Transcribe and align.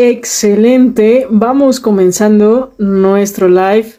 Excelente, 0.00 1.26
vamos 1.28 1.80
comenzando 1.80 2.72
nuestro 2.78 3.48
live. 3.48 3.94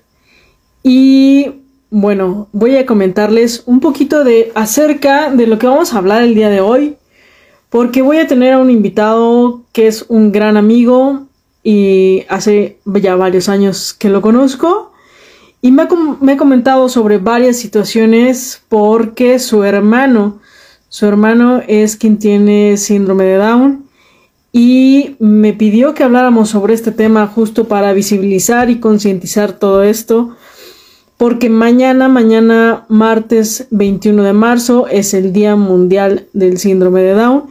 Y 0.82 1.52
bueno, 1.90 2.48
voy 2.54 2.78
a 2.78 2.86
comentarles 2.86 3.64
un 3.66 3.82
poquito 3.82 4.24
de 4.24 4.50
acerca 4.56 5.30
de 5.30 5.46
lo 5.46 5.60
que 5.60 5.68
vamos 5.68 5.94
a 5.94 5.98
hablar 5.98 6.24
el 6.24 6.36
día 6.36 6.48
de 6.48 6.62
hoy, 6.62 6.96
porque 7.70 8.02
voy 8.02 8.16
a 8.16 8.28
tener 8.28 8.54
a 8.54 8.60
un 8.60 8.72
invitado 8.72 9.66
que 9.74 9.88
es 9.88 10.06
un 10.08 10.32
gran 10.32 10.56
amigo 10.56 11.28
y 11.66 12.24
hace 12.30 12.78
ya 12.86 13.18
varios 13.18 13.50
años 13.50 13.94
que 13.94 14.08
lo 14.08 14.22
conozco. 14.22 14.94
Y 15.62 15.74
me 15.74 15.82
ha, 15.82 15.90
me 16.22 16.32
ha 16.32 16.38
comentado 16.38 16.88
sobre 16.88 17.18
varias 17.18 17.58
situaciones 17.58 18.62
porque 18.70 19.38
su 19.38 19.66
hermano, 19.66 20.40
su 20.88 21.08
hermano 21.08 21.62
es 21.68 21.98
quien 21.98 22.20
tiene 22.20 22.78
síndrome 22.78 23.26
de 23.26 23.36
Down 23.36 23.89
y 24.52 25.16
me 25.20 25.54
pidió 25.54 25.94
que 25.94 26.04
habláramos 26.04 26.50
sobre 26.50 26.74
este 26.74 26.92
tema 26.92 27.28
justo 27.28 27.68
para 27.68 27.94
visibilizar 27.94 28.70
y 28.70 28.80
concientizar 28.80 29.54
todo 29.54 29.84
esto, 29.84 30.36
porque 31.18 31.50
mañana, 31.50 32.08
mañana 32.08 32.86
martes 32.88 33.68
21 33.72 34.24
de 34.24 34.34
marzo 34.34 34.88
es 34.88 35.14
el 35.14 35.34
Día 35.34 35.56
Mundial 35.56 36.28
del 36.34 36.58
Síndrome 36.58 37.02
de 37.02 37.14
Down 37.14 37.44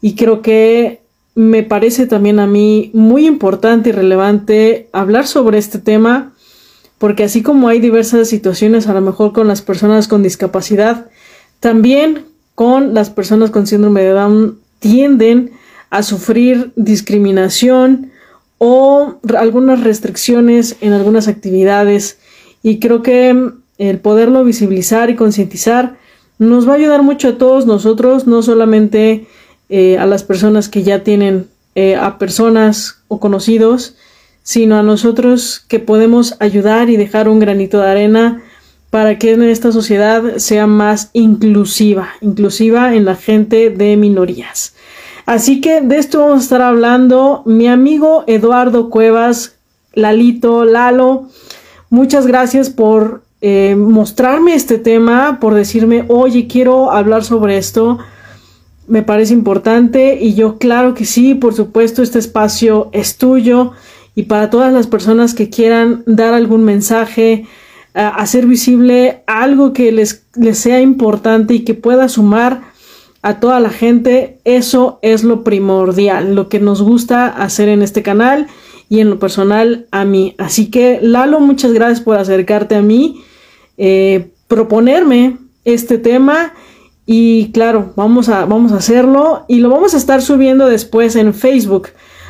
y 0.00 0.14
creo 0.14 0.40
que 0.40 1.00
me 1.34 1.62
parece 1.62 2.06
también 2.06 2.38
a 2.40 2.46
mí 2.46 2.90
muy 2.94 3.26
importante 3.26 3.90
y 3.90 3.92
relevante 3.92 4.88
hablar 4.92 5.26
sobre 5.26 5.58
este 5.58 5.78
tema, 5.78 6.32
porque 6.98 7.24
así 7.24 7.42
como 7.42 7.68
hay 7.68 7.80
diversas 7.80 8.28
situaciones 8.28 8.86
a 8.86 8.94
lo 8.94 9.00
mejor 9.00 9.32
con 9.32 9.48
las 9.48 9.62
personas 9.62 10.08
con 10.08 10.22
discapacidad, 10.22 11.06
también 11.60 12.26
con 12.54 12.94
las 12.94 13.10
personas 13.10 13.50
con 13.50 13.66
síndrome 13.66 14.02
de 14.02 14.10
Down 14.10 14.58
tienden 14.80 15.52
a 15.90 16.02
sufrir 16.02 16.72
discriminación 16.76 18.12
o 18.58 19.16
algunas 19.36 19.82
restricciones 19.82 20.76
en 20.80 20.92
algunas 20.92 21.28
actividades. 21.28 22.18
Y 22.62 22.78
creo 22.78 23.02
que 23.02 23.52
el 23.78 23.98
poderlo 23.98 24.44
visibilizar 24.44 25.10
y 25.10 25.16
concientizar 25.16 25.96
nos 26.38 26.68
va 26.68 26.72
a 26.72 26.76
ayudar 26.76 27.02
mucho 27.02 27.28
a 27.28 27.38
todos 27.38 27.66
nosotros, 27.66 28.26
no 28.26 28.42
solamente 28.42 29.26
eh, 29.68 29.98
a 29.98 30.06
las 30.06 30.24
personas 30.24 30.68
que 30.68 30.82
ya 30.82 31.02
tienen 31.02 31.48
eh, 31.74 31.96
a 31.96 32.18
personas 32.18 33.02
o 33.08 33.20
conocidos, 33.20 33.96
sino 34.42 34.76
a 34.76 34.82
nosotros 34.82 35.64
que 35.68 35.78
podemos 35.78 36.36
ayudar 36.40 36.90
y 36.90 36.96
dejar 36.96 37.28
un 37.28 37.40
granito 37.40 37.80
de 37.80 37.88
arena 37.88 38.42
para 38.90 39.18
que 39.18 39.32
en 39.32 39.42
esta 39.44 39.70
sociedad 39.70 40.38
sea 40.38 40.66
más 40.66 41.10
inclusiva, 41.12 42.10
inclusiva 42.20 42.94
en 42.94 43.04
la 43.04 43.14
gente 43.14 43.70
de 43.70 43.96
minorías. 43.96 44.74
Así 45.30 45.60
que 45.60 45.80
de 45.80 45.96
esto 45.96 46.18
vamos 46.18 46.40
a 46.40 46.42
estar 46.42 46.60
hablando. 46.60 47.44
Mi 47.46 47.68
amigo 47.68 48.24
Eduardo 48.26 48.90
Cuevas, 48.90 49.54
Lalito, 49.94 50.64
Lalo, 50.64 51.28
muchas 51.88 52.26
gracias 52.26 52.68
por 52.68 53.22
eh, 53.40 53.76
mostrarme 53.76 54.56
este 54.56 54.76
tema, 54.76 55.38
por 55.38 55.54
decirme, 55.54 56.04
oye, 56.08 56.48
quiero 56.48 56.90
hablar 56.90 57.22
sobre 57.22 57.58
esto. 57.58 57.98
Me 58.88 59.04
parece 59.04 59.32
importante 59.32 60.18
y 60.20 60.34
yo 60.34 60.58
claro 60.58 60.94
que 60.94 61.04
sí, 61.04 61.36
por 61.36 61.54
supuesto, 61.54 62.02
este 62.02 62.18
espacio 62.18 62.88
es 62.90 63.16
tuyo 63.16 63.70
y 64.16 64.24
para 64.24 64.50
todas 64.50 64.72
las 64.72 64.88
personas 64.88 65.32
que 65.34 65.48
quieran 65.48 66.02
dar 66.06 66.34
algún 66.34 66.64
mensaje, 66.64 67.46
hacer 67.94 68.46
visible 68.46 69.22
algo 69.28 69.74
que 69.74 69.92
les, 69.92 70.24
les 70.34 70.58
sea 70.58 70.80
importante 70.80 71.54
y 71.54 71.60
que 71.60 71.74
pueda 71.74 72.08
sumar 72.08 72.69
a 73.22 73.38
toda 73.40 73.60
la 73.60 73.70
gente, 73.70 74.38
eso 74.44 74.98
es 75.02 75.24
lo 75.24 75.44
primordial, 75.44 76.34
lo 76.34 76.48
que 76.48 76.58
nos 76.58 76.80
gusta 76.80 77.26
hacer 77.26 77.68
en 77.68 77.82
este 77.82 78.02
canal 78.02 78.46
y 78.88 79.00
en 79.00 79.10
lo 79.10 79.18
personal 79.18 79.86
a 79.90 80.04
mí. 80.04 80.34
Así 80.38 80.70
que 80.70 80.98
Lalo, 81.02 81.40
muchas 81.40 81.72
gracias 81.72 82.00
por 82.00 82.16
acercarte 82.16 82.74
a 82.74 82.82
mí, 82.82 83.22
eh, 83.76 84.32
proponerme 84.48 85.38
este 85.64 85.98
tema 85.98 86.54
y 87.04 87.50
claro, 87.52 87.92
vamos 87.96 88.28
a, 88.28 88.46
vamos 88.46 88.72
a 88.72 88.76
hacerlo 88.76 89.44
y 89.48 89.60
lo 89.60 89.68
vamos 89.68 89.94
a 89.94 89.98
estar 89.98 90.22
subiendo 90.22 90.66
después 90.66 91.16
en 91.16 91.34
Facebook. 91.34 91.88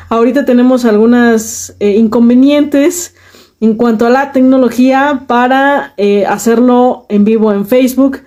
Ahorita 0.09 0.43
tenemos 0.43 0.83
algunas 0.83 1.75
eh, 1.79 1.91
inconvenientes 1.91 3.15
en 3.61 3.75
cuanto 3.75 4.05
a 4.05 4.09
la 4.09 4.33
tecnología 4.33 5.23
para 5.27 5.93
eh, 5.95 6.25
hacerlo 6.25 7.05
en 7.07 7.23
vivo 7.23 7.53
en 7.53 7.65
Facebook 7.65 8.19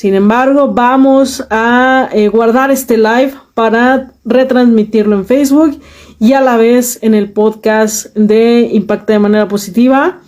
sin 0.00 0.14
embargo, 0.14 0.68
vamos 0.68 1.46
a 1.50 2.08
eh, 2.14 2.28
guardar 2.28 2.70
este 2.70 2.96
live 2.96 3.34
para 3.52 4.12
retransmitirlo 4.24 5.14
en 5.14 5.26
Facebook 5.26 5.78
y 6.18 6.32
a 6.32 6.40
la 6.40 6.56
vez 6.56 6.98
en 7.02 7.14
el 7.14 7.30
podcast 7.32 8.06
de 8.16 8.70
Impacta 8.72 9.12
de 9.12 9.18
manera 9.18 9.46
positiva 9.46 10.22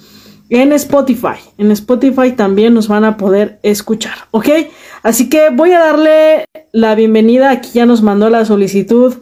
en 0.50 0.75
Spotify. 0.75 1.38
En 1.56 1.71
Spotify 1.71 2.33
también 2.33 2.75
nos 2.75 2.87
van 2.87 3.06
a 3.06 3.16
poder 3.16 3.60
escuchar, 3.62 4.12
¿ok? 4.31 4.47
Así 5.03 5.31
que 5.31 5.49
voy 5.49 5.72
a 5.72 5.78
darle 5.78 6.44
la 6.72 6.94
bienvenida. 6.94 7.50
Aquí 7.50 7.71
ya 7.72 7.87
nos 7.87 8.03
mandó 8.03 8.28
la 8.28 8.44
solicitud 8.44 9.15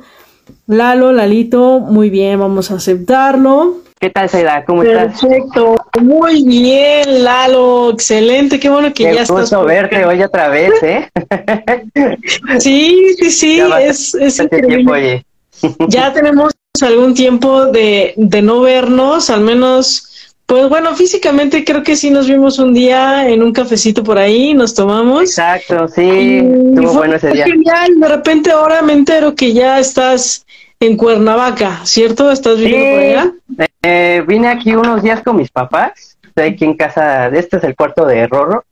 Lalo, 0.67 1.13
Lalito. 1.13 1.79
Muy 1.79 2.11
bien, 2.11 2.41
vamos 2.41 2.73
a 2.73 2.75
aceptarlo. 2.75 3.83
¿Qué 4.01 4.09
tal, 4.09 4.31
Saida? 4.31 4.65
¿Cómo 4.65 4.83
estás? 4.83 5.21
Perfecto, 5.21 5.77
muy 6.01 6.43
bien, 6.43 7.23
Lalo, 7.23 7.91
excelente, 7.91 8.59
qué 8.59 8.71
bueno 8.71 8.95
que 8.95 9.03
ya 9.03 9.23
estás. 9.23 9.51
Qué 9.51 9.57
verte 9.57 10.07
hoy 10.07 10.23
otra 10.23 10.49
vez, 10.49 10.73
¿eh? 10.83 11.07
sí, 12.59 13.15
sí, 13.19 13.31
sí, 13.31 13.61
es, 13.83 14.15
es 14.15 14.39
increíble. 14.39 15.27
ya 15.89 16.15
tenemos 16.15 16.55
algún 16.81 17.13
tiempo 17.13 17.67
de, 17.67 18.15
de 18.17 18.41
no 18.41 18.63
vernos, 18.63 19.29
al 19.29 19.43
menos, 19.43 20.35
pues 20.47 20.67
bueno, 20.71 20.97
físicamente 20.97 21.63
creo 21.63 21.83
que 21.83 21.95
sí 21.95 22.09
nos 22.09 22.27
vimos 22.27 22.59
un 22.59 22.73
día 22.73 23.29
en 23.29 23.43
un 23.43 23.53
cafecito 23.53 24.03
por 24.03 24.17
ahí, 24.17 24.55
nos 24.55 24.73
tomamos. 24.73 25.25
Exacto, 25.25 25.89
sí, 25.89 26.41
bueno 26.41 27.17
ese 27.17 27.33
día. 27.33 27.45
Genial, 27.45 28.01
de 28.01 28.09
repente 28.09 28.51
ahora 28.51 28.81
me 28.81 28.95
entero 28.95 29.35
que 29.35 29.53
ya 29.53 29.79
estás 29.79 30.47
en 30.81 30.97
Cuernavaca, 30.97 31.83
¿cierto? 31.85 32.31
¿Estás 32.31 32.57
viviendo 32.57 32.97
por 32.97 33.01
allá? 33.05 33.69
Eh, 33.83 34.23
vine 34.27 34.49
aquí 34.49 34.75
unos 34.75 35.03
días 35.03 35.23
con 35.23 35.37
mis 35.37 35.51
papás. 35.51 36.19
Estoy 36.23 36.49
aquí 36.49 36.65
en 36.65 36.77
casa. 36.77 37.29
Este 37.29 37.57
es 37.57 37.65
el 37.65 37.77
cuarto 37.77 38.07
de 38.07 38.27
Rorro. 38.27 38.65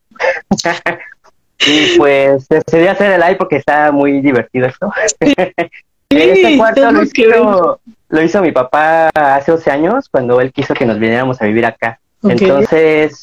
y 1.66 1.98
pues 1.98 2.48
decidí 2.48 2.86
hacer 2.86 3.12
el 3.12 3.20
live 3.20 3.36
porque 3.36 3.56
está 3.56 3.90
muy 3.92 4.20
divertido 4.20 4.66
esto. 4.66 4.92
este 6.10 6.56
cuarto 6.56 6.90
lo 6.90 7.02
hizo, 7.02 7.80
lo 8.08 8.22
hizo, 8.22 8.42
mi 8.42 8.52
papá 8.52 9.10
hace 9.14 9.52
12 9.52 9.70
años 9.70 10.08
cuando 10.08 10.40
él 10.40 10.52
quiso 10.52 10.74
que 10.74 10.86
nos 10.86 10.98
viniéramos 10.98 11.40
a 11.40 11.46
vivir 11.46 11.66
acá. 11.66 12.00
Entonces, 12.22 13.22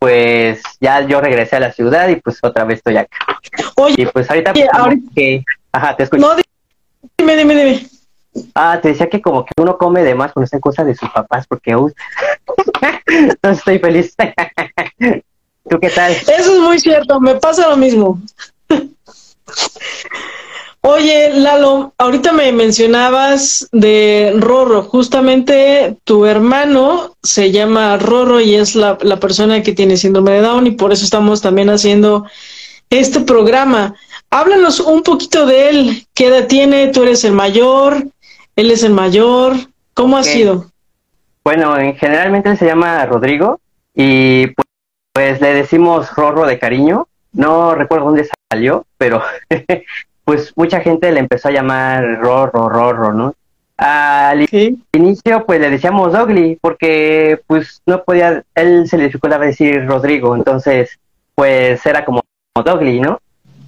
pues 0.00 0.62
ya 0.80 1.00
yo 1.06 1.20
regresé 1.20 1.56
a 1.56 1.60
la 1.60 1.72
ciudad 1.72 2.08
y 2.08 2.16
pues 2.16 2.38
otra 2.42 2.64
vez 2.64 2.78
estoy 2.78 2.96
acá. 2.96 3.18
Oye, 3.76 3.94
y 3.98 4.06
pues 4.06 4.28
ahorita, 4.30 4.52
pues, 4.52 4.98
que, 5.14 5.44
ajá, 5.72 5.96
te 5.96 6.04
escucho. 6.04 6.22
No, 6.22 6.34
dime, 7.18 7.36
dime, 7.36 7.54
dime. 7.54 7.86
Ah, 8.54 8.78
te 8.80 8.88
decía 8.88 9.08
que 9.08 9.20
como 9.20 9.44
que 9.44 9.52
uno 9.58 9.76
come 9.76 10.02
de 10.02 10.14
más 10.14 10.32
con 10.32 10.42
esa 10.42 10.58
cosa 10.58 10.84
de 10.84 10.94
sus 10.94 11.10
papás, 11.10 11.46
porque 11.46 11.76
uh, 11.76 11.92
estoy 13.42 13.78
feliz. 13.78 14.14
¿Tú 15.68 15.78
qué 15.78 15.90
tal? 15.90 16.12
Eso 16.12 16.54
es 16.54 16.60
muy 16.60 16.80
cierto, 16.80 17.20
me 17.20 17.34
pasa 17.36 17.68
lo 17.68 17.76
mismo. 17.76 18.20
Oye, 20.84 21.30
Lalo, 21.34 21.94
ahorita 21.96 22.32
me 22.32 22.50
mencionabas 22.50 23.68
de 23.70 24.34
Rorro. 24.40 24.82
Justamente 24.82 25.96
tu 26.02 26.26
hermano 26.26 27.14
se 27.22 27.52
llama 27.52 27.96
Rorro 27.98 28.40
y 28.40 28.56
es 28.56 28.74
la, 28.74 28.98
la 29.00 29.20
persona 29.20 29.62
que 29.62 29.74
tiene 29.74 29.96
síndrome 29.96 30.32
de 30.32 30.40
Down 30.40 30.66
y 30.66 30.72
por 30.72 30.92
eso 30.92 31.04
estamos 31.04 31.40
también 31.40 31.70
haciendo 31.70 32.26
este 32.90 33.20
programa. 33.20 33.94
Háblanos 34.30 34.80
un 34.80 35.04
poquito 35.04 35.46
de 35.46 35.68
él. 35.68 36.06
¿Qué 36.14 36.26
edad 36.26 36.48
tiene? 36.48 36.88
¿Tú 36.88 37.04
eres 37.04 37.22
el 37.22 37.32
mayor? 37.32 38.08
Él 38.56 38.70
es 38.70 38.82
el 38.82 38.92
mayor. 38.92 39.54
¿Cómo 39.94 40.16
ha 40.16 40.22
sido? 40.22 40.66
Bueno, 41.44 41.74
generalmente 41.96 42.50
él 42.50 42.56
se 42.56 42.66
llama 42.66 43.04
Rodrigo 43.06 43.60
y 43.94 44.46
pues, 44.48 44.66
pues, 45.12 45.40
le 45.40 45.54
decimos 45.54 46.14
Rorro 46.14 46.46
de 46.46 46.58
cariño. 46.58 47.08
No 47.32 47.74
recuerdo 47.74 48.06
dónde 48.06 48.28
salió, 48.50 48.86
pero 48.98 49.22
pues 50.24 50.52
mucha 50.56 50.80
gente 50.80 51.10
le 51.12 51.20
empezó 51.20 51.48
a 51.48 51.52
llamar 51.52 52.20
Rorro, 52.20 52.68
Rorro, 52.68 53.12
¿no? 53.12 53.34
Al 53.76 54.46
inicio 54.92 55.44
pues 55.44 55.60
le 55.60 55.70
decíamos 55.70 56.12
Dogly 56.12 56.58
porque 56.60 57.40
pues 57.46 57.82
no 57.86 58.04
podía, 58.04 58.44
él 58.54 58.86
se 58.86 58.96
le 58.96 59.04
dificultaba 59.04 59.46
decir 59.46 59.86
Rodrigo, 59.86 60.36
entonces 60.36 60.98
pues 61.34 61.84
era 61.84 62.04
como 62.04 62.20
Dogly, 62.54 63.00
¿no? 63.00 63.18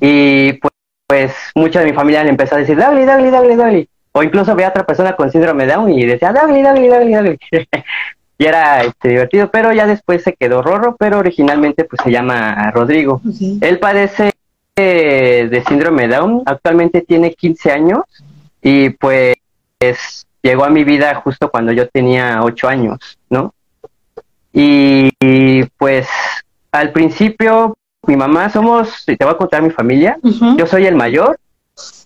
Y 0.00 0.53
pues, 0.55 0.73
pues 1.06 1.35
mucha 1.55 1.81
de 1.81 1.87
mi 1.87 1.93
familia 1.93 2.23
le 2.23 2.31
empezó 2.31 2.55
a 2.55 2.59
decir 2.59 2.76
Dogly, 2.76 3.05
Dogly, 3.05 3.31
Dogly, 3.31 3.55
Dogly. 3.56 3.88
O 4.16 4.22
incluso 4.22 4.55
veía 4.55 4.69
a 4.69 4.70
otra 4.70 4.87
persona 4.87 5.16
con 5.16 5.31
síndrome 5.31 5.66
Down 5.66 5.90
y 5.90 6.06
decía, 6.06 6.32
dale, 6.32 6.62
dale, 6.62 6.88
dale, 6.88 7.11
dale. 7.11 7.38
y 8.38 8.44
era 8.44 8.82
este, 8.82 9.08
divertido, 9.08 9.50
pero 9.50 9.72
ya 9.72 9.87
después 9.87 10.22
se 10.22 10.34
quedó 10.34 10.62
Rorro, 10.62 10.94
pero 10.96 11.19
originalmente 11.19 11.84
pues 11.84 12.00
se 12.02 12.12
llama 12.12 12.70
Rodrigo. 12.70 13.20
Él 13.61 13.78
padece 13.81 14.31
de 14.76 15.64
síndrome 15.66 16.08
de 16.08 16.16
Down, 16.16 16.43
actualmente 16.46 17.02
tiene 17.02 17.34
15 17.34 17.72
años 17.72 18.02
y 18.62 18.90
pues 18.90 19.37
llegó 20.43 20.64
a 20.64 20.70
mi 20.70 20.84
vida 20.84 21.14
justo 21.16 21.50
cuando 21.50 21.72
yo 21.72 21.88
tenía 21.88 22.40
ocho 22.43 22.69
años, 22.69 23.19
¿no? 23.31 23.55
Y, 24.52 25.11
pues 25.78 26.08
al 26.70 26.93
principio 26.93 27.76
mi 28.06 28.16
mamá 28.16 28.50
somos, 28.50 29.05
te 29.05 29.16
voy 29.20 29.34
a 29.34 29.38
contar 29.38 29.62
mi 29.62 29.70
familia, 29.70 30.19
yo 30.22 30.66
soy 30.66 30.87
el 30.87 30.94
mayor, 30.94 31.38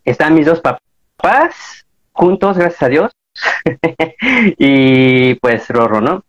están 0.04 0.34
mis 0.34 0.46
dos 0.46 0.60
papás 0.60 1.77
juntos, 2.18 2.58
gracias 2.58 2.82
a 2.82 2.88
Dios, 2.88 3.12
y 4.58 5.34
pues 5.36 5.68
Rorro, 5.68 6.00
¿no? 6.00 6.24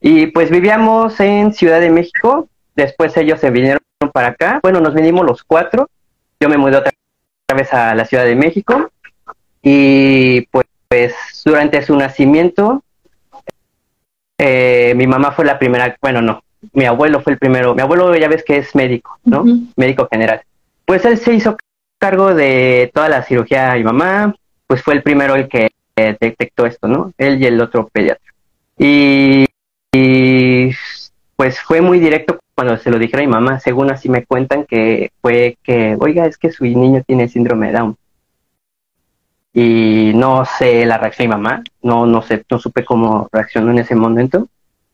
Y 0.00 0.28
pues 0.28 0.50
vivíamos 0.50 1.18
en 1.20 1.52
Ciudad 1.52 1.80
de 1.80 1.90
México, 1.90 2.48
después 2.76 3.16
ellos 3.16 3.40
se 3.40 3.50
vinieron 3.50 3.80
para 4.12 4.28
acá, 4.28 4.60
bueno, 4.62 4.80
nos 4.80 4.94
vinimos 4.94 5.26
los 5.26 5.42
cuatro, 5.42 5.88
yo 6.38 6.48
me 6.48 6.56
mudé 6.56 6.76
otra 6.76 6.92
vez 7.56 7.72
a 7.72 7.94
la 7.94 8.04
Ciudad 8.04 8.24
de 8.24 8.36
México. 8.36 8.90
Y 9.60 10.42
pues, 10.52 10.66
durante 11.44 11.82
su 11.82 11.96
nacimiento 11.96 12.82
eh, 14.38 14.94
mi 14.96 15.06
mamá 15.06 15.32
fue 15.32 15.44
la 15.44 15.58
primera, 15.58 15.96
bueno, 16.00 16.22
no, 16.22 16.44
mi 16.72 16.84
abuelo 16.84 17.20
fue 17.20 17.32
el 17.32 17.38
primero, 17.38 17.74
mi 17.74 17.82
abuelo 17.82 18.14
ya 18.14 18.28
ves 18.28 18.44
que 18.44 18.58
es 18.58 18.74
médico, 18.76 19.18
¿no? 19.24 19.44
Médico 19.76 20.08
general. 20.10 20.42
Pues 20.84 21.04
él 21.04 21.18
se 21.18 21.34
hizo 21.34 21.56
cargo 21.98 22.34
de 22.34 22.90
toda 22.94 23.08
la 23.08 23.24
cirugía 23.24 23.72
de 23.72 23.78
mi 23.78 23.84
mamá, 23.84 24.34
pues 24.68 24.82
fue 24.82 24.94
el 24.94 25.02
primero 25.02 25.34
el 25.34 25.48
que 25.48 25.70
detectó 25.96 26.66
esto, 26.66 26.86
¿no? 26.86 27.12
Él 27.18 27.42
y 27.42 27.46
el 27.46 27.60
otro 27.60 27.88
pediatra. 27.88 28.32
Y, 28.78 29.46
y 29.92 30.70
pues 31.34 31.60
fue 31.60 31.80
muy 31.80 31.98
directo 31.98 32.38
cuando 32.54 32.76
se 32.76 32.90
lo 32.90 32.98
dijeron 32.98 33.24
a 33.24 33.26
mi 33.26 33.32
mamá, 33.32 33.60
según 33.60 33.90
así 33.90 34.08
me 34.08 34.24
cuentan 34.24 34.64
que 34.64 35.10
fue 35.20 35.56
que, 35.62 35.96
oiga, 35.98 36.26
es 36.26 36.36
que 36.36 36.52
su 36.52 36.64
niño 36.64 37.02
tiene 37.06 37.28
síndrome 37.28 37.68
de 37.68 37.72
Down. 37.72 37.96
Y 39.54 40.12
no 40.14 40.44
sé 40.44 40.84
la 40.84 40.98
reacción 40.98 41.28
de 41.28 41.36
mi 41.36 41.42
mamá, 41.42 41.64
no, 41.82 42.06
no 42.06 42.22
sé, 42.22 42.44
no 42.50 42.58
supe 42.58 42.84
cómo 42.84 43.28
reaccionó 43.32 43.70
en 43.70 43.78
ese 43.78 43.94
momento. 43.94 44.48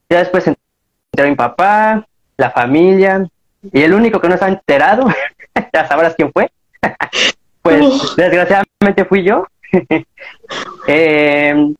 Ya 0.08 0.18
después 0.18 0.46
entró 0.46 1.28
mi 1.28 1.34
papá, 1.34 2.06
la 2.36 2.50
familia, 2.50 3.26
y 3.72 3.82
el 3.82 3.94
único 3.94 4.20
que 4.20 4.28
no 4.28 4.34
está 4.34 4.48
enterado, 4.48 5.06
ya 5.72 5.88
sabrás 5.88 6.14
quién 6.14 6.32
fue, 6.32 6.50
pues 7.62 8.16
desgraciadamente 8.16 9.04
fui 9.06 9.24
yo. 9.24 9.46
eh, 10.86 11.74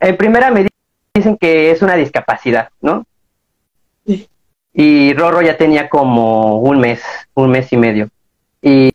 en 0.00 0.16
primera 0.16 0.50
me 0.50 0.66
dicen 1.14 1.36
que 1.36 1.70
es 1.70 1.82
una 1.82 1.94
discapacidad, 1.94 2.70
¿no? 2.80 3.04
Y 4.74 5.12
Rorro 5.14 5.42
ya 5.42 5.56
tenía 5.56 5.88
como 5.88 6.58
un 6.60 6.80
mes, 6.80 7.02
un 7.34 7.50
mes 7.50 7.72
y 7.72 7.76
medio. 7.76 8.08
Y, 8.62 8.92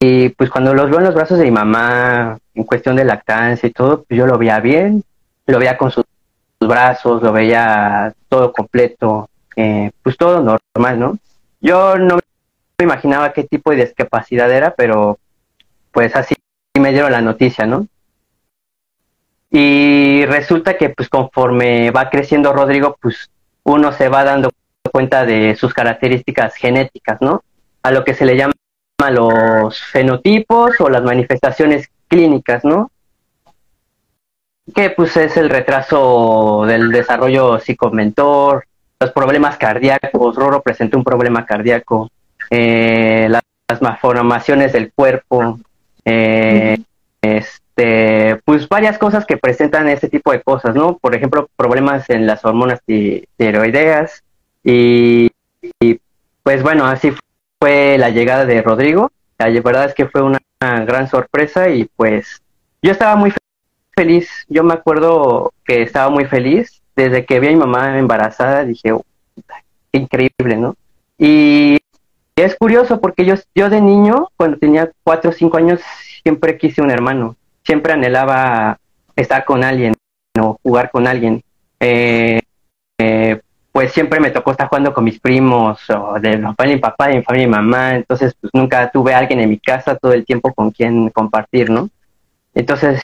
y, 0.00 0.30
pues 0.30 0.50
cuando 0.50 0.74
los 0.74 0.90
veo 0.90 0.98
en 0.98 1.04
los 1.04 1.14
brazos 1.14 1.38
de 1.38 1.44
mi 1.44 1.52
mamá, 1.52 2.38
en 2.54 2.64
cuestión 2.64 2.96
de 2.96 3.04
lactancia 3.04 3.68
y 3.68 3.72
todo, 3.72 4.02
pues 4.02 4.18
yo 4.18 4.26
lo 4.26 4.36
veía 4.36 4.58
bien, 4.60 5.04
lo 5.46 5.58
veía 5.58 5.76
con 5.76 5.90
sus, 5.90 6.04
brazos, 6.58 7.22
lo 7.22 7.32
veía 7.32 8.12
todo 8.28 8.52
completo, 8.52 9.28
eh, 9.54 9.90
pues 10.02 10.16
todo 10.16 10.40
normal, 10.40 10.98
¿no? 10.98 11.18
Yo 11.60 11.98
no 11.98 12.16
me 12.78 12.84
imaginaba 12.84 13.32
qué 13.32 13.44
tipo 13.44 13.70
de 13.70 13.84
discapacidad 13.84 14.50
era, 14.50 14.74
pero 14.74 15.18
pues 15.92 16.16
así 16.16 16.34
me 16.80 16.92
dieron 16.92 17.12
la 17.12 17.20
noticia, 17.20 17.66
¿no? 17.66 17.86
Y 19.50 20.24
resulta 20.26 20.76
que 20.76 20.90
pues 20.90 21.08
conforme 21.08 21.90
va 21.90 22.10
creciendo 22.10 22.52
Rodrigo, 22.52 22.96
pues 23.00 23.30
uno 23.62 23.92
se 23.92 24.08
va 24.08 24.24
dando 24.24 24.50
cuenta 24.92 25.24
de 25.24 25.56
sus 25.56 25.72
características 25.74 26.54
genéticas, 26.54 27.20
¿no? 27.20 27.42
A 27.82 27.90
lo 27.90 28.04
que 28.04 28.14
se 28.14 28.24
le 28.24 28.36
llama 28.36 28.52
los 29.10 29.80
fenotipos 29.80 30.80
o 30.80 30.88
las 30.88 31.02
manifestaciones 31.02 31.88
clínicas, 32.08 32.64
¿no? 32.64 32.90
Que 34.74 34.90
pues 34.90 35.16
es 35.16 35.36
el 35.36 35.48
retraso 35.48 36.64
del 36.66 36.90
desarrollo 36.90 37.60
psicomentor, 37.60 38.66
los 38.98 39.12
problemas 39.12 39.58
cardíacos, 39.58 40.36
Roro 40.36 40.62
presenta 40.62 40.96
un 40.96 41.04
problema 41.04 41.44
cardíaco, 41.44 42.10
eh, 42.50 43.28
las, 43.28 43.42
malformaciones 43.80 44.72
del 44.72 44.92
cuerpo, 44.92 45.58
eh, 46.06 46.78
este, 47.20 48.40
pues 48.44 48.66
varias 48.68 48.96
cosas 48.96 49.26
que 49.26 49.36
presentan 49.36 49.88
este 49.88 50.08
tipo 50.08 50.32
de 50.32 50.40
cosas, 50.40 50.74
¿no? 50.74 50.96
Por 50.96 51.14
ejemplo, 51.14 51.50
problemas 51.56 52.08
en 52.08 52.26
las 52.26 52.42
hormonas 52.44 52.80
tiroideas, 52.86 54.22
y, 54.68 55.30
pues 56.42 56.62
bueno, 56.62 56.86
así 56.86 57.12
fue 57.60 57.98
la 57.98 58.10
llegada 58.10 58.44
de 58.44 58.62
Rodrigo. 58.62 59.12
La 59.38 59.48
verdad 59.48 59.84
es 59.84 59.94
que 59.94 60.08
fue 60.08 60.22
una, 60.22 60.40
gran 60.58 61.06
sorpresa 61.06 61.68
y 61.68 61.84
pues 61.84 62.42
yo 62.82 62.90
estaba 62.90 63.14
muy 63.14 63.32
feliz. 63.94 64.28
Yo 64.48 64.64
me 64.64 64.74
acuerdo 64.74 65.52
que 65.64 65.82
estaba 65.82 66.10
muy 66.10 66.24
feliz. 66.24 66.82
Desde 66.96 67.24
que 67.24 67.38
vi 67.38 67.48
a 67.48 67.50
mi 67.50 67.56
mamá 67.56 67.98
embarazada 67.98 68.64
dije, 68.64 68.90
oh, 68.90 69.04
qué 69.92 69.98
increíble, 70.00 70.56
¿no? 70.56 70.74
Y 71.18 71.78
es 72.44 72.56
curioso 72.56 73.00
porque 73.00 73.24
yo, 73.24 73.34
yo 73.54 73.70
de 73.70 73.80
niño, 73.80 74.28
cuando 74.36 74.58
tenía 74.58 74.90
cuatro 75.02 75.30
o 75.30 75.32
cinco 75.32 75.56
años, 75.56 75.80
siempre 76.22 76.58
quise 76.58 76.82
un 76.82 76.90
hermano. 76.90 77.36
Siempre 77.64 77.92
anhelaba 77.92 78.78
estar 79.14 79.44
con 79.44 79.64
alguien 79.64 79.94
o 80.38 80.58
jugar 80.62 80.90
con 80.90 81.06
alguien. 81.06 81.42
Eh, 81.80 82.40
eh, 82.98 83.40
pues 83.76 83.92
siempre 83.92 84.20
me 84.20 84.30
tocó 84.30 84.52
estar 84.52 84.68
jugando 84.68 84.94
con 84.94 85.04
mis 85.04 85.20
primos, 85.20 85.78
o 85.90 86.18
de 86.18 86.38
mi 86.38 86.44
papá 86.44 86.66
y 86.66 86.74
mi 86.74 86.78
papá, 86.78 87.08
de 87.08 87.16
mi 87.16 87.22
familia 87.22 87.46
y 87.46 87.50
mamá, 87.50 87.94
entonces 87.96 88.34
pues 88.40 88.50
nunca 88.54 88.90
tuve 88.90 89.12
alguien 89.12 89.40
en 89.40 89.50
mi 89.50 89.58
casa 89.58 89.96
todo 89.96 90.14
el 90.14 90.24
tiempo 90.24 90.54
con 90.54 90.70
quien 90.70 91.10
compartir, 91.10 91.68
¿no? 91.68 91.90
Entonces 92.54 93.02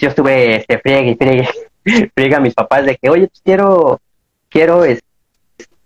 yo 0.00 0.08
estuve 0.08 0.56
este, 0.56 0.78
friegue 0.78 1.10
y 1.12 1.14
friegue, 1.14 1.48
friegue 2.14 2.34
a 2.34 2.40
mis 2.40 2.54
papás 2.54 2.84
de 2.86 2.96
que, 2.96 3.08
oye, 3.08 3.28
pues 3.28 3.40
quiero, 3.44 4.00
quiero, 4.48 4.84
este, 4.84 5.04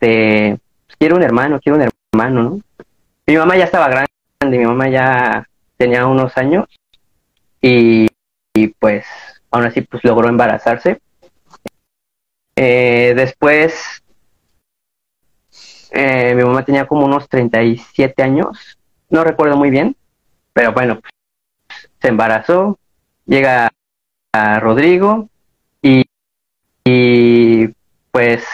pues, 0.01 0.97
quiero 0.99 1.17
un 1.17 1.23
hermano, 1.23 1.61
quiero 1.61 1.77
un 1.77 1.91
hermano, 2.15 2.43
¿no? 2.43 2.61
Mi 3.27 3.37
mamá 3.37 3.57
ya 3.57 3.65
estaba 3.65 3.89
grande, 3.89 4.59
mi 4.59 4.67
mamá 4.67 4.89
ya 4.89 5.49
tenía 5.79 6.07
unos 6.07 6.37
años 6.37 6.67
y, 7.63 8.07
pues 8.79 9.07
aún 9.51 9.65
así 9.65 9.81
pues 9.81 10.05
logró 10.05 10.29
embarazarse. 10.29 11.01
Eh, 12.57 13.15
después 13.17 14.03
eh, 15.91 16.35
mi 16.35 16.45
mamá 16.45 16.65
tenía 16.65 16.87
como 16.87 17.07
unos 17.07 17.29
37 17.29 18.23
años, 18.23 18.79
no 19.09 19.25
recuerdo 19.25 19.57
muy 19.57 19.71
bien, 19.71 19.97
pero 20.53 20.73
bueno, 20.73 21.01
pues, 21.01 21.13
se 22.03 22.09
embarazó, 22.09 22.79
llega 23.25 23.71
a 24.33 24.61
Rodrigo 24.61 25.31
y, 25.81 26.05
y 26.85 27.69
pues 28.11 28.45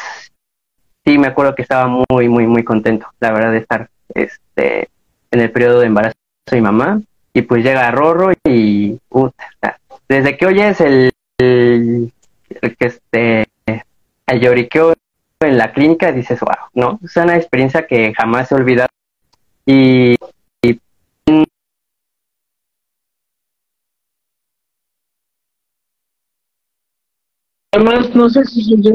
sí 1.04 1.18
me 1.18 1.26
acuerdo 1.26 1.56
que 1.56 1.62
estaba 1.62 1.88
muy, 1.88 2.28
muy, 2.28 2.46
muy 2.46 2.62
contento, 2.62 3.08
la 3.18 3.32
verdad, 3.32 3.50
de 3.50 3.58
estar 3.58 3.90
este, 4.14 4.88
en 5.30 5.40
el 5.40 5.50
periodo 5.50 5.80
de 5.80 5.86
embarazo 5.86 6.16
de 6.50 6.56
mi 6.56 6.62
mamá. 6.62 7.02
Y 7.32 7.42
pues 7.42 7.62
llega 7.64 7.90
Rorro 7.90 8.32
y 8.44 8.98
desde 10.08 10.36
que 10.36 10.46
oyes 10.46 10.80
el, 10.80 11.12
el, 11.38 12.12
el 12.60 12.76
que 12.76 12.86
este 12.86 13.46
el 14.26 14.40
lloriqueo 14.40 14.94
en 15.40 15.58
la 15.58 15.72
clínica 15.72 16.12
dices, 16.12 16.40
wow, 16.40 16.68
¿no? 16.74 17.00
Es 17.02 17.16
una 17.16 17.36
experiencia 17.36 17.86
que 17.86 18.12
jamás 18.14 18.50
he 18.52 18.54
olvidado. 18.54 18.88
Y, 19.66 20.16
además, 27.72 28.14
no 28.14 28.28
sé 28.28 28.44
si 28.44 28.82
yo... 28.82 28.92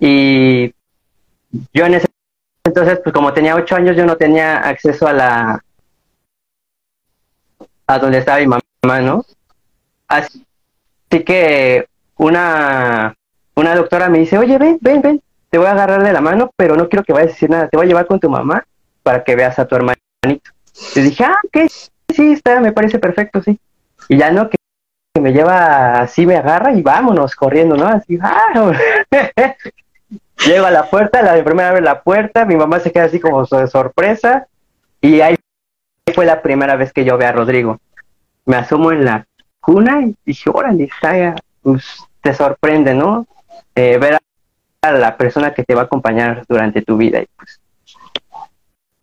Y 0.00 0.74
yo 1.72 1.86
en 1.86 1.94
ese 1.94 2.06
entonces, 2.66 3.00
pues 3.04 3.12
como 3.12 3.32
tenía 3.32 3.56
ocho 3.56 3.76
años, 3.76 3.94
yo 3.96 4.06
no 4.06 4.16
tenía 4.16 4.56
acceso 4.56 5.06
a 5.06 5.12
la... 5.12 5.64
a 7.86 7.98
donde 7.98 8.18
estaba 8.18 8.38
mi 8.38 8.46
mamá, 8.46 9.00
¿no? 9.00 9.24
Así 10.08 10.44
que 11.24 11.86
una 12.16 13.14
una 13.56 13.76
doctora 13.76 14.08
me 14.08 14.18
dice, 14.18 14.38
oye, 14.38 14.58
ven, 14.58 14.78
ven, 14.80 15.00
ven, 15.00 15.22
te 15.50 15.58
voy 15.58 15.66
a 15.66 15.72
agarrar 15.72 16.02
de 16.02 16.12
la 16.12 16.20
mano, 16.20 16.50
pero 16.56 16.74
no 16.74 16.88
quiero 16.88 17.04
que 17.04 17.12
vayas 17.12 17.30
a 17.30 17.32
decir 17.32 17.50
nada, 17.50 17.68
te 17.68 17.76
voy 17.76 17.86
a 17.86 17.88
llevar 17.88 18.06
con 18.06 18.18
tu 18.18 18.28
mamá 18.28 18.64
para 19.02 19.22
que 19.22 19.36
veas 19.36 19.58
a 19.58 19.66
tu 19.66 19.76
hermanito. 19.76 20.50
Y 20.96 21.00
dije, 21.00 21.24
ah, 21.24 21.38
ok, 21.44 21.70
sí, 22.12 22.32
está, 22.32 22.60
me 22.60 22.72
parece 22.72 22.98
perfecto, 22.98 23.42
sí. 23.42 23.58
Y 24.08 24.16
ya 24.16 24.32
no, 24.32 24.48
que 24.48 24.56
me 25.20 25.32
lleva 25.32 26.00
así, 26.00 26.26
me 26.26 26.36
agarra 26.36 26.72
y 26.72 26.82
vámonos 26.82 27.36
corriendo, 27.36 27.76
¿no? 27.76 27.86
Así, 27.86 28.18
ah, 28.20 28.72
Llego 30.46 30.66
a 30.66 30.70
la 30.70 30.90
puerta, 30.90 31.22
la 31.22 31.42
primera 31.42 31.72
vez 31.72 31.82
la 31.82 32.02
puerta, 32.02 32.44
mi 32.44 32.56
mamá 32.56 32.80
se 32.80 32.92
queda 32.92 33.04
así 33.04 33.20
como 33.20 33.44
de 33.44 33.66
sorpresa 33.68 34.46
y 35.00 35.20
ahí 35.20 35.36
fue 36.14 36.26
la 36.26 36.42
primera 36.42 36.76
vez 36.76 36.92
que 36.92 37.04
yo 37.04 37.16
veo 37.16 37.28
a 37.28 37.32
Rodrigo. 37.32 37.78
Me 38.44 38.56
asomo 38.56 38.92
en 38.92 39.04
la 39.04 39.26
cuna 39.60 40.02
y 40.02 40.14
dije, 40.26 40.50
órale, 40.52 40.84
está, 40.84 41.34
pues, 41.62 41.84
te 42.20 42.34
sorprende, 42.34 42.94
¿no? 42.94 43.26
Eh, 43.74 43.96
ver 43.98 44.18
a 44.82 44.92
la 44.92 45.16
persona 45.16 45.54
que 45.54 45.64
te 45.64 45.74
va 45.74 45.82
a 45.82 45.84
acompañar 45.84 46.44
durante 46.48 46.82
tu 46.82 46.96
vida. 46.96 47.22
Y 47.22 47.26
pues 47.36 47.60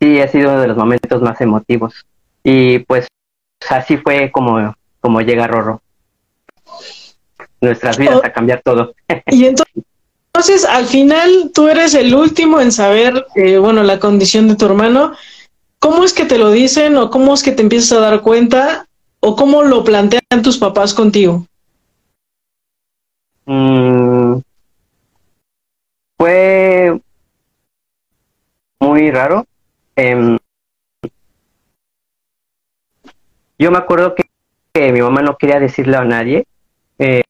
sí, 0.00 0.20
ha 0.20 0.28
sido 0.28 0.50
uno 0.50 0.60
de 0.60 0.68
los 0.68 0.76
momentos 0.76 1.20
más 1.22 1.40
emotivos. 1.40 2.06
Y 2.44 2.80
pues 2.80 3.08
así 3.68 3.96
fue 3.96 4.30
como, 4.30 4.74
como 5.00 5.20
llega 5.20 5.46
Rorro. 5.46 5.82
Nuestras 7.60 7.98
vidas 7.98 8.20
oh. 8.22 8.26
a 8.26 8.30
cambiar 8.30 8.62
todo. 8.62 8.94
y 9.26 9.46
entonces, 9.46 9.84
al 10.68 10.86
final, 10.86 11.50
tú 11.54 11.68
eres 11.68 11.94
el 11.94 12.14
último 12.14 12.60
en 12.60 12.72
saber, 12.72 13.26
eh, 13.34 13.58
bueno, 13.58 13.82
la 13.82 13.98
condición 14.00 14.48
de 14.48 14.56
tu 14.56 14.66
hermano. 14.66 15.12
¿Cómo 15.78 16.04
es 16.04 16.12
que 16.12 16.24
te 16.24 16.38
lo 16.38 16.50
dicen 16.50 16.96
o 16.96 17.10
cómo 17.10 17.34
es 17.34 17.42
que 17.42 17.52
te 17.52 17.62
empiezas 17.62 17.92
a 17.92 18.00
dar 18.00 18.22
cuenta 18.22 18.86
o 19.20 19.36
cómo 19.36 19.62
lo 19.62 19.84
plantean 19.84 20.42
tus 20.42 20.58
papás 20.58 20.94
contigo? 20.94 21.46
Mm, 23.44 24.40
fue 26.18 27.00
muy 28.80 29.10
raro. 29.10 29.46
Em, 29.96 30.38
yo 33.58 33.70
me 33.70 33.78
acuerdo 33.78 34.14
que, 34.14 34.92
mi 34.92 35.02
mamá 35.02 35.22
no 35.22 35.36
quería 35.36 35.60
decirle 35.60 35.96
a 35.96 36.04
nadie. 36.04 36.46
Eh, 36.98 37.22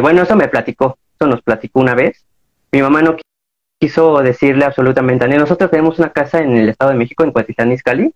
bueno, 0.00 0.22
eso 0.22 0.34
me 0.36 0.48
platicó, 0.48 0.96
eso 1.18 1.28
nos 1.28 1.42
platicó 1.42 1.80
una 1.80 1.94
vez. 1.94 2.24
Mi 2.72 2.82
mamá 2.82 3.02
no 3.02 3.16
quiso 3.78 4.22
decirle 4.22 4.64
absolutamente 4.64 5.24
a 5.24 5.28
nadie. 5.28 5.40
Nosotros 5.40 5.70
tenemos 5.70 5.98
una 5.98 6.10
casa 6.10 6.40
en 6.40 6.56
el 6.56 6.68
Estado 6.68 6.92
de 6.92 6.98
México, 6.98 7.24
en 7.24 7.32
Cuatitlán 7.32 7.72
Izcalli, 7.72 8.12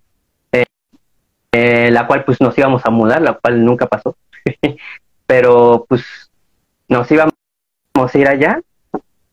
eh, 0.52 0.64
eh, 1.52 1.90
la 1.90 2.06
cual 2.06 2.24
pues 2.24 2.40
nos 2.40 2.56
íbamos 2.58 2.84
a 2.84 2.90
mudar, 2.90 3.22
la 3.22 3.34
cual 3.34 3.64
nunca 3.64 3.86
pasó. 3.86 4.16
Pero 5.26 5.86
pues 5.88 6.04
nos 6.88 7.10
íbamos 7.10 7.34
a 7.94 8.18
ir 8.18 8.28
allá 8.28 8.60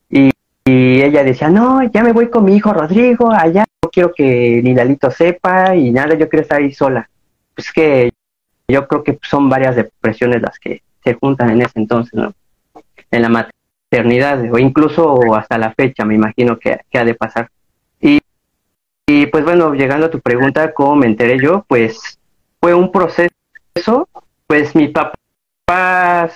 y, 0.10 0.32
y, 0.66 1.02
ella 1.02 1.24
decía, 1.24 1.50
no, 1.50 1.84
ya 1.84 2.04
me 2.04 2.12
voy 2.12 2.30
con 2.30 2.44
mi 2.44 2.56
hijo 2.56 2.74
Rodrigo 2.74 3.32
allá, 3.32 3.66
no 3.82 3.90
quiero 3.90 4.12
que 4.14 4.62
ni 4.64 4.74
Lalito 4.74 5.10
sepa 5.10 5.76
y 5.76 5.92
nada, 5.92 6.16
yo 6.16 6.28
quiero 6.28 6.42
estar 6.44 6.60
ahí 6.60 6.74
sola 6.74 7.10
pues 7.56 7.72
que 7.72 8.12
yo 8.68 8.88
creo 8.88 9.04
que 9.04 9.18
son 9.24 9.50
varias 9.50 9.76
depresiones 9.76 10.42
las 10.42 10.60
que 10.60 10.84
se 11.04 11.14
juntan 11.14 11.50
en 11.52 11.62
ese 11.62 11.80
entonces, 11.80 12.14
¿no? 12.14 12.34
En 13.12 13.22
la 13.22 13.30
maternidad, 13.96 14.52
o 14.52 14.58
incluso 14.58 15.36
hasta 15.36 15.58
la 15.58 15.74
fecha, 15.74 16.06
me 16.06 16.16
imagino 16.16 16.58
que, 16.58 16.80
ha 16.94 17.06
de 17.06 17.16
pasar. 17.16 17.50
Y, 18.02 18.20
y 19.08 19.26
pues 19.28 19.44
bueno, 19.44 19.74
llegando 19.74 20.08
a 20.08 20.12
tu 20.12 20.20
pregunta, 20.20 20.74
¿cómo 20.74 20.96
me 20.96 21.08
enteré 21.08 21.40
yo? 21.42 21.66
Pues 21.68 22.20
fue 22.60 22.74
un 22.74 22.92
proceso, 22.92 23.30
pues 24.48 24.76
mi 24.76 24.90
papá 24.90 25.14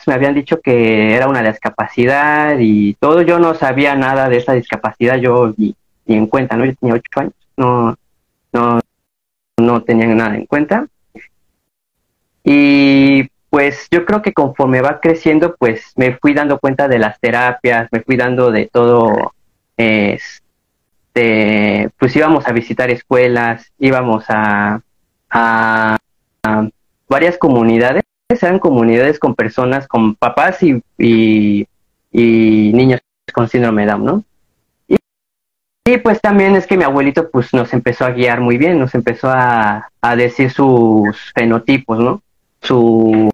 me 0.07 0.13
habían 0.13 0.33
dicho 0.33 0.59
que 0.61 1.13
era 1.13 1.27
una 1.27 1.43
discapacidad 1.43 2.57
y 2.59 2.93
todo, 2.95 3.21
yo 3.21 3.39
no 3.39 3.53
sabía 3.53 3.95
nada 3.95 4.29
de 4.29 4.37
esa 4.37 4.53
discapacidad, 4.53 5.17
yo 5.17 5.53
ni, 5.57 5.75
ni 6.05 6.15
en 6.15 6.27
cuenta, 6.27 6.55
¿no? 6.55 6.65
Yo 6.65 6.75
tenía 6.75 6.95
ocho 6.95 7.19
años, 7.19 7.33
no, 7.57 7.95
no, 8.53 8.79
no 9.57 9.83
tenía 9.83 10.07
nada 10.07 10.35
en 10.35 10.45
cuenta. 10.45 10.87
Y 12.43 13.28
pues 13.49 13.87
yo 13.91 14.05
creo 14.05 14.21
que 14.21 14.33
conforme 14.33 14.81
va 14.81 14.99
creciendo, 14.99 15.55
pues 15.55 15.93
me 15.95 16.15
fui 16.17 16.33
dando 16.33 16.59
cuenta 16.59 16.87
de 16.87 16.99
las 16.99 17.19
terapias, 17.19 17.89
me 17.91 18.01
fui 18.01 18.15
dando 18.15 18.51
de 18.51 18.67
todo, 18.67 19.33
este, 19.75 20.41
pues 21.97 22.15
íbamos 22.15 22.47
a 22.47 22.51
visitar 22.51 22.91
escuelas, 22.91 23.71
íbamos 23.79 24.25
a, 24.29 24.81
a, 25.31 25.97
varias 27.07 27.37
comunidades, 27.37 28.03
eran 28.29 28.59
comunidades 28.59 29.17
con 29.17 29.33
personas, 29.33 29.87
con 29.87 30.15
papás 30.15 30.61
y, 30.61 30.83
y, 30.97 31.65
niños 32.11 33.01
con 33.33 33.47
síndrome 33.47 33.83
de 33.85 33.91
Down, 33.91 34.05
¿no? 34.05 34.23
Y, 34.87 34.97
y, 35.85 35.97
pues 35.97 36.21
también 36.21 36.55
es 36.55 36.67
que 36.67 36.77
mi 36.77 36.83
abuelito 36.83 37.31
pues 37.31 37.53
nos 37.53 37.73
empezó 37.73 38.05
a 38.05 38.11
guiar 38.11 38.41
muy 38.41 38.57
bien, 38.57 38.77
nos 38.79 38.93
empezó 38.93 39.29
a, 39.29 39.89
a 40.01 40.15
decir 40.15 40.51
sus 40.51 41.31
fenotipos, 41.33 41.97
¿no? 41.99 42.21
su 42.61 43.29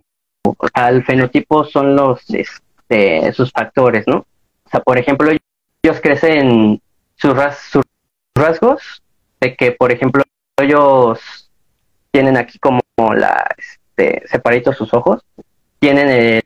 al 0.74 1.04
fenotipo 1.04 1.64
son 1.66 1.96
los 1.96 2.22
este, 2.30 3.32
sus 3.34 3.52
factores, 3.52 4.06
¿no? 4.08 4.18
O 4.66 4.70
sea, 4.70 4.82
por 4.82 4.98
ejemplo, 4.98 5.32
ellos 5.32 6.02
crecen 6.02 6.82
sus, 7.16 7.34
sus 7.70 7.84
rasgos 8.36 9.04
de 9.40 9.56
que, 9.56 9.72
por 9.72 9.92
ejemplo, 9.92 10.24
ellos 10.60 11.50
tienen 12.12 12.38
aquí 12.38 12.60
como 12.60 12.82
la 13.16 13.46
este, 13.58 14.24
separaditos 14.28 14.78
sus 14.78 14.94
ojos, 14.94 15.22
tienen 15.80 16.10
el, 16.10 16.44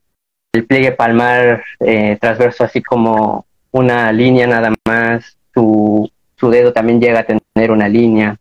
pliegue 0.67 0.91
palmar 0.91 1.63
eh, 1.79 2.17
transverso 2.19 2.63
así 2.63 2.81
como 2.81 3.45
una 3.71 4.11
línea 4.11 4.47
nada 4.47 4.73
más, 4.85 5.37
su, 5.53 6.11
su 6.35 6.49
dedo 6.49 6.73
también 6.73 6.99
llega 6.99 7.19
a 7.19 7.25
tener 7.25 7.71
una 7.71 7.87
línea, 7.87 8.37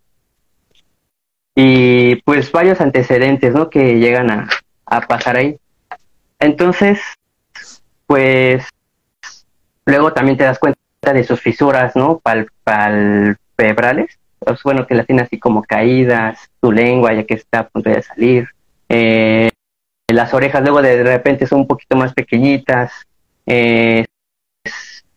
y 1.61 2.15
pues 2.23 2.53
varios 2.53 2.81
antecedentes, 2.81 3.53
¿no? 3.53 3.69
Que 3.69 3.99
llegan 3.99 4.31
a, 4.31 4.49
pasar 5.09 5.37
ahí. 5.37 5.59
Entonces, 6.39 7.01
pues 8.07 8.65
luego 9.87 10.13
también 10.13 10.37
te 10.37 10.45
das 10.45 10.59
cuenta 10.59 10.79
de 11.13 11.25
sus 11.25 11.41
fisuras, 11.41 11.95
¿no? 11.97 12.21
Palpebrales. 12.65 14.19
Pues, 14.39 14.63
bueno, 14.63 14.87
que 14.87 14.95
las 14.95 15.07
tiene 15.07 15.23
así 15.23 15.39
como 15.39 15.63
caídas, 15.63 16.39
su 16.61 16.73
lengua 16.73 17.13
ya 17.13 17.25
que 17.25 17.35
está 17.35 17.61
a 17.61 17.69
punto 17.69 17.91
de 17.91 18.03
salir. 18.03 18.49
Eh, 18.89 19.51
las 20.09 20.33
orejas 20.33 20.63
luego 20.63 20.81
de, 20.81 21.03
repente 21.03 21.47
son 21.47 21.61
un 21.61 21.67
poquito 21.67 21.97
más 21.97 22.15
pequeñitas. 22.15 22.93
Eh, 23.47 24.07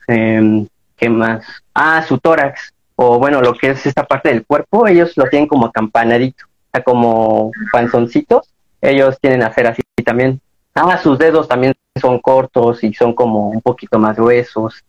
em, 0.08 0.68
¿Qué 0.98 1.10
más? 1.10 1.46
Ah, 1.74 2.04
su 2.08 2.18
tórax 2.18 2.74
o 3.04 3.18
bueno, 3.18 3.42
lo 3.42 3.56
que 3.56 3.72
es 3.72 3.84
esta 3.88 4.06
parte 4.06 4.30
del 4.30 4.46
cuerpo, 4.46 4.86
ellos 4.86 5.18
lo 5.18 5.25
tienen 5.25 5.48
como 5.48 5.66
acampanadito, 5.66 6.46
o 6.46 6.70
sea, 6.72 6.84
como 6.84 7.51
panzoncitos, 7.72 8.48
ellos 8.82 9.18
tienen 9.22 9.44
a 9.44 9.48
hacer 9.48 9.68
así 9.68 9.82
también. 10.04 10.42
Ah, 10.74 10.98
sus 10.98 11.20
dedos 11.20 11.48
también 11.48 11.74
son 12.00 12.20
cortos 12.20 12.84
y 12.84 12.94
son 12.94 13.14
como 13.14 13.50
un 13.50 13.62
poquito 13.62 14.00
más 14.00 14.16
gruesos. 14.16 14.84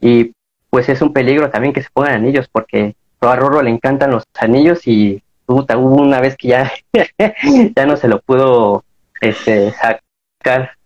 Y 0.00 0.32
pues 0.70 0.88
es 0.88 1.02
un 1.02 1.12
peligro 1.12 1.50
también 1.50 1.74
que 1.74 1.82
se 1.82 1.90
pongan 1.92 2.14
anillos 2.14 2.48
porque 2.50 2.94
a 3.20 3.36
Rorro 3.36 3.62
le 3.62 3.70
encantan 3.70 4.12
los 4.12 4.24
anillos 4.38 4.86
y 4.86 5.22
hubo 5.46 5.66
una 5.76 6.20
vez 6.20 6.36
que 6.36 6.48
ya, 6.48 6.72
ya 7.76 7.86
no 7.86 7.96
se 7.96 8.08
lo 8.08 8.20
pudo 8.20 8.84
este, 9.20 9.72
sacar. 9.72 10.76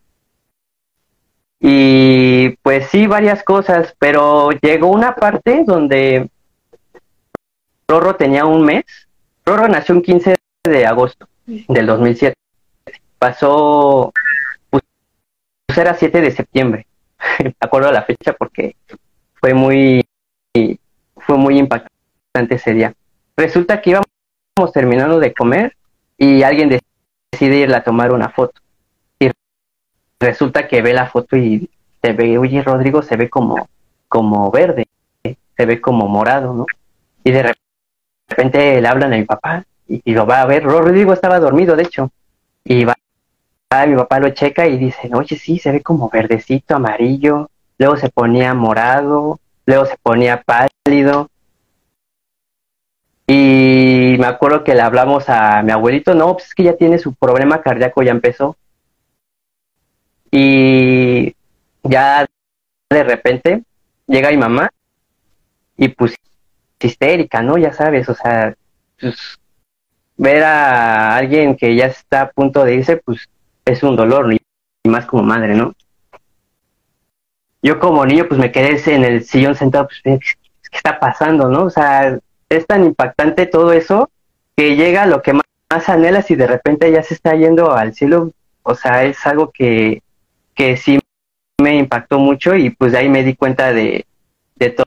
Y 1.60 2.50
pues 2.62 2.88
sí, 2.88 3.06
varias 3.06 3.42
cosas, 3.42 3.94
pero 3.98 4.50
llegó 4.50 4.88
una 4.88 5.14
parte 5.14 5.64
donde 5.66 6.28
Rorro 7.86 8.16
tenía 8.16 8.44
un 8.44 8.64
mes. 8.64 8.84
Rorro 9.44 9.68
nació 9.68 9.94
un 9.94 10.02
15 10.02 10.34
de 10.64 10.86
agosto 10.86 11.26
del 11.46 11.86
2007. 11.86 12.34
Pasó, 13.18 14.12
pues 14.70 14.82
era 15.76 15.94
7 15.94 16.20
de 16.20 16.30
septiembre. 16.30 16.86
Me 17.42 17.54
acuerdo 17.60 17.90
la 17.92 18.02
fecha 18.02 18.32
porque 18.32 18.76
fue 19.34 19.54
muy, 19.54 20.04
fue 21.16 21.36
muy 21.36 21.58
impactante 21.58 22.54
ese 22.54 22.74
día. 22.74 22.94
Resulta 23.36 23.80
que 23.80 23.90
íbamos 23.90 24.72
terminando 24.72 25.18
de 25.18 25.34
comer 25.34 25.76
y 26.16 26.42
alguien 26.42 26.78
decide 27.32 27.56
ir 27.56 27.74
a 27.74 27.82
tomar 27.82 28.12
una 28.12 28.28
foto. 28.28 28.60
Y 29.18 29.30
resulta 30.20 30.68
que 30.68 30.82
ve 30.82 30.92
la 30.92 31.06
foto 31.06 31.36
y 31.36 31.68
se 32.02 32.12
ve, 32.12 32.38
oye, 32.38 32.62
Rodrigo 32.62 33.02
se 33.02 33.16
ve 33.16 33.28
como, 33.28 33.68
como 34.08 34.50
verde, 34.50 34.86
se 35.22 35.66
ve 35.66 35.80
como 35.80 36.08
morado, 36.08 36.52
¿no? 36.52 36.66
Y 37.24 37.32
de 37.32 37.54
repente 38.28 38.80
le 38.80 38.88
hablan 38.88 39.12
a 39.12 39.16
mi 39.16 39.24
papá 39.24 39.64
y, 39.86 40.12
lo 40.12 40.26
va 40.26 40.42
a 40.42 40.46
ver. 40.46 40.64
Rodrigo 40.64 41.12
estaba 41.12 41.38
dormido, 41.38 41.76
de 41.76 41.84
hecho. 41.84 42.10
Y 42.64 42.84
va, 42.84 42.94
a 43.70 43.86
mi 43.86 43.96
papá 43.96 44.18
lo 44.20 44.30
checa 44.30 44.66
y 44.66 44.78
dice, 44.78 45.10
oye, 45.12 45.36
sí, 45.36 45.58
se 45.58 45.72
ve 45.72 45.82
como 45.82 46.08
verdecito, 46.08 46.76
amarillo. 46.76 47.50
Luego 47.78 47.96
se 47.96 48.08
ponía 48.08 48.54
morado, 48.54 49.40
luego 49.66 49.86
se 49.86 49.96
ponía 50.02 50.42
pálido. 50.42 51.28
Y 53.26 54.16
me 54.18 54.26
acuerdo 54.26 54.64
que 54.64 54.74
le 54.74 54.82
hablamos 54.82 55.28
a 55.28 55.62
mi 55.62 55.72
abuelito, 55.72 56.14
no, 56.14 56.34
pues 56.34 56.46
es 56.46 56.54
que 56.54 56.64
ya 56.64 56.76
tiene 56.76 56.98
su 56.98 57.14
problema 57.14 57.62
cardíaco, 57.62 58.02
ya 58.02 58.10
empezó. 58.10 58.56
Y 60.30 61.34
ya 61.82 62.26
de 62.90 63.04
repente 63.04 63.62
llega 64.06 64.30
mi 64.30 64.36
mamá 64.36 64.70
y 65.76 65.88
pues 65.88 66.14
histérica, 66.80 67.42
¿no? 67.42 67.58
Ya 67.58 67.72
sabes, 67.72 68.08
o 68.08 68.14
sea, 68.14 68.54
pues, 69.00 69.38
ver 70.16 70.42
a 70.44 71.16
alguien 71.16 71.56
que 71.56 71.74
ya 71.74 71.86
está 71.86 72.22
a 72.22 72.30
punto 72.30 72.64
de 72.64 72.74
irse, 72.74 72.96
pues 72.98 73.28
es 73.64 73.82
un 73.82 73.96
dolor, 73.96 74.32
y 74.32 74.40
más 74.88 75.06
como 75.06 75.22
madre, 75.22 75.54
¿no? 75.54 75.74
Yo 77.62 77.78
como 77.78 78.04
niño, 78.04 78.26
pues 78.28 78.38
me 78.38 78.52
quedé 78.52 78.78
en 78.94 79.04
el 79.04 79.24
sillón 79.24 79.54
sentado, 79.54 79.88
pues, 79.88 80.00
¿qué 80.02 80.76
está 80.76 81.00
pasando, 81.00 81.48
no? 81.48 81.64
O 81.64 81.70
sea, 81.70 82.18
es 82.48 82.66
tan 82.66 82.84
impactante 82.84 83.46
todo 83.46 83.72
eso 83.72 84.10
que 84.56 84.76
llega 84.76 85.04
a 85.04 85.06
lo 85.06 85.22
que 85.22 85.32
más, 85.32 85.42
anhelas 85.88 86.30
y 86.30 86.36
de 86.36 86.46
repente 86.46 86.92
ya 86.92 87.02
se 87.02 87.14
está 87.14 87.34
yendo 87.34 87.72
al 87.72 87.94
cielo, 87.94 88.30
o 88.62 88.74
sea, 88.74 89.04
es 89.04 89.26
algo 89.26 89.50
que, 89.50 90.02
que 90.54 90.76
sí 90.76 91.00
me 91.60 91.76
impactó 91.76 92.18
mucho 92.18 92.54
y 92.54 92.70
pues 92.70 92.94
ahí 92.94 93.08
me 93.08 93.24
di 93.24 93.34
cuenta 93.34 93.72
de, 93.72 94.06
de 94.54 94.70
todo, 94.70 94.86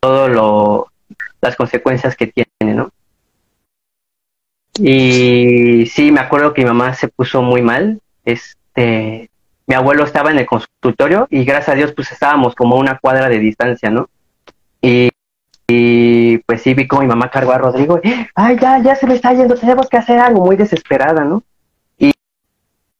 todo 0.00 0.28
lo, 0.28 0.86
las 1.42 1.56
consecuencias 1.56 2.16
que 2.16 2.28
tiene, 2.28 2.74
¿no? 2.74 2.90
Y 4.78 5.86
sí, 5.86 6.12
me 6.12 6.20
acuerdo 6.20 6.52
que 6.52 6.62
mi 6.62 6.68
mamá 6.68 6.94
se 6.94 7.08
puso 7.08 7.42
muy 7.42 7.62
mal. 7.62 8.00
Este, 8.24 9.30
mi 9.66 9.74
abuelo 9.74 10.04
estaba 10.04 10.30
en 10.30 10.38
el 10.38 10.46
consultorio 10.46 11.26
y 11.30 11.44
gracias 11.44 11.70
a 11.70 11.74
Dios 11.74 11.92
pues 11.92 12.12
estábamos 12.12 12.54
como 12.54 12.76
a 12.76 12.80
una 12.80 12.98
cuadra 12.98 13.28
de 13.28 13.38
distancia, 13.38 13.90
¿no? 13.90 14.08
Y, 14.80 15.10
pues 16.46 16.62
sí 16.62 16.74
vi 16.74 16.86
como 16.86 17.02
mi 17.02 17.08
mamá 17.08 17.28
cargó 17.28 17.50
a 17.50 17.58
Rodrigo, 17.58 18.00
ay, 18.36 18.56
ya, 18.60 18.78
ya 18.78 18.94
se 18.94 19.06
me 19.06 19.14
está 19.14 19.32
yendo, 19.32 19.56
tenemos 19.56 19.88
que 19.88 19.96
hacer 19.96 20.20
algo, 20.20 20.44
muy 20.44 20.54
desesperada, 20.54 21.24
¿no? 21.24 21.42
Y, 21.98 22.12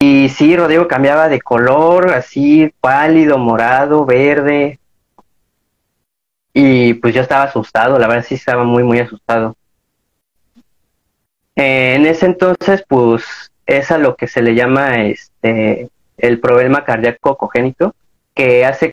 y 0.00 0.28
sí, 0.30 0.56
Rodrigo 0.56 0.88
cambiaba 0.88 1.28
de 1.28 1.40
color, 1.40 2.12
así 2.12 2.72
pálido, 2.80 3.38
morado, 3.38 4.04
verde. 4.04 4.80
Y 6.52 6.94
pues 6.94 7.14
yo 7.14 7.20
estaba 7.20 7.44
asustado, 7.44 7.98
la 7.98 8.08
verdad 8.08 8.24
sí 8.26 8.34
estaba 8.34 8.64
muy, 8.64 8.82
muy 8.82 8.98
asustado. 8.98 9.54
Eh, 11.56 11.94
en 11.96 12.06
ese 12.06 12.26
entonces, 12.26 12.84
pues 12.86 13.50
es 13.66 13.90
a 13.90 13.98
lo 13.98 14.16
que 14.16 14.28
se 14.28 14.42
le 14.42 14.54
llama 14.54 15.02
este 15.02 15.88
el 16.18 16.40
problema 16.40 16.84
cardíaco 16.84 17.36
congénito, 17.36 17.94
que 18.34 18.64
hace 18.64 18.92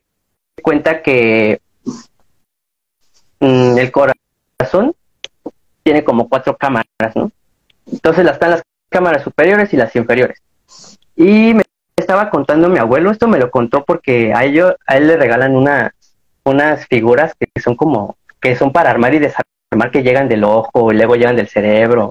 cuenta 0.62 1.02
que 1.02 1.62
mm, 3.40 3.78
el 3.78 3.92
corazón 3.92 4.94
tiene 5.84 6.04
como 6.04 6.28
cuatro 6.30 6.58
cámaras, 6.58 7.16
¿no? 7.16 7.32
Entonces 7.92 8.26
están 8.26 8.52
las 8.52 8.64
cámaras 8.90 9.24
superiores 9.24 9.74
y 9.74 9.78
las 9.78 9.96
inferiores. 9.96 10.42
Y 11.16 11.54
me 11.54 11.64
estaba 11.96 12.30
contando 12.30 12.70
mi 12.70 12.80
abuelo, 12.80 13.12
esto 13.12 13.28
me 13.28 13.40
lo 13.40 13.52
contó 13.52 13.84
porque 13.84 14.34
a, 14.34 14.46
ellos, 14.46 14.76
a 14.88 14.98
él 14.98 15.08
le 15.08 15.18
regalan 15.18 15.56
una, 15.56 15.94
unas 16.44 16.88
figuras 16.88 17.34
que 17.38 17.48
son 17.62 17.76
como, 17.76 18.18
que 18.42 18.56
son 18.56 18.72
para 18.72 18.90
armar 18.90 19.14
y 19.14 19.20
desarmar, 19.20 19.92
que 19.92 20.04
llegan 20.04 20.30
del 20.30 20.44
ojo 20.44 20.92
y 20.92 20.96
luego 20.96 21.16
llegan 21.16 21.36
del 21.36 21.50
cerebro. 21.50 22.10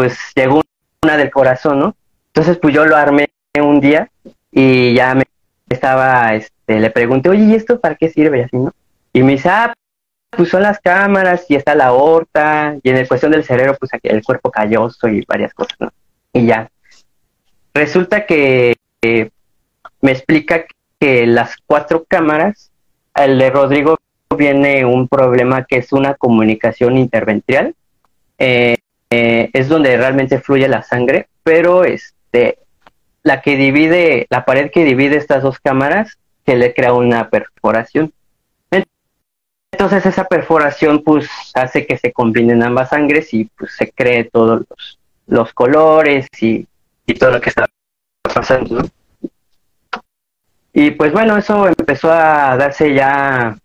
Pues 0.00 0.18
llegó 0.34 0.62
una 1.02 1.18
del 1.18 1.30
corazón, 1.30 1.78
¿no? 1.78 1.94
Entonces 2.28 2.56
pues 2.56 2.72
yo 2.72 2.86
lo 2.86 2.96
armé 2.96 3.28
un 3.60 3.82
día 3.82 4.10
y 4.50 4.94
ya 4.94 5.14
me 5.14 5.24
estaba, 5.68 6.32
este, 6.32 6.80
le 6.80 6.88
pregunté, 6.88 7.28
oye, 7.28 7.44
¿y 7.44 7.54
esto 7.54 7.78
para 7.78 7.96
qué 7.96 8.08
sirve? 8.08 8.38
Y 8.38 8.40
así, 8.44 8.56
¿no? 8.56 8.72
Y 9.12 9.22
me 9.22 9.32
dice, 9.32 9.50
ah, 9.50 9.74
pues 10.30 10.48
son 10.48 10.62
las 10.62 10.80
cámaras 10.80 11.44
y 11.50 11.54
está 11.54 11.74
la 11.74 11.88
aorta 11.88 12.76
y 12.82 12.88
en 12.88 12.96
el 12.96 13.06
cuestión 13.06 13.30
del 13.32 13.44
cerebro, 13.44 13.76
pues 13.78 13.92
aquí 13.92 14.08
el 14.08 14.24
cuerpo 14.24 14.50
calloso 14.50 15.06
y 15.06 15.22
varias 15.28 15.52
cosas, 15.52 15.76
¿no? 15.78 15.90
Y 16.32 16.46
ya. 16.46 16.70
Resulta 17.74 18.24
que 18.24 18.76
me 19.02 20.12
explica 20.12 20.64
que 20.98 21.26
las 21.26 21.58
cuatro 21.66 22.06
cámaras, 22.08 22.70
el 23.14 23.38
de 23.38 23.50
Rodrigo 23.50 23.98
viene 24.34 24.86
un 24.86 25.08
problema 25.08 25.66
que 25.66 25.76
es 25.76 25.92
una 25.92 26.14
comunicación 26.14 26.96
interventrial, 26.96 27.74
eh, 28.38 28.78
eh, 29.10 29.50
es 29.52 29.68
donde 29.68 29.96
realmente 29.96 30.40
fluye 30.40 30.68
la 30.68 30.82
sangre, 30.82 31.28
pero 31.42 31.84
este 31.84 32.58
la 33.22 33.42
que 33.42 33.56
divide, 33.56 34.26
la 34.30 34.44
pared 34.44 34.70
que 34.70 34.84
divide 34.84 35.16
estas 35.16 35.42
dos 35.42 35.58
cámaras, 35.58 36.16
que 36.46 36.56
le 36.56 36.72
crea 36.74 36.94
una 36.94 37.28
perforación. 37.28 38.12
Entonces 39.72 40.04
esa 40.04 40.24
perforación 40.24 41.02
pues 41.02 41.28
hace 41.54 41.86
que 41.86 41.96
se 41.96 42.12
combinen 42.12 42.62
ambas 42.62 42.90
sangres 42.90 43.32
y 43.32 43.44
pues 43.44 43.72
se 43.76 43.92
cree 43.92 44.24
todos 44.24 44.64
los, 45.26 45.52
colores 45.52 46.26
y, 46.40 46.66
todo 47.18 47.30
lo 47.30 47.40
que 47.40 47.50
está 47.50 47.66
pasando. 48.22 48.82
Y 50.72 50.90
pues 50.92 51.12
bueno, 51.12 51.36
eso 51.36 51.68
empezó 51.68 52.10
a 52.10 52.56
darse 52.56 52.94
ya 52.94 53.56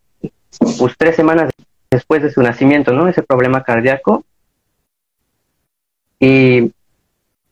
pues 0.78 0.96
tres 0.98 1.16
semanas 1.16 1.52
después 1.90 2.22
de 2.22 2.32
su 2.32 2.42
nacimiento, 2.42 2.94
¿no? 2.94 3.08
Ese 3.08 3.24
problema 3.24 3.64
cardíaco. 3.64 4.26
Y 6.26 6.72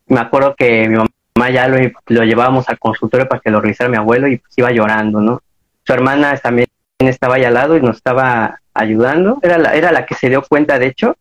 me 0.07 0.19
acuerdo 0.19 0.55
que 0.55 0.89
mi 0.89 0.95
mamá 0.95 1.51
ya 1.51 1.67
lo, 1.67 2.23
llevábamos 2.23 2.67
al 2.69 2.79
consultorio 2.79 3.27
para 3.27 3.39
que 3.39 3.51
lo 3.51 3.61
revisara 3.61 3.87
mi 3.87 3.97
abuelo 3.97 4.27
y 4.27 4.37
pues 4.37 4.51
iba 4.57 4.71
llorando, 4.71 5.21
¿no? 5.21 5.43
Su 5.85 5.93
hermana 5.93 6.35
también 6.37 6.67
estaba 6.97 7.35
ahí 7.35 7.43
al 7.43 7.53
lado 7.53 7.77
y 7.77 7.81
nos 7.81 7.97
estaba 7.97 8.61
ayudando, 8.73 9.37
era 9.43 9.59
la, 9.59 9.75
era 9.75 9.91
la 9.91 10.07
que 10.07 10.15
se 10.15 10.27
dio 10.27 10.41
cuenta, 10.41 10.79
de 10.79 10.87
hecho. 10.87 11.15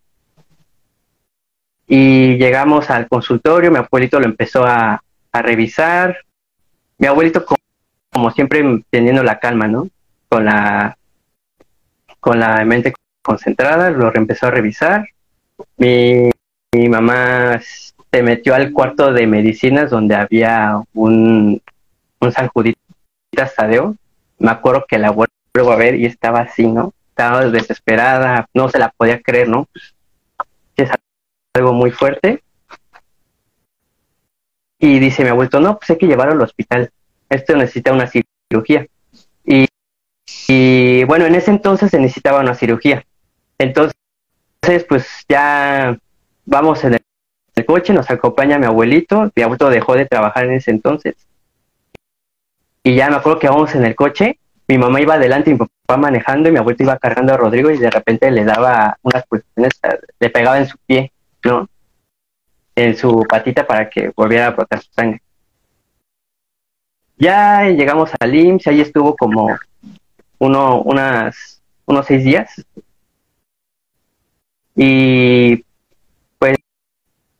Y 1.86 2.38
llegamos 2.38 2.88
al 2.88 3.06
consultorio, 3.06 3.70
mi 3.70 3.76
abuelito 3.76 4.18
lo 4.18 4.24
empezó 4.24 4.64
a, 4.64 5.02
revisar. 5.34 6.16
Mi 6.96 7.06
abuelito, 7.06 7.44
como, 8.10 8.30
siempre, 8.30 8.64
teniendo 8.88 9.22
la 9.22 9.38
calma, 9.38 9.68
¿no? 9.68 9.88
Con 10.30 10.46
la, 10.46 10.96
con 12.18 12.40
la 12.40 12.64
mente 12.64 12.94
concentrada, 13.20 13.90
lo 13.90 14.10
empezó 14.14 14.46
a 14.46 14.52
revisar. 14.52 15.06
Mi, 15.76 16.30
mi 16.74 16.88
mamá 16.88 17.60
se 17.60 18.22
metió 18.22 18.54
al 18.54 18.72
cuarto 18.72 19.12
de 19.12 19.26
medicinas 19.26 19.90
donde 19.90 20.14
había 20.14 20.82
un, 20.94 21.60
un 22.20 22.32
San 22.32 22.48
Judito 22.48 22.78
Tadeo. 23.56 23.94
Me 24.38 24.50
acuerdo 24.50 24.86
que 24.88 24.98
la 24.98 25.10
vuelvo 25.10 25.72
a 25.72 25.76
ver 25.76 25.96
y 25.96 26.06
estaba 26.06 26.40
así, 26.40 26.66
¿no? 26.66 26.92
Estaba 27.10 27.46
desesperada, 27.46 28.48
no 28.54 28.68
se 28.68 28.78
la 28.78 28.90
podía 28.90 29.20
creer, 29.20 29.48
¿no? 29.48 29.68
Es 30.76 30.90
algo 31.54 31.74
muy 31.74 31.90
fuerte. 31.90 32.42
Y 34.78 34.98
dice 34.98 35.22
mi 35.22 35.28
abuelo, 35.28 35.60
no, 35.60 35.78
pues 35.78 35.90
hay 35.90 35.98
que 35.98 36.06
llevarlo 36.06 36.32
al 36.32 36.40
hospital. 36.40 36.90
Esto 37.28 37.56
necesita 37.56 37.92
una 37.92 38.10
cirugía. 38.10 38.86
Y, 39.44 39.66
y 40.48 41.04
bueno, 41.04 41.26
en 41.26 41.34
ese 41.34 41.50
entonces 41.50 41.90
se 41.90 42.00
necesitaba 42.00 42.40
una 42.40 42.54
cirugía. 42.54 43.04
Entonces, 43.58 43.94
pues 44.88 45.06
ya 45.28 45.96
vamos 46.44 46.84
en 46.84 46.94
el 46.94 47.66
coche, 47.66 47.92
nos 47.92 48.10
acompaña 48.10 48.58
mi 48.58 48.66
abuelito, 48.66 49.30
mi 49.34 49.42
abuelito 49.42 49.70
dejó 49.70 49.94
de 49.94 50.06
trabajar 50.06 50.44
en 50.44 50.52
ese 50.52 50.70
entonces. 50.70 51.14
Y 52.82 52.94
ya 52.94 53.10
me 53.10 53.16
acuerdo 53.16 53.38
que 53.38 53.48
vamos 53.48 53.74
en 53.74 53.84
el 53.84 53.94
coche, 53.94 54.38
mi 54.68 54.78
mamá 54.78 55.00
iba 55.00 55.14
adelante 55.14 55.50
y 55.50 55.54
mi 55.54 55.58
papá 55.58 55.96
manejando 55.96 56.48
y 56.48 56.52
mi 56.52 56.58
abuelito 56.58 56.84
iba 56.84 56.98
cargando 56.98 57.34
a 57.34 57.36
Rodrigo 57.36 57.70
y 57.70 57.78
de 57.78 57.90
repente 57.90 58.30
le 58.30 58.44
daba 58.44 58.98
unas 59.02 59.24
cuestiones, 59.26 59.72
le 60.18 60.30
pegaba 60.30 60.58
en 60.58 60.66
su 60.66 60.78
pie, 60.86 61.12
¿no? 61.44 61.68
En 62.74 62.96
su 62.96 63.24
patita 63.28 63.66
para 63.66 63.88
que 63.90 64.12
volviera 64.16 64.46
a 64.46 64.50
brotar 64.50 64.82
su 64.82 64.92
sangre. 64.92 65.22
Ya 67.18 67.68
llegamos 67.68 68.10
al 68.18 68.34
IMSS, 68.34 68.66
ahí 68.66 68.80
estuvo 68.80 69.14
como 69.16 69.56
uno, 70.38 70.82
unas, 70.82 71.62
unos 71.86 72.06
seis 72.06 72.24
días. 72.24 72.64
Y 74.74 75.64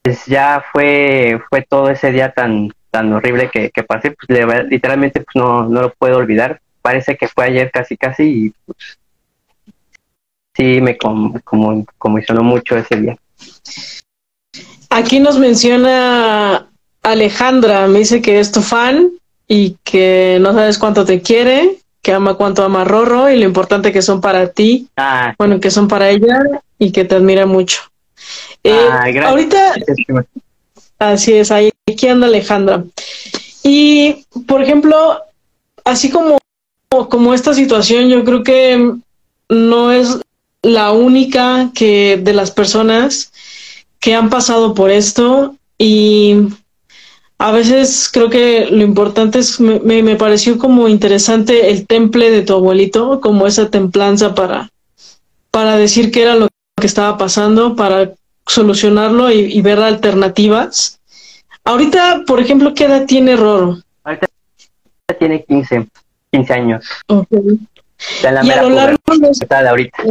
pues 0.03 0.27
ya 0.27 0.65
fue, 0.73 1.41
fue 1.49 1.63
todo 1.63 1.89
ese 1.89 2.11
día 2.11 2.33
tan, 2.33 2.73
tan 2.91 3.13
horrible 3.13 3.51
que, 3.51 3.71
pasé, 3.85 4.11
pues 4.11 4.65
literalmente 4.69 5.21
pues 5.21 5.37
no, 5.37 5.69
no 5.69 5.83
lo 5.83 5.95
puedo 5.95 6.19
olvidar. 6.19 6.61
Parece 6.83 7.17
que 7.17 7.29
fue 7.29 7.45
ayer 7.45 7.71
casi 7.71 7.97
casi 7.97 8.23
y 8.25 8.55
pues 8.67 8.99
sí 10.55 10.81
me 10.81 10.99
como, 10.99 11.41
como, 11.45 11.85
mucho 12.43 12.77
ese 12.77 12.97
día. 12.97 13.17
Aquí 14.91 15.21
nos 15.21 15.39
menciona 15.39 16.69
Alejandra, 17.03 17.87
me 17.87 18.01
dice 18.01 18.21
que 18.21 18.41
es 18.41 18.53
tu 18.53 18.61
fan 18.61 19.11
y 19.47 19.77
que 19.85 20.39
no 20.41 20.53
sabes 20.53 20.79
cuánto 20.79 21.05
te 21.05 21.23
quiere, 21.23 21.79
que 22.03 22.13
ama 22.13 22.35
cuánto 22.35 22.65
ama 22.65 22.85
Rorro 22.85 23.31
y 23.31 23.39
lo 23.39 23.47
importante 23.47 23.93
que 23.93 24.03
son 24.03 24.21
para 24.21 24.49
ti, 24.49 24.89
ah, 24.97 25.35
bueno, 25.39 25.61
que 25.61 25.71
son 25.71 25.87
para 25.89 26.11
ella 26.11 26.41
y 26.79 26.91
que 26.91 27.05
te 27.05 27.15
admira 27.15 27.47
mucho. 27.47 27.92
Eh, 28.65 28.89
ahorita, 29.25 29.75
así 30.99 31.33
es, 31.33 31.51
ahí 31.51 31.71
aquí 31.91 32.07
anda 32.09 32.27
Alejandra. 32.27 32.85
Y, 33.63 34.25
por 34.47 34.63
ejemplo, 34.63 35.21
así 35.85 36.11
como, 36.11 36.39
como 36.89 37.35
esta 37.35 37.55
situación, 37.55 38.09
yo 38.09 38.25
creo 38.25 38.43
que 38.43 38.95
no 39.49 39.93
es 39.93 40.19
la 40.63 40.93
única 40.93 41.71
que 41.75 42.21
de 42.23 42.33
las 42.33 42.51
personas 42.51 43.33
que 43.99 44.15
han 44.15 44.31
pasado 44.31 44.75
por 44.75 44.91
esto 44.91 45.57
y 45.79 46.49
a 47.39 47.51
veces 47.51 48.09
creo 48.13 48.31
que 48.31 48.67
lo 48.71 48.83
importante 48.83 49.41
es, 49.41 49.59
me, 49.59 49.81
me, 49.81 50.17
pareció 50.17 50.59
como 50.59 50.89
interesante 50.89 51.71
el 51.71 51.87
temple 51.87 52.31
de 52.31 52.43
tu 52.43 52.53
abuelito, 52.55 53.21
como 53.21 53.49
esa 53.49 53.69
templanza 53.69 54.35
para, 54.35 54.71
para 55.51 55.77
decir 55.77 56.13
qué 56.13 56.23
era 56.23 56.37
lo 56.37 56.49
que 56.81 56.87
estaba 56.87 57.19
pasando, 57.19 57.75
para 57.75 58.13
solucionarlo 58.47 59.31
y, 59.31 59.61
ver 59.63 59.81
alternativas. 59.81 61.01
Ahorita, 61.65 62.23
por 62.27 62.41
ejemplo, 62.41 62.75
¿qué 62.75 62.85
edad 62.85 63.07
tiene 63.07 63.37
Roro? 63.37 63.79
Ahorita 64.05 64.27
tiene 65.19 65.45
15, 65.45 65.87
15 66.33 66.53
años. 66.53 66.85
y 67.09 68.27
a 68.27 68.63
lo 68.63 68.71
largo 68.71 68.99
de 69.07 69.69
ahorita. 69.69 70.03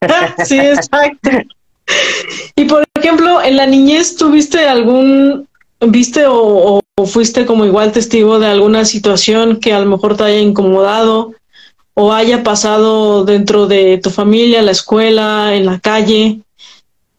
sí, 0.44 0.58
exacto. 0.58 1.30
Y 2.56 2.64
por 2.64 2.84
ejemplo, 2.98 3.42
en 3.42 3.56
la 3.56 3.66
niñez, 3.66 4.16
¿tuviste 4.16 4.66
algún, 4.68 5.48
viste 5.80 6.24
o, 6.26 6.80
fuiste 7.06 7.46
como 7.46 7.64
igual 7.64 7.92
testigo 7.92 8.38
de 8.38 8.46
alguna 8.46 8.84
situación 8.84 9.58
que 9.60 9.72
a 9.72 9.80
lo 9.80 9.86
mejor 9.86 10.16
te 10.16 10.24
haya 10.24 10.38
incomodado 10.38 11.34
o 11.94 12.12
haya 12.12 12.42
pasado 12.42 13.24
dentro 13.24 13.66
de 13.66 13.98
tu 13.98 14.10
familia, 14.10 14.62
la 14.62 14.70
escuela, 14.70 15.54
en 15.54 15.66
la 15.66 15.78
calle? 15.80 16.40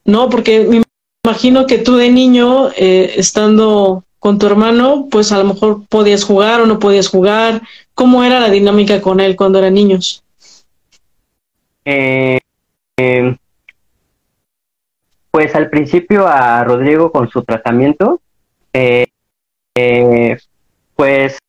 No, 0.06 0.30
porque 0.30 0.62
me 0.62 0.84
imagino 1.24 1.68
que 1.68 1.78
tú 1.78 1.96
de 1.96 2.10
niño, 2.10 2.70
eh, 2.76 3.14
estando 3.18 4.04
con 4.20 4.38
tu 4.38 4.46
hermano, 4.46 5.08
pues 5.10 5.32
a 5.32 5.38
lo 5.40 5.46
mejor 5.46 5.86
podías 5.88 6.24
jugar 6.24 6.62
o 6.62 6.66
no 6.66 6.80
podías 6.80 7.08
jugar. 7.08 7.62
¿Cómo 7.96 8.24
era 8.24 8.40
la 8.40 8.50
dinámica 8.50 9.02
con 9.02 9.20
él 9.20 9.36
cuando 9.36 9.60
eran 9.60 9.74
niños? 9.74 10.24
Eh, 11.86 12.40
em, 12.98 13.36
pues 15.32 15.56
al 15.56 15.70
principio 15.70 16.28
a 16.28 16.64
Rodrigo 16.64 17.12
con 17.12 17.30
su 17.30 17.44
tratamiento, 17.44 18.22
eh, 18.74 19.08
eh, 19.76 20.38
pues 20.96 21.40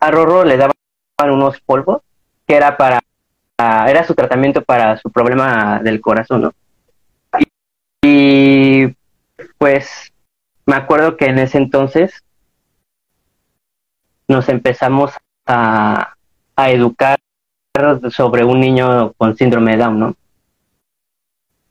a 0.00 0.10
Rorro 0.10 0.44
le 0.44 0.56
daban 0.56 0.74
unos 1.30 1.60
polvos 1.60 2.02
que 2.46 2.56
era 2.56 2.76
para 2.76 3.00
era 3.58 4.04
su 4.04 4.14
tratamiento 4.14 4.62
para 4.62 4.96
su 4.98 5.10
problema 5.10 5.80
del 5.82 6.00
corazón, 6.00 6.42
¿no? 6.42 6.52
Y, 8.02 8.94
pues 9.58 10.12
me 10.66 10.76
acuerdo 10.76 11.16
que 11.16 11.26
en 11.26 11.38
ese 11.38 11.58
entonces 11.58 12.22
nos 14.28 14.48
empezamos 14.48 15.12
a, 15.46 16.14
educar 16.56 17.18
sobre 18.10 18.44
un 18.44 18.60
niño 18.60 19.12
con 19.16 19.36
síndrome 19.36 19.72
de 19.72 19.76
Down, 19.78 19.98
¿no? 20.00 20.14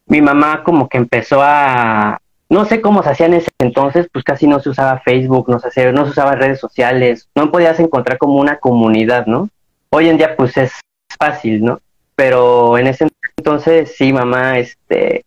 Mi 0.05 0.21
mamá 0.21 0.63
como 0.63 0.87
que 0.87 0.97
empezó 0.97 1.41
a, 1.41 2.19
no 2.49 2.63
sé 2.63 2.79
cómo 2.79 3.03
se 3.03 3.09
hacía 3.09 3.25
en 3.25 3.33
ese 3.33 3.49
entonces, 3.59 4.07
pues 4.11 4.23
casi 4.23 4.47
no 4.47 4.61
se 4.61 4.69
usaba 4.69 5.01
Facebook, 5.01 5.49
no 5.49 5.59
se, 5.59 5.91
no 5.91 6.11
se 6.11 6.35
redes 6.35 6.59
sociales, 6.61 7.27
no 7.35 7.51
podías 7.51 7.79
encontrar 7.81 8.17
como 8.17 8.35
una 8.35 8.57
comunidad, 8.57 9.25
¿no? 9.25 9.49
Hoy 9.89 10.07
en 10.07 10.17
día 10.17 10.37
pues 10.37 10.55
es 10.55 10.71
fácil, 11.19 11.63
¿no? 11.63 11.79
Pero 12.15 12.77
en 12.77 12.87
ese 12.87 13.07
entonces 13.37 13.95
sí, 13.95 14.11
mamá, 14.11 14.57
este, 14.59 15.25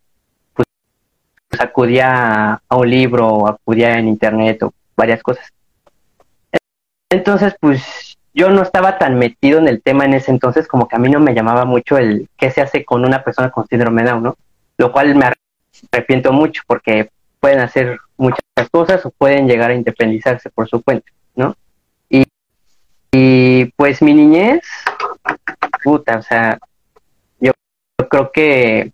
pues, 0.55 0.67
acudía 1.59 2.61
a 2.69 2.77
un 2.77 2.91
libro, 2.91 3.49
acudía 3.49 3.99
en 3.99 4.09
internet 4.09 4.63
o 4.63 4.73
varias 4.97 5.23
cosas. 5.23 5.53
Entonces, 7.11 7.57
pues 7.61 8.17
yo 8.35 8.51
no 8.51 8.63
estaba 8.63 8.99
tan 8.99 9.19
metido 9.19 9.59
en 9.59 9.69
el 9.69 9.83
tema 9.83 10.05
en 10.05 10.15
ese 10.15 10.31
entonces, 10.31 10.69
como 10.69 10.87
que 10.87 10.97
a 10.97 10.99
mí 10.99 11.09
no 11.09 11.21
me 11.21 11.35
llamaba 11.35 11.65
mucho 11.65 11.99
el 11.99 12.29
qué 12.37 12.51
se 12.51 12.61
hace 12.61 12.85
con 12.85 13.05
una 13.05 13.25
persona 13.25 13.51
con 13.51 13.67
síndrome 13.67 14.05
Down, 14.05 14.23
¿no? 14.23 14.37
Lo 14.79 14.93
cual 14.93 15.15
me 15.15 15.33
arrepiento 15.93 16.33
mucho 16.33 16.63
porque 16.67 17.11
pueden 17.41 17.61
hacer 17.61 17.99
muchas 18.17 18.41
cosas 18.71 19.05
o 19.05 19.11
pueden 19.11 19.49
llegar 19.49 19.71
a 19.71 19.75
independizarse 19.75 20.51
por 20.51 20.69
su 20.69 20.83
cuenta, 20.83 21.11
¿no? 21.35 21.57
Y, 22.09 22.25
y 23.13 23.65
pues 23.77 24.03
mi 24.03 24.15
niñez, 24.15 24.63
puta, 25.83 26.19
o 26.19 26.23
sea, 26.23 26.59
yo, 27.41 27.53
creo 28.09 28.33
que 28.33 28.93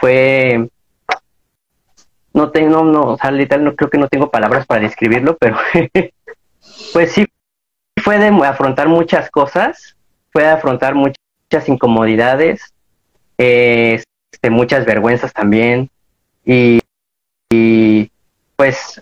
fue 0.00 0.68
no 2.32 2.50
tengo 2.52 2.84
no, 2.84 3.02
o 3.02 3.18
sea 3.18 3.32
literal 3.32 3.64
no 3.64 3.74
creo 3.74 3.90
que 3.90 3.98
no 3.98 4.08
tengo 4.08 4.30
palabras 4.30 4.64
para 4.64 4.82
describirlo 4.82 5.36
pero 5.38 5.56
pues 6.92 7.12
sí 7.12 7.26
fue 8.04 8.18
de 8.18 8.28
afrontar 8.46 8.86
muchas 8.86 9.28
cosas 9.30 9.96
fue 10.30 10.44
de 10.44 10.50
afrontar 10.50 10.94
muchas 10.94 11.68
incomodidades 11.68 12.72
este, 13.38 14.50
muchas 14.50 14.84
vergüenzas 14.84 15.32
también. 15.32 15.90
Y, 16.44 16.80
pues 18.56 19.00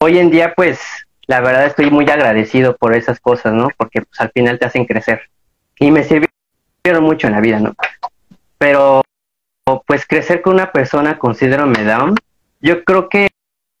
hoy 0.00 0.18
en 0.18 0.30
día, 0.30 0.54
pues 0.54 0.80
la 1.32 1.40
verdad 1.40 1.64
estoy 1.64 1.90
muy 1.90 2.04
agradecido 2.10 2.76
por 2.76 2.94
esas 2.94 3.18
cosas, 3.18 3.54
¿no? 3.54 3.68
Porque 3.78 4.02
pues, 4.02 4.20
al 4.20 4.30
final 4.32 4.58
te 4.58 4.66
hacen 4.66 4.84
crecer. 4.84 5.30
Y 5.78 5.90
me 5.90 6.04
sirvieron 6.04 7.02
mucho 7.02 7.26
en 7.26 7.32
la 7.32 7.40
vida, 7.40 7.58
¿no? 7.58 7.74
Pero 8.58 9.00
pues 9.86 10.06
crecer 10.06 10.42
con 10.42 10.54
una 10.54 10.72
persona 10.72 11.18
con 11.18 11.34
síndrome 11.34 11.84
Down, 11.84 12.16
yo 12.60 12.84
creo 12.84 13.08
que 13.08 13.30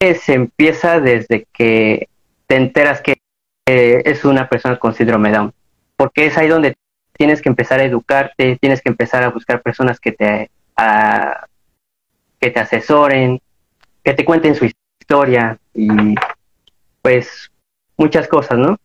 se 0.00 0.32
empieza 0.32 0.98
desde 0.98 1.46
que 1.52 2.08
te 2.46 2.56
enteras 2.56 3.02
que 3.02 3.18
es 3.66 4.24
una 4.24 4.48
persona 4.48 4.78
con 4.78 4.94
síndrome 4.94 5.30
Down, 5.30 5.52
porque 5.96 6.24
es 6.24 6.38
ahí 6.38 6.48
donde 6.48 6.74
tienes 7.12 7.42
que 7.42 7.50
empezar 7.50 7.80
a 7.80 7.84
educarte, 7.84 8.56
tienes 8.62 8.80
que 8.80 8.88
empezar 8.88 9.24
a 9.24 9.28
buscar 9.28 9.60
personas 9.60 10.00
que 10.00 10.12
te, 10.12 10.50
que 12.40 12.50
te 12.50 12.60
asesoren, 12.60 13.42
que 14.02 14.14
te 14.14 14.24
cuenten 14.24 14.54
su 14.54 14.64
historia 14.64 15.58
y 15.74 16.14
pues 17.02 17.50
muchas 17.96 18.28
cosas, 18.28 18.58
¿no? 18.58 18.78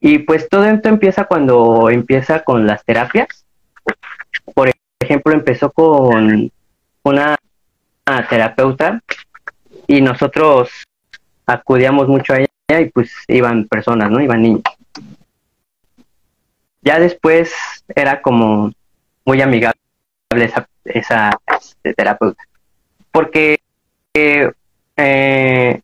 Y 0.00 0.20
pues 0.20 0.48
todo 0.48 0.64
esto 0.64 0.88
empieza 0.88 1.24
cuando 1.24 1.90
empieza 1.90 2.42
con 2.44 2.66
las 2.66 2.84
terapias. 2.84 3.44
Por 4.54 4.70
ejemplo, 5.00 5.32
empezó 5.32 5.70
con 5.70 6.50
una, 7.02 7.36
terapeuta 8.28 9.02
y 9.86 10.00
nosotros 10.00 10.70
acudíamos 11.46 12.08
mucho 12.08 12.32
a 12.32 12.38
ella 12.38 12.80
y 12.80 12.88
pues 12.90 13.12
iban 13.28 13.66
personas, 13.66 14.10
¿no? 14.10 14.20
Iban 14.20 14.42
niños. 14.42 14.62
Ya 16.80 16.98
después 16.98 17.52
era 17.94 18.22
como 18.22 18.72
muy 19.24 19.42
amigable 19.42 19.78
esa, 20.30 20.66
esa 20.84 21.38
este, 21.60 21.92
terapeuta. 21.92 22.42
Porque 23.10 23.60
eh, 24.14 25.80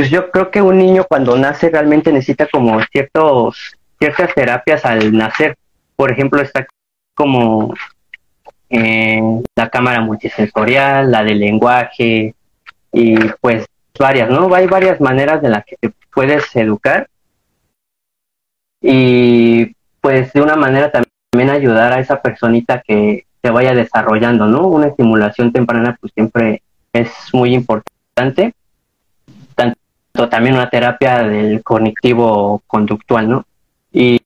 pues 0.00 0.10
yo 0.10 0.30
creo 0.30 0.50
que 0.50 0.62
un 0.62 0.78
niño 0.78 1.04
cuando 1.06 1.36
nace 1.36 1.68
realmente 1.68 2.10
necesita 2.10 2.46
como 2.46 2.80
ciertos 2.84 3.76
ciertas 3.98 4.34
terapias 4.34 4.82
al 4.86 5.12
nacer. 5.12 5.58
Por 5.94 6.10
ejemplo, 6.10 6.40
está 6.40 6.66
como 7.14 7.74
eh, 8.70 9.20
la 9.54 9.68
cámara 9.68 10.00
multisensorial, 10.00 11.10
la 11.10 11.22
del 11.22 11.40
lenguaje 11.40 12.34
y 12.90 13.14
pues 13.42 13.66
varias, 13.98 14.30
¿no? 14.30 14.54
Hay 14.54 14.68
varias 14.68 15.02
maneras 15.02 15.42
de 15.42 15.50
las 15.50 15.66
que 15.66 15.76
te 15.76 15.92
puedes 16.14 16.44
educar 16.56 17.06
y 18.80 19.76
pues 20.00 20.32
de 20.32 20.40
una 20.40 20.56
manera 20.56 20.90
también 20.90 21.50
ayudar 21.50 21.92
a 21.92 22.00
esa 22.00 22.22
personita 22.22 22.80
que 22.80 23.26
se 23.42 23.50
vaya 23.50 23.74
desarrollando, 23.74 24.46
¿no? 24.46 24.66
Una 24.66 24.86
estimulación 24.86 25.52
temprana 25.52 25.98
pues 26.00 26.10
siempre 26.14 26.62
es 26.94 27.12
muy 27.34 27.52
importante, 27.52 28.54
también 30.12 30.54
una 30.54 30.70
terapia 30.70 31.22
del 31.22 31.62
cognitivo 31.62 32.62
conductual, 32.66 33.28
¿no? 33.28 33.44
Y, 33.92 34.20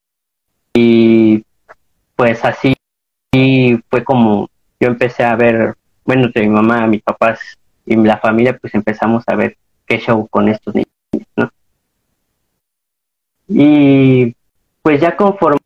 y 0.75 1.45
pues 2.17 2.45
así 2.45 2.75
fue 3.91 4.05
como 4.05 4.49
yo 4.81 4.89
empecé 4.89 5.25
a 5.25 5.37
ver, 5.37 5.75
bueno, 6.05 6.29
de 6.29 6.41
mi 6.43 6.49
mamá, 6.49 6.87
mis 6.87 7.03
papás 7.03 7.41
y 7.87 7.97
la 7.97 8.19
familia, 8.19 8.57
pues 8.57 8.75
empezamos 8.75 9.25
a 9.27 9.35
ver 9.35 9.57
qué 9.87 9.99
show 9.99 10.27
con 10.29 10.49
estos 10.49 10.75
niños, 10.75 11.29
¿no? 11.37 11.51
Y 13.49 14.35
pues 14.83 15.01
ya 15.01 15.17
conforme 15.17 15.61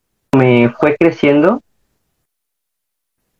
fue 0.78 0.96
creciendo, 0.98 1.62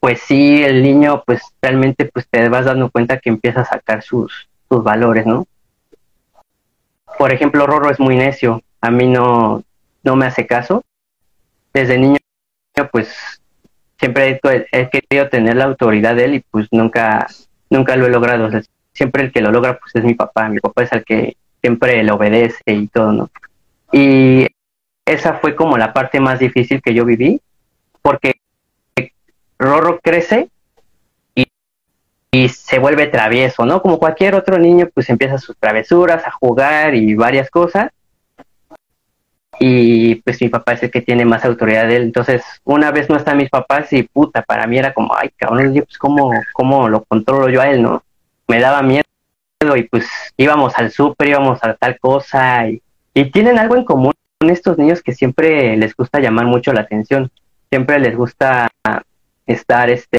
pues 0.01 0.21
sí, 0.21 0.63
el 0.63 0.83
niño, 0.83 1.23
pues 1.27 1.43
realmente, 1.61 2.07
pues 2.07 2.27
te 2.29 2.49
vas 2.49 2.65
dando 2.65 2.91
cuenta 2.91 3.19
que 3.19 3.31
empieza 3.31 3.63
a 3.63 3.65
sacar 3.65 4.03
sus, 4.03 4.49
sus 4.69 4.83
valores, 4.83 5.27
¿no? 5.27 5.47
Por 7.19 7.33
ejemplo, 7.33 7.67
Rorro 7.67 7.91
es 7.91 7.99
muy 7.99 8.17
necio, 8.17 8.63
a 8.81 8.91
mí 8.91 9.07
no, 9.07 9.65
no 10.05 10.17
me 10.17 10.27
hace 10.27 10.47
caso. 10.47 10.85
Desde 11.75 11.99
niño, 11.99 12.19
pues 12.93 13.43
siempre 13.99 14.41
he, 14.73 14.89
querido 14.89 15.29
tener 15.29 15.57
la 15.57 15.65
autoridad 15.65 16.15
de 16.15 16.25
él 16.25 16.35
y 16.35 16.41
pues 16.41 16.69
nunca, 16.71 17.27
nunca 17.71 17.97
lo 17.97 18.07
he 18.07 18.11
logrado. 18.11 18.49
siempre 18.93 19.25
el 19.25 19.33
que 19.33 19.41
lo 19.41 19.51
logra, 19.51 19.79
pues 19.79 19.97
es 19.97 20.05
mi 20.05 20.15
papá. 20.15 20.49
Mi 20.49 20.61
papá 20.61 20.85
es 20.85 20.93
el 20.93 21.05
que 21.05 21.37
siempre 21.61 22.03
le 22.03 22.13
obedece 22.13 22.63
y 22.67 22.87
todo, 22.87 23.13
¿no? 23.13 23.31
Y 23.93 24.47
esa 25.05 25.35
fue 25.35 25.57
como 25.57 25.77
la 25.77 25.93
parte 25.93 26.21
más 26.21 26.39
difícil 26.39 26.81
que 26.83 26.95
yo 26.95 27.05
viví, 27.05 27.41
porque 28.03 28.35
Rorro 29.59 29.99
crece 30.01 30.51
y, 32.31 32.49
se 32.49 32.79
vuelve 32.79 33.07
travieso, 33.07 33.65
¿no? 33.67 33.83
Como 33.83 33.99
cualquier 33.99 34.35
otro 34.35 34.59
niño, 34.59 34.89
pues 34.93 35.09
empieza 35.11 35.39
sus 35.39 35.57
travesuras, 35.57 36.27
a 36.27 36.31
jugar 36.31 36.95
y 36.95 37.15
varias 37.15 37.51
cosas. 37.51 37.91
Y 39.61 40.17
pues 40.17 40.41
mi 40.41 40.49
papá 40.49 40.75
es 40.75 40.85
el 40.85 40.91
que 40.91 41.03
tiene 41.03 41.25
más 41.25 41.45
autoridad 41.45 41.89
de 41.89 41.97
él. 41.97 42.03
Entonces, 42.03 42.45
una 42.65 42.91
vez 42.93 43.11
no 43.11 43.17
están 43.17 43.39
mis 43.39 43.51
papás 43.51 43.93
y 43.93 44.05
puta, 44.05 44.43
para 44.43 44.67
mí 44.67 44.79
era 44.79 44.95
como, 44.95 45.15
ay, 45.17 45.31
cabrón, 45.37 45.73
pues 45.73 45.99
cómo, 45.99 46.89
lo 46.89 47.05
controlo 47.05 47.49
yo 47.49 47.61
a 47.61 47.69
él, 47.69 47.83
¿no? 47.83 48.03
Me 48.47 48.61
daba 48.61 48.83
miedo 48.83 49.03
y 49.77 49.83
pues 49.85 50.07
íbamos 50.37 50.79
al 50.79 50.93
súper, 50.93 51.29
íbamos 51.29 51.59
a 51.65 51.75
tal 51.75 51.99
cosa 51.99 52.69
y, 52.69 52.81
y 53.15 53.31
tienen 53.31 53.59
algo 53.59 53.77
en 53.77 53.85
común 53.85 54.13
son 54.41 54.51
estos 54.51 54.79
niños 54.79 55.03
que 55.03 55.15
siempre 55.15 55.77
les 55.77 55.97
gusta 55.97 56.21
llamar 56.21 56.47
mucho 56.47 56.73
la 56.73 56.83
atención, 56.83 57.31
siempre 57.71 57.99
les 57.99 58.17
gusta 58.17 58.69
estar 59.47 59.91
este 59.91 60.19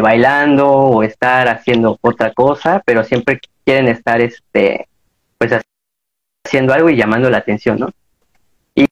bailando 0.00 0.68
o 0.68 1.02
estar 1.02 1.48
haciendo 1.48 1.98
otra 2.00 2.32
cosa, 2.32 2.82
pero 2.84 3.04
siempre 3.04 3.40
quieren 3.64 3.88
estar 3.88 4.20
este 4.20 4.88
pues 5.38 5.52
haciendo 6.44 6.72
algo 6.72 6.90
y 6.90 6.96
llamando 6.96 7.30
la 7.30 7.38
atención, 7.38 7.78
¿no? 7.78 7.90
Y, 8.74 8.86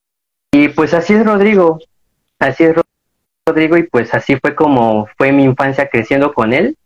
y 0.52 0.68
pues 0.68 0.94
así 0.94 1.14
es 1.14 1.24
Rodrigo. 1.24 1.78
así 2.38 2.64
es 2.64 2.76
Rodrigo 3.46 3.76
y 3.76 3.84
pues 3.84 4.14
así 4.14 4.36
fue 4.36 4.54
como 4.54 5.08
fue 5.16 5.32
mi 5.32 5.44
infancia 5.44 5.88
creciendo 5.88 6.32
con 6.32 6.52
él. 6.52 6.76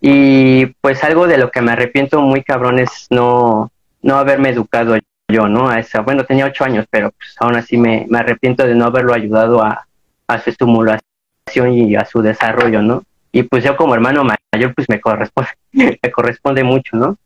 Y 0.00 0.66
pues 0.80 1.04
algo 1.04 1.26
de 1.28 1.38
lo 1.38 1.50
que 1.50 1.62
me 1.62 1.72
arrepiento 1.72 2.20
muy 2.20 2.42
cabrón 2.42 2.80
es 2.80 3.06
no, 3.10 3.70
no 4.02 4.16
haberme 4.16 4.50
educado 4.50 4.96
yo, 5.28 5.48
¿no? 5.48 5.68
A 5.68 5.78
esa, 5.78 6.00
bueno, 6.00 6.24
tenía 6.24 6.46
ocho 6.46 6.64
años, 6.64 6.86
pero 6.90 7.12
pues 7.12 7.34
aún 7.38 7.54
así 7.56 7.76
me, 7.76 8.06
me 8.08 8.18
arrepiento 8.18 8.66
de 8.66 8.74
no 8.74 8.86
haberlo 8.86 9.14
ayudado 9.14 9.62
a, 9.62 9.86
a 10.26 10.40
su 10.40 10.50
estimulación 10.50 11.11
y 11.56 11.96
a 11.96 12.04
su 12.04 12.22
desarrollo, 12.22 12.82
¿no? 12.82 13.04
Y 13.30 13.44
pues 13.44 13.64
yo 13.64 13.76
como 13.76 13.94
hermano 13.94 14.24
mayor 14.24 14.74
pues 14.74 14.88
me 14.88 15.00
corresponde, 15.00 15.50
me 15.72 16.10
corresponde 16.10 16.64
mucho, 16.64 16.96
¿no? 16.96 17.16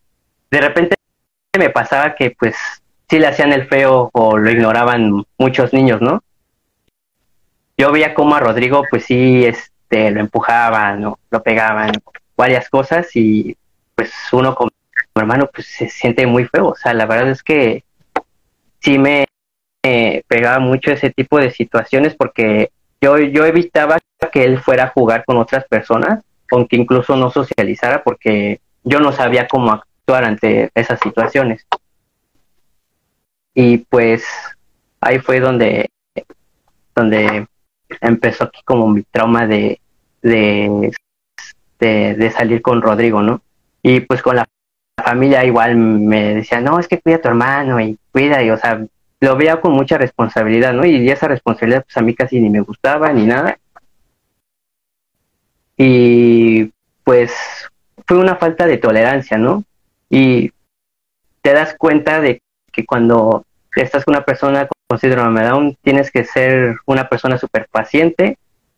De 0.49 0.61
repente 0.61 0.95
me 1.57 1.69
pasaba 1.69 2.15
que 2.15 2.31
pues 2.31 2.55
sí 3.09 3.19
le 3.19 3.27
hacían 3.27 3.51
el 3.51 3.67
feo 3.67 4.09
o 4.13 4.37
lo 4.37 4.49
ignoraban 4.49 5.25
muchos 5.37 5.73
niños, 5.73 6.01
¿no? 6.01 6.23
Yo 7.77 7.91
veía 7.91 8.13
como 8.13 8.35
a 8.35 8.39
Rodrigo 8.39 8.83
pues 8.89 9.05
sí 9.05 9.45
este 9.45 10.11
lo 10.11 10.19
empujaban, 10.19 11.01
¿no? 11.01 11.19
lo 11.29 11.43
pegaban, 11.43 11.91
varias 12.35 12.69
cosas 12.69 13.15
y 13.15 13.55
pues 13.95 14.11
uno 14.31 14.55
como 14.55 14.71
hermano 15.15 15.49
pues 15.51 15.67
se 15.67 15.89
siente 15.89 16.27
muy 16.27 16.45
feo, 16.45 16.69
o 16.69 16.75
sea, 16.75 16.93
la 16.93 17.05
verdad 17.05 17.29
es 17.29 17.41
que 17.41 17.83
sí 18.79 18.97
me 18.97 19.25
pegaba 20.27 20.59
mucho 20.59 20.91
ese 20.91 21.09
tipo 21.11 21.39
de 21.39 21.51
situaciones 21.51 22.15
porque 22.15 22.71
yo, 23.01 23.17
yo 23.17 23.45
evitaba 23.45 23.97
que 24.31 24.43
él 24.43 24.59
fuera 24.59 24.85
a 24.85 24.89
jugar 24.89 25.23
con 25.25 25.37
otras 25.37 25.65
personas, 25.65 26.23
aunque 26.51 26.75
incluso 26.75 27.15
no 27.15 27.29
socializara, 27.29 28.03
porque 28.03 28.59
yo 28.83 28.99
no 28.99 29.11
sabía 29.11 29.47
cómo 29.47 29.71
actuar 29.71 30.23
ante 30.23 30.71
esas 30.73 30.99
situaciones. 30.99 31.65
Y 33.53 33.79
pues 33.79 34.25
ahí 35.01 35.19
fue 35.19 35.39
donde, 35.39 35.89
donde 36.95 37.47
empezó 38.01 38.45
aquí 38.45 38.61
como 38.63 38.87
mi 38.89 39.03
trauma 39.03 39.47
de, 39.47 39.79
de, 40.21 40.91
de, 41.79 42.31
salir 42.31 42.61
con 42.61 42.81
Rodrigo, 42.81 43.21
¿no? 43.21 43.41
Y 43.81 44.01
pues 44.01 44.21
con 44.21 44.35
la 44.35 44.47
familia 45.03 45.45
igual 45.45 45.75
me 45.75 46.35
decía, 46.35 46.61
no, 46.61 46.79
es 46.79 46.87
que 46.87 46.99
cuida 46.99 47.17
a 47.17 47.21
tu 47.21 47.27
hermano 47.27 47.79
y 47.79 47.97
cuida, 48.11 48.43
y 48.43 48.49
o 48.49 48.57
sea, 48.57 48.85
lo 49.19 49.35
veía 49.35 49.59
con 49.61 49.73
mucha 49.73 49.97
responsabilidad, 49.97 50.73
¿no? 50.73 50.85
Y 50.85 51.09
esa 51.09 51.27
responsabilidad 51.27 51.83
pues 51.83 51.97
a 51.97 52.01
mí 52.01 52.13
casi 52.13 52.39
ni 52.39 52.49
me 52.49 52.61
gustaba 52.61 53.11
ni 53.13 53.25
nada. 53.25 53.57
Y 55.75 56.71
pues 57.03 57.33
fue 58.05 58.17
una 58.17 58.35
falta 58.35 58.65
de 58.65 58.77
tolerancia, 58.77 59.37
¿no? 59.37 59.63
Y 60.09 60.51
te 61.41 61.53
das 61.53 61.75
cuenta 61.77 62.19
de 62.19 62.41
que 62.71 62.85
cuando 62.85 63.45
estás 63.75 64.05
con 64.05 64.15
una 64.15 64.25
persona 64.25 64.67
con 64.87 64.99
síndrome 64.99 65.41
de 65.41 65.47
Down, 65.47 65.77
tienes 65.81 66.11
que 66.11 66.23
ser 66.23 66.77
una 66.85 67.09
persona 67.09 67.37
súper 67.37 67.67
paciente. 67.69 68.37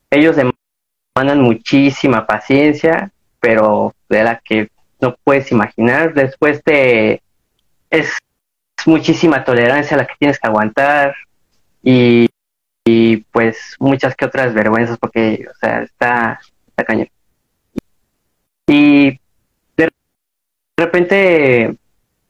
Ellos 0.10 0.36
demandan 0.36 1.42
muchísima 1.42 2.26
paciencia, 2.26 3.12
pero 3.40 3.94
de 4.10 4.24
la 4.24 4.42
que 4.44 4.70
no 5.00 5.16
puedes 5.24 5.52
imaginar. 5.52 6.14
Después 6.14 6.64
te 6.64 7.22
es 7.90 8.18
muchísima 8.88 9.44
tolerancia 9.44 9.98
la 9.98 10.06
que 10.06 10.16
tienes 10.20 10.40
que 10.40 10.48
aguantar 10.48 11.16
y, 11.84 12.28
pues 13.32 13.76
muchas 13.80 14.16
que 14.16 14.26
otras 14.26 14.54
vergüenzas 14.54 14.98
porque, 14.98 15.46
o 15.50 15.54
sea, 15.60 15.84
está, 15.84 16.40
está 16.68 16.84
cañón. 16.84 17.08
Y 18.68 19.20
de 19.78 19.90
repente 20.78 21.76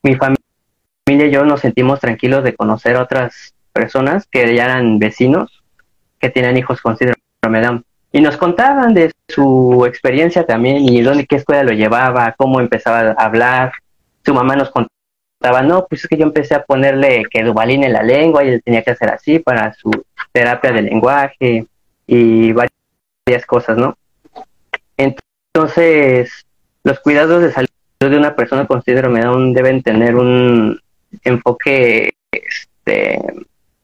mi 0.02 0.14
familia 0.16 1.26
y 1.26 1.30
yo 1.30 1.44
nos 1.44 1.60
sentimos 1.60 2.00
tranquilos 2.00 2.44
de 2.44 2.54
conocer 2.54 2.96
a 2.96 3.02
otras 3.02 3.54
personas 3.72 4.26
que 4.26 4.54
ya 4.54 4.66
eran 4.66 4.98
vecinos, 4.98 5.62
que 6.18 6.30
tenían 6.30 6.56
hijos 6.56 6.80
con 6.80 6.96
síndrome 6.96 7.60
Down. 7.60 7.84
Y 8.12 8.20
nos 8.20 8.36
contaban 8.36 8.92
de 8.92 9.12
su 9.28 9.84
experiencia 9.86 10.44
también 10.44 10.88
y 10.88 11.00
dónde, 11.00 11.26
qué 11.26 11.36
escuela 11.36 11.62
lo 11.62 11.72
llevaba, 11.72 12.34
cómo 12.36 12.60
empezaba 12.60 13.14
a 13.16 13.24
hablar. 13.24 13.72
Su 14.24 14.34
mamá 14.34 14.56
nos 14.56 14.70
contaba 14.70 14.99
estaba, 15.40 15.62
no, 15.62 15.86
pues 15.86 16.02
es 16.02 16.08
que 16.08 16.18
yo 16.18 16.24
empecé 16.24 16.54
a 16.54 16.64
ponerle 16.64 17.24
que 17.30 17.42
dubalín 17.42 17.82
en 17.82 17.94
la 17.94 18.02
lengua 18.02 18.44
y 18.44 18.50
él 18.50 18.62
tenía 18.62 18.82
que 18.82 18.90
hacer 18.90 19.08
así 19.08 19.38
para 19.38 19.72
su 19.72 19.90
terapia 20.32 20.70
de 20.70 20.82
lenguaje 20.82 21.66
y 22.06 22.52
varias 22.52 23.46
cosas, 23.46 23.78
¿no? 23.78 23.96
Entonces, 24.98 26.44
los 26.84 27.00
cuidados 27.00 27.42
de 27.42 27.52
salud 27.52 27.68
de 28.00 28.16
una 28.18 28.36
persona 28.36 28.66
con 28.66 28.82
síndrome 28.82 29.22
Down 29.22 29.54
deben 29.54 29.82
tener 29.82 30.14
un 30.14 30.78
enfoque 31.24 32.12
este, 32.30 33.18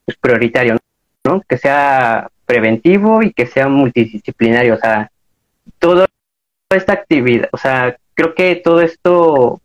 pues, 0.04 0.18
prioritario, 0.18 0.76
¿no? 1.24 1.40
Que 1.48 1.56
sea 1.56 2.28
preventivo 2.44 3.22
y 3.22 3.32
que 3.32 3.46
sea 3.46 3.68
multidisciplinario, 3.68 4.74
o 4.74 4.78
sea, 4.78 5.10
toda 5.78 6.06
esta 6.68 6.92
actividad, 6.92 7.48
o 7.50 7.56
sea, 7.56 7.96
creo 8.12 8.34
que 8.34 8.56
todo 8.56 8.82
esto 8.82 9.62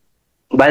va 0.57 0.65
a 0.65 0.69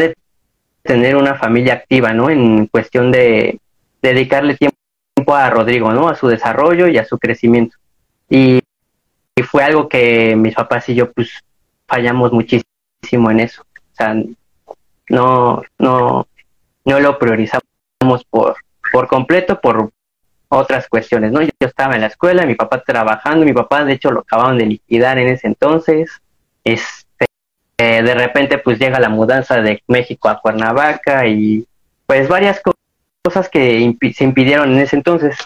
tener 0.83 1.17
una 1.17 1.35
familia 1.35 1.75
activa, 1.75 2.13
¿no? 2.13 2.31
En 2.31 2.67
cuestión 2.67 3.13
de 3.13 3.61
dedicarle 4.03 4.57
tiempo 4.57 5.35
a 5.35 5.51
Rodrigo, 5.51 5.93
¿no? 5.93 6.09
A 6.09 6.15
su 6.15 6.29
desarrollo 6.29 6.89
y 6.89 6.99
a 6.99 7.05
su 7.05 7.19
crecimiento. 7.19 7.77
Y, 8.29 8.61
fue 9.51 9.65
algo 9.65 9.89
que 9.89 10.37
mis 10.37 10.55
papás 10.55 10.89
y 10.91 10.95
yo, 10.95 11.11
pues, 11.13 11.31
fallamos 11.87 12.31
muchísimo 12.31 13.31
en 13.31 13.41
eso. 13.41 13.63
O 13.63 13.95
sea, 13.95 14.15
no, 15.09 15.63
no, 15.79 16.27
no 16.85 17.01
lo 17.01 17.19
priorizamos 17.19 17.65
por, 18.29 18.57
por 18.93 19.09
completo, 19.09 19.61
por 19.61 19.91
otras 20.51 20.89
cuestiones, 20.89 21.33
¿no? 21.33 21.41
Yo 21.43 21.51
estaba 21.61 21.95
en 21.95 22.03
la 22.03 22.09
escuela, 22.09 22.45
mi 22.45 22.55
papá 22.55 22.83
trabajando, 22.83 23.47
mi 23.47 23.53
papá, 23.53 23.85
de 23.85 23.95
hecho, 23.95 24.11
lo 24.11 24.21
acababan 24.21 24.59
de 24.59 24.67
liquidar 24.67 25.19
en 25.19 25.29
ese 25.29 25.47
entonces. 25.47 26.21
Es, 26.63 27.07
eh, 27.83 28.03
de 28.03 28.15
repente 28.15 28.59
pues 28.59 28.79
llega 28.79 29.01
la 29.01 29.09
mudanza 29.09 29.63
de 29.63 29.83
México 29.89 30.29
a 30.29 30.39
Cuernavaca 30.39 31.27
y 31.27 31.67
pues 32.05 32.29
varias 32.29 32.61
cosas 33.25 33.49
que 33.49 33.97
se 34.13 34.25
impidieron 34.25 34.73
en 34.73 34.81
ese 34.81 34.97
entonces. 34.97 35.39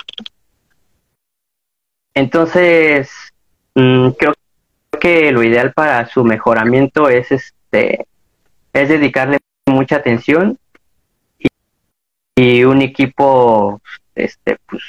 Entonces, 2.12 3.09
mm, 3.77 4.09
creo 4.18 4.35
que 5.01 5.31
lo 5.31 5.44
ideal 5.44 5.73
para 5.75 6.09
su 6.09 6.25
mejoramiento 6.25 7.09
es 7.09 7.31
este 7.31 8.05
es 8.73 8.88
dedicarle 8.88 9.38
mucha 9.66 9.97
atención 9.97 10.59
y, 11.38 11.47
y 12.35 12.64
un 12.64 12.83
equipo 12.83 13.81
este 14.16 14.57
pues 14.66 14.83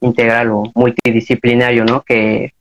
integral 0.00 0.52
o 0.52 0.62
multidisciplinario, 0.74 1.84
¿no? 1.84 2.00
Que 2.00 2.54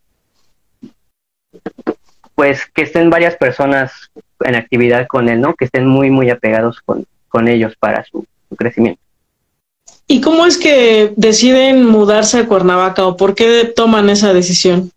pues 2.38 2.68
que 2.68 2.84
estén 2.84 3.10
varias 3.10 3.36
personas 3.36 4.12
en 4.42 4.54
actividad 4.54 5.08
con 5.08 5.28
él, 5.28 5.42
¿no? 5.42 5.56
Que 5.56 5.66
estén 5.66 5.88
muy, 5.88 6.12
muy 6.12 6.30
apegados 6.30 6.80
con, 6.82 7.04
con 7.30 7.48
ellos 7.48 7.74
para 7.80 8.06
su, 8.06 8.28
crecimiento. 8.56 9.02
¿Y 10.06 10.22
cómo 10.22 10.46
es 10.46 10.60
que 10.60 11.14
deciden 11.18 11.84
mudarse 11.88 12.38
a 12.38 12.48
Cuernavaca 12.48 13.08
o 13.08 13.18
por 13.18 13.34
qué 13.34 13.74
toman 13.76 14.12
esa 14.12 14.34
decisión? 14.34 14.92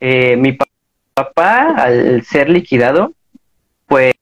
Eh, 0.00 0.36
mi 0.36 0.58
papá, 1.14 1.76
al 1.76 2.24
ser 2.24 2.50
liquidado, 2.50 3.12
pues 3.86 4.12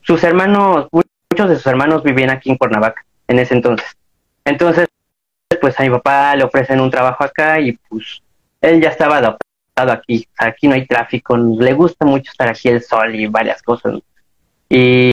sus 0.00 0.24
hermanos, 0.24 0.88
muchos 0.90 1.48
de 1.48 1.54
sus 1.54 1.66
hermanos 1.68 2.02
vivían 2.02 2.30
aquí 2.30 2.50
en 2.50 2.56
Cuernavaca 2.56 3.06
en 3.28 3.38
ese 3.38 3.54
entonces. 3.54 3.86
Entonces, 4.44 4.88
pues 5.60 5.78
a 5.78 5.84
mi 5.84 5.90
papá 5.90 6.34
le 6.34 6.42
ofrecen 6.42 6.80
un 6.80 6.90
trabajo 6.90 7.22
acá 7.22 7.60
y 7.60 7.78
pues 7.88 8.20
él 8.60 8.82
ya 8.82 8.88
estaba 8.88 9.18
adaptado 9.18 9.44
aquí, 9.76 10.28
aquí 10.38 10.68
no 10.68 10.74
hay 10.74 10.86
tráfico, 10.86 11.36
le 11.36 11.72
gusta 11.72 12.04
mucho 12.04 12.30
estar 12.30 12.48
aquí 12.48 12.68
el 12.68 12.82
sol 12.82 13.14
y 13.14 13.26
varias 13.26 13.62
cosas. 13.62 14.00
Y, 14.68 15.12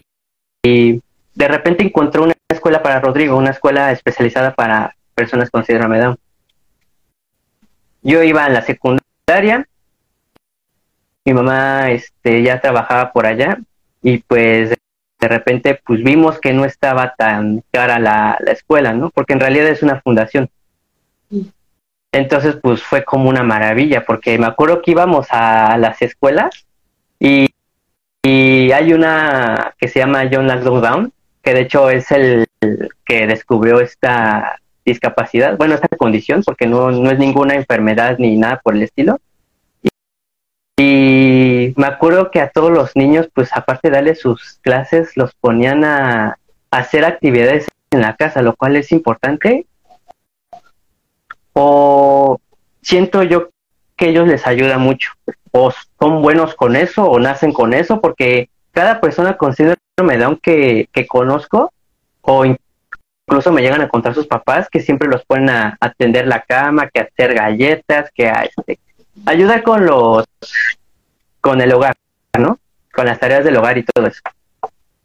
de 0.63 1.47
repente 1.47 1.83
encontró 1.83 2.23
una 2.23 2.33
escuela 2.49 2.83
para 2.83 2.99
Rodrigo, 2.99 3.37
una 3.37 3.51
escuela 3.51 3.91
especializada 3.91 4.53
para 4.53 4.95
personas 5.15 5.49
con 5.49 5.65
síndrome. 5.65 6.15
Yo 8.03 8.21
iba 8.21 8.45
en 8.45 8.53
la 8.53 8.61
secundaria, 8.61 9.67
mi 11.25 11.33
mamá 11.33 11.89
este, 11.91 12.43
ya 12.43 12.59
trabajaba 12.59 13.11
por 13.11 13.25
allá 13.25 13.59
y 14.03 14.19
pues 14.19 14.69
de 14.69 15.27
repente 15.27 15.79
pues 15.85 16.03
vimos 16.03 16.39
que 16.39 16.53
no 16.53 16.65
estaba 16.65 17.15
tan 17.15 17.63
cara 17.71 17.97
la, 17.97 18.37
la 18.39 18.51
escuela, 18.51 18.93
¿no? 18.93 19.09
Porque 19.09 19.33
en 19.33 19.39
realidad 19.39 19.67
es 19.67 19.81
una 19.81 20.01
fundación. 20.01 20.49
Entonces, 22.11 22.57
pues 22.61 22.83
fue 22.83 23.03
como 23.05 23.29
una 23.29 23.43
maravilla, 23.43 24.03
porque 24.05 24.37
me 24.37 24.45
acuerdo 24.45 24.81
que 24.81 24.91
íbamos 24.91 25.27
a 25.31 25.77
las 25.77 26.01
escuelas 26.01 26.65
y, 27.19 27.47
hay 28.23 28.93
una 28.93 29.73
que 29.77 29.87
se 29.87 29.99
llama 29.99 30.29
John 30.31 30.47
Down, 30.47 31.11
que 31.41 31.53
de 31.53 31.61
hecho 31.61 31.89
es 31.89 32.11
el 32.11 32.45
que 33.05 33.27
descubrió 33.27 33.79
esta 33.79 34.59
discapacidad, 34.85 35.57
bueno, 35.57 35.75
esta 35.75 35.87
condición, 35.97 36.43
porque 36.43 36.67
no, 36.67 36.91
no 36.91 37.09
es 37.11 37.19
ninguna 37.19 37.55
enfermedad 37.55 38.17
ni 38.19 38.37
nada 38.37 38.61
por 38.63 38.75
el 38.75 38.83
estilo. 38.83 39.19
Y, 40.77 41.73
me 41.75 41.87
acuerdo 41.87 42.31
que 42.31 42.41
a 42.41 42.49
todos 42.49 42.71
los 42.71 42.95
niños, 42.95 43.29
pues 43.33 43.49
aparte 43.53 43.89
de 43.89 43.95
darle 43.95 44.15
sus 44.15 44.59
clases, 44.61 45.15
los 45.17 45.33
ponían 45.35 45.83
a 45.83 46.37
hacer 46.71 47.05
actividades 47.05 47.67
en 47.91 48.01
la 48.01 48.15
casa, 48.15 48.41
lo 48.41 48.55
cual 48.55 48.75
es 48.75 48.91
importante 48.91 49.65
o 51.53 52.39
siento 52.81 53.23
yo 53.23 53.49
que 53.95 54.09
ellos 54.09 54.27
les 54.27 54.47
ayuda 54.47 54.77
mucho, 54.77 55.11
o 55.51 55.71
son 55.99 56.21
buenos 56.21 56.55
con 56.55 56.75
eso, 56.75 57.05
o 57.05 57.19
nacen 57.19 57.53
con 57.53 57.73
eso, 57.73 58.01
porque 58.01 58.49
cada 58.71 59.01
persona 59.01 59.37
con 59.37 59.53
síndrome 59.53 59.77
de 60.13 60.17
Down 60.17 60.37
que, 60.37 60.89
que 60.91 61.05
conozco, 61.05 61.71
o 62.21 62.45
incluso 62.45 63.51
me 63.51 63.61
llegan 63.61 63.81
a 63.81 63.89
contar 63.89 64.13
sus 64.13 64.27
papás, 64.27 64.67
que 64.69 64.79
siempre 64.79 65.07
los 65.07 65.23
ponen 65.25 65.49
a 65.49 65.77
atender 65.79 66.27
la 66.27 66.41
cama, 66.41 66.89
que 66.89 67.01
hacer 67.01 67.33
galletas, 67.33 68.09
que 68.13 68.27
a, 68.27 68.43
este, 68.43 68.79
ayuda 69.25 69.63
con 69.63 69.85
los, 69.85 70.25
con 71.39 71.61
el 71.61 71.73
hogar, 71.73 71.95
¿no? 72.37 72.59
Con 72.93 73.05
las 73.05 73.19
tareas 73.19 73.43
del 73.43 73.57
hogar 73.57 73.77
y 73.77 73.83
todo 73.83 74.07
eso. 74.07 74.21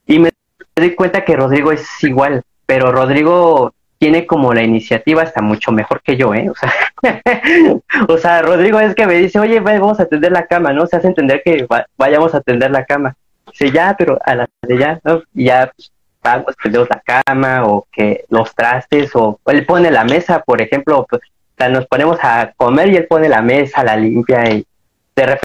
Y 0.06 0.18
me 0.18 0.32
doy 0.74 0.94
cuenta 0.94 1.24
que 1.24 1.37
Rodrigo 1.37 1.72
es 1.72 1.87
igual, 2.02 2.42
pero 2.66 2.92
Rodrigo 2.92 3.74
tiene 3.98 4.26
como 4.26 4.52
la 4.52 4.62
iniciativa 4.62 5.22
hasta 5.22 5.42
mucho 5.42 5.72
mejor 5.72 6.02
que 6.02 6.16
yo, 6.16 6.35
¿eh? 6.35 6.50
O 6.50 6.54
sea, 6.54 6.72
o 8.09 8.18
sea 8.18 8.42
Rodrigo 8.42 8.78
es 8.80 8.94
que 8.94 9.06
me 9.06 9.14
dice, 9.14 9.38
oye, 9.38 9.61
vamos 9.61 10.00
a 10.00 10.04
atender 10.04 10.32
la 10.32 10.46
cama, 10.46 10.72
¿no? 10.72 10.87
Se 10.87 10.96
hace 10.96 11.09
entender 11.09 11.42
que 11.44 11.66
vayamos 11.96 12.35
a 12.35 12.38
atender 12.38 12.70
la 12.70 12.85
cama. 12.85 13.16
Dice, 13.50 13.70
ya, 13.70 13.94
pero 13.98 14.18
a 14.24 14.35
la 14.35 14.48
de 14.62 14.78
ya, 14.78 15.00
¿no? 15.04 15.22
Y 15.35 15.44
ya 15.44 15.72
pues, 15.74 15.92
vamos, 16.22 16.54
tendemos 16.62 16.88
la 16.90 17.24
cama 17.24 17.64
o 17.66 17.87
que 17.90 18.24
los 18.28 18.54
trastes 18.54 19.11
o, 19.14 19.40
él 19.46 19.64
pone 19.64 19.90
la 19.90 20.04
mesa, 20.04 20.42
por 20.42 20.61
ejemplo, 20.61 21.06
pues, 21.09 21.22
nos 21.70 21.87
ponemos 21.87 22.18
a 22.22 22.52
comer 22.56 22.88
y 22.88 22.96
él 22.96 23.06
pone 23.06 23.28
la 23.28 23.40
mesa, 23.40 23.82
la 23.82 23.96
limpia 23.96 24.50
y 24.50 24.66
de 25.14 25.38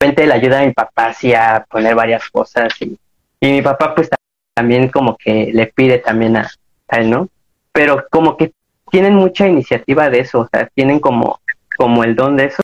repente 0.00 0.26
le 0.26 0.32
ayuda 0.32 0.60
a 0.60 0.64
mi 0.64 0.72
papá 0.72 1.08
así 1.08 1.34
a 1.34 1.66
poner 1.68 1.94
varias 1.94 2.28
cosas 2.30 2.72
y, 2.80 2.98
y 3.40 3.52
mi 3.52 3.62
papá 3.62 3.94
pues 3.94 4.08
también 4.54 4.88
como 4.88 5.16
que 5.16 5.50
le 5.52 5.66
pide 5.66 5.98
también 5.98 6.36
a, 6.36 6.50
él, 6.88 7.10
¿no? 7.10 7.28
Pero 7.76 8.06
como 8.10 8.38
que 8.38 8.54
tienen 8.90 9.14
mucha 9.14 9.46
iniciativa 9.46 10.08
de 10.08 10.20
eso, 10.20 10.40
o 10.40 10.48
sea, 10.48 10.66
tienen 10.74 10.98
como, 10.98 11.40
como 11.76 12.04
el 12.04 12.16
don 12.16 12.34
de 12.38 12.46
eso. 12.46 12.62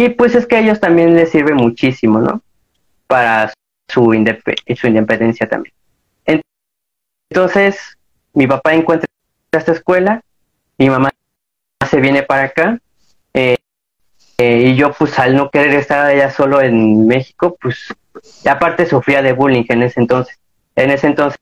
Y, 0.00 0.08
pues 0.08 0.34
es 0.34 0.46
que 0.46 0.56
a 0.56 0.60
ellos 0.60 0.80
también 0.80 1.14
les 1.14 1.30
sirve 1.30 1.52
muchísimo, 1.52 2.18
¿no? 2.18 2.40
Para 3.06 3.52
su, 3.88 4.04
su 4.04 4.14
independencia 4.14 5.46
también. 5.46 5.74
Entonces, 7.30 7.98
mi 8.32 8.46
papá 8.46 8.72
encuentra 8.72 9.06
esta 9.52 9.72
escuela, 9.72 10.22
mi 10.78 10.88
mamá 10.88 11.10
se 11.86 12.00
viene 12.00 12.22
para 12.22 12.44
acá, 12.44 12.80
eh, 13.34 13.58
eh, 14.38 14.60
y 14.68 14.76
yo 14.76 14.92
pues 14.94 15.18
al 15.18 15.36
no 15.36 15.50
querer 15.50 15.74
estar 15.74 16.06
allá 16.06 16.30
solo 16.30 16.62
en 16.62 17.06
México, 17.06 17.54
pues 17.60 17.92
aparte 18.48 18.86
sufría 18.86 19.20
de 19.20 19.34
bullying 19.34 19.64
en 19.68 19.82
ese 19.82 20.00
entonces. 20.00 20.38
En 20.74 20.90
ese 20.90 21.06
entonces, 21.06 21.38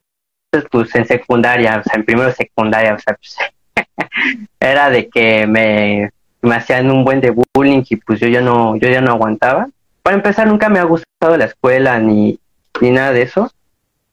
pues 0.70 0.94
en 0.94 1.06
secundaria, 1.06 1.78
o 1.78 1.82
sea, 1.82 1.94
en 1.94 2.04
primero 2.04 2.30
secundaria, 2.32 2.94
o 2.94 2.98
sea, 2.98 3.16
pues, 3.16 3.36
era 4.60 4.90
de 4.90 5.08
que 5.08 5.46
me, 5.46 6.10
me 6.42 6.54
hacían 6.54 6.90
un 6.90 7.04
buen 7.04 7.20
de 7.20 7.34
bullying 7.54 7.82
y 7.88 7.96
pues 7.96 8.20
yo 8.20 8.28
ya 8.28 8.40
no, 8.40 8.76
yo 8.76 8.88
ya 8.88 9.00
no 9.00 9.12
aguantaba. 9.12 9.68
Para 10.02 10.16
empezar, 10.16 10.46
nunca 10.46 10.68
me 10.68 10.78
ha 10.78 10.84
gustado 10.84 11.36
la 11.36 11.46
escuela 11.46 11.98
ni, 11.98 12.38
ni 12.80 12.90
nada 12.90 13.12
de 13.12 13.22
eso. 13.22 13.50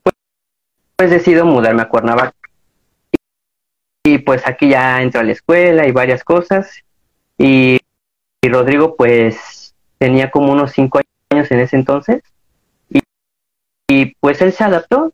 Pues, 0.02 0.14
pues 0.96 1.10
decido 1.10 1.44
mudarme 1.44 1.82
a 1.82 1.88
Cuernavaca. 1.88 2.34
Y, 4.04 4.18
pues 4.18 4.46
aquí 4.46 4.70
ya 4.70 5.02
entro 5.02 5.20
a 5.20 5.24
la 5.24 5.32
escuela 5.32 5.86
y 5.86 5.92
varias 5.92 6.24
cosas. 6.24 6.72
Y, 7.36 7.78
y 8.42 8.48
Rodrigo 8.48 8.96
pues 8.96 9.74
tenía 9.98 10.30
como 10.30 10.52
unos 10.52 10.72
cinco 10.72 11.00
años 11.30 11.50
en 11.50 11.60
ese 11.60 11.76
entonces 11.76 12.22
y 13.90 14.14
pues 14.20 14.40
él 14.40 14.52
se 14.52 14.62
adaptó. 14.62 15.12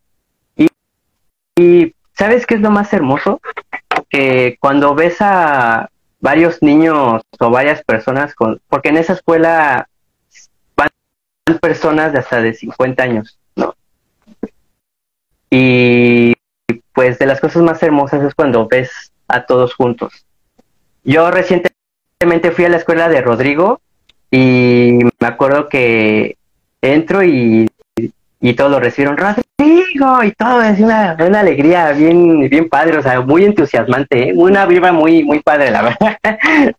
Y, 1.56 1.94
¿sabes 2.12 2.46
qué 2.46 2.54
es 2.54 2.60
lo 2.60 2.70
más 2.70 2.92
hermoso? 2.92 3.40
Que 4.08 4.56
cuando 4.60 4.94
ves 4.94 5.16
a 5.20 5.90
varios 6.20 6.62
niños 6.62 7.22
o 7.38 7.50
varias 7.50 7.82
personas 7.84 8.34
con, 8.34 8.60
porque 8.68 8.90
en 8.90 8.98
esa 8.98 9.14
escuela 9.14 9.88
van 10.76 10.88
personas 11.60 12.12
de 12.12 12.18
hasta 12.18 12.40
de 12.42 12.52
50 12.52 13.02
años, 13.02 13.38
¿no? 13.54 13.74
Y 15.50 16.34
pues 16.92 17.18
de 17.18 17.26
las 17.26 17.40
cosas 17.40 17.62
más 17.62 17.82
hermosas 17.82 18.22
es 18.22 18.34
cuando 18.34 18.66
ves 18.66 19.12
a 19.28 19.46
todos 19.46 19.74
juntos. 19.74 20.26
Yo 21.04 21.30
recientemente 21.30 22.50
fui 22.50 22.64
a 22.64 22.68
la 22.68 22.78
escuela 22.78 23.08
de 23.08 23.20
Rodrigo 23.20 23.80
y 24.30 24.98
me 25.20 25.26
acuerdo 25.26 25.68
que 25.68 26.36
entro 26.82 27.22
y 27.22 27.70
y 28.48 28.54
todos 28.54 28.70
lo 28.70 28.78
recibieron, 28.78 29.16
Rodrigo, 29.16 30.22
y 30.22 30.30
todo, 30.30 30.62
es 30.62 30.78
una, 30.78 31.16
una 31.18 31.40
alegría 31.40 31.90
bien, 31.90 32.48
bien 32.48 32.68
padre, 32.68 32.98
o 32.98 33.02
sea, 33.02 33.20
muy 33.20 33.44
entusiasmante, 33.44 34.28
¿eh? 34.28 34.32
una 34.36 34.66
vibra 34.66 34.92
muy, 34.92 35.24
muy 35.24 35.40
padre, 35.40 35.72
la 35.72 35.82
verdad. 35.82 36.76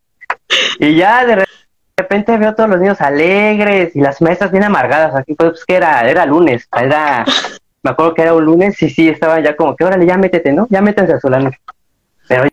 y 0.79 0.95
ya 0.95 1.25
de 1.25 1.45
repente 1.97 2.37
veo 2.37 2.55
todos 2.55 2.69
los 2.69 2.79
niños 2.79 3.01
alegres 3.01 3.93
y 3.97 3.99
las 3.99 4.21
mesas 4.21 4.49
bien 4.49 4.63
amargadas, 4.63 5.13
aquí 5.13 5.33
pues 5.33 5.65
que 5.65 5.75
era, 5.75 6.09
era 6.09 6.25
lunes, 6.25 6.69
era, 6.73 7.25
me 7.83 7.91
acuerdo 7.91 8.13
que 8.13 8.21
era 8.21 8.33
un 8.33 8.45
lunes, 8.45 8.81
y 8.81 8.89
sí, 8.89 9.09
estaban 9.09 9.43
ya 9.43 9.57
como 9.57 9.75
que, 9.75 9.83
órale, 9.83 10.05
ya 10.05 10.17
métete, 10.17 10.53
¿no? 10.53 10.67
Ya 10.69 10.81
métanse 10.81 11.15
a 11.15 11.19
su 11.19 11.27
lana. 11.27 11.51
Pero 12.29 12.45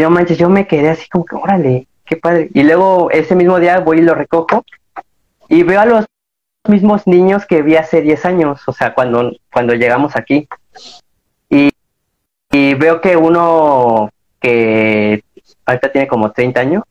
yo 0.00 0.10
manches, 0.10 0.38
yo 0.38 0.48
me 0.48 0.66
quedé 0.66 0.90
así 0.90 1.08
como 1.08 1.24
que, 1.24 1.36
órale, 1.36 1.86
qué 2.04 2.16
padre. 2.16 2.50
Y 2.52 2.64
luego 2.64 3.12
ese 3.12 3.36
mismo 3.36 3.60
día 3.60 3.78
voy 3.78 3.98
y 3.98 4.02
lo 4.02 4.16
recojo 4.16 4.64
y 5.48 5.62
veo 5.62 5.80
a 5.80 5.86
los 5.86 6.04
mismos 6.68 7.06
niños 7.06 7.46
que 7.46 7.62
vi 7.62 7.76
hace 7.76 8.00
10 8.00 8.24
años, 8.24 8.62
o 8.66 8.72
sea, 8.72 8.94
cuando, 8.94 9.32
cuando 9.52 9.74
llegamos 9.74 10.16
aquí. 10.16 10.48
Y, 11.50 11.70
y 12.50 12.74
veo 12.74 13.00
que 13.00 13.16
uno 13.16 14.10
que 14.40 15.24
ahorita 15.66 15.92
tiene 15.92 16.08
como 16.08 16.32
30 16.32 16.60
años, 16.60 16.84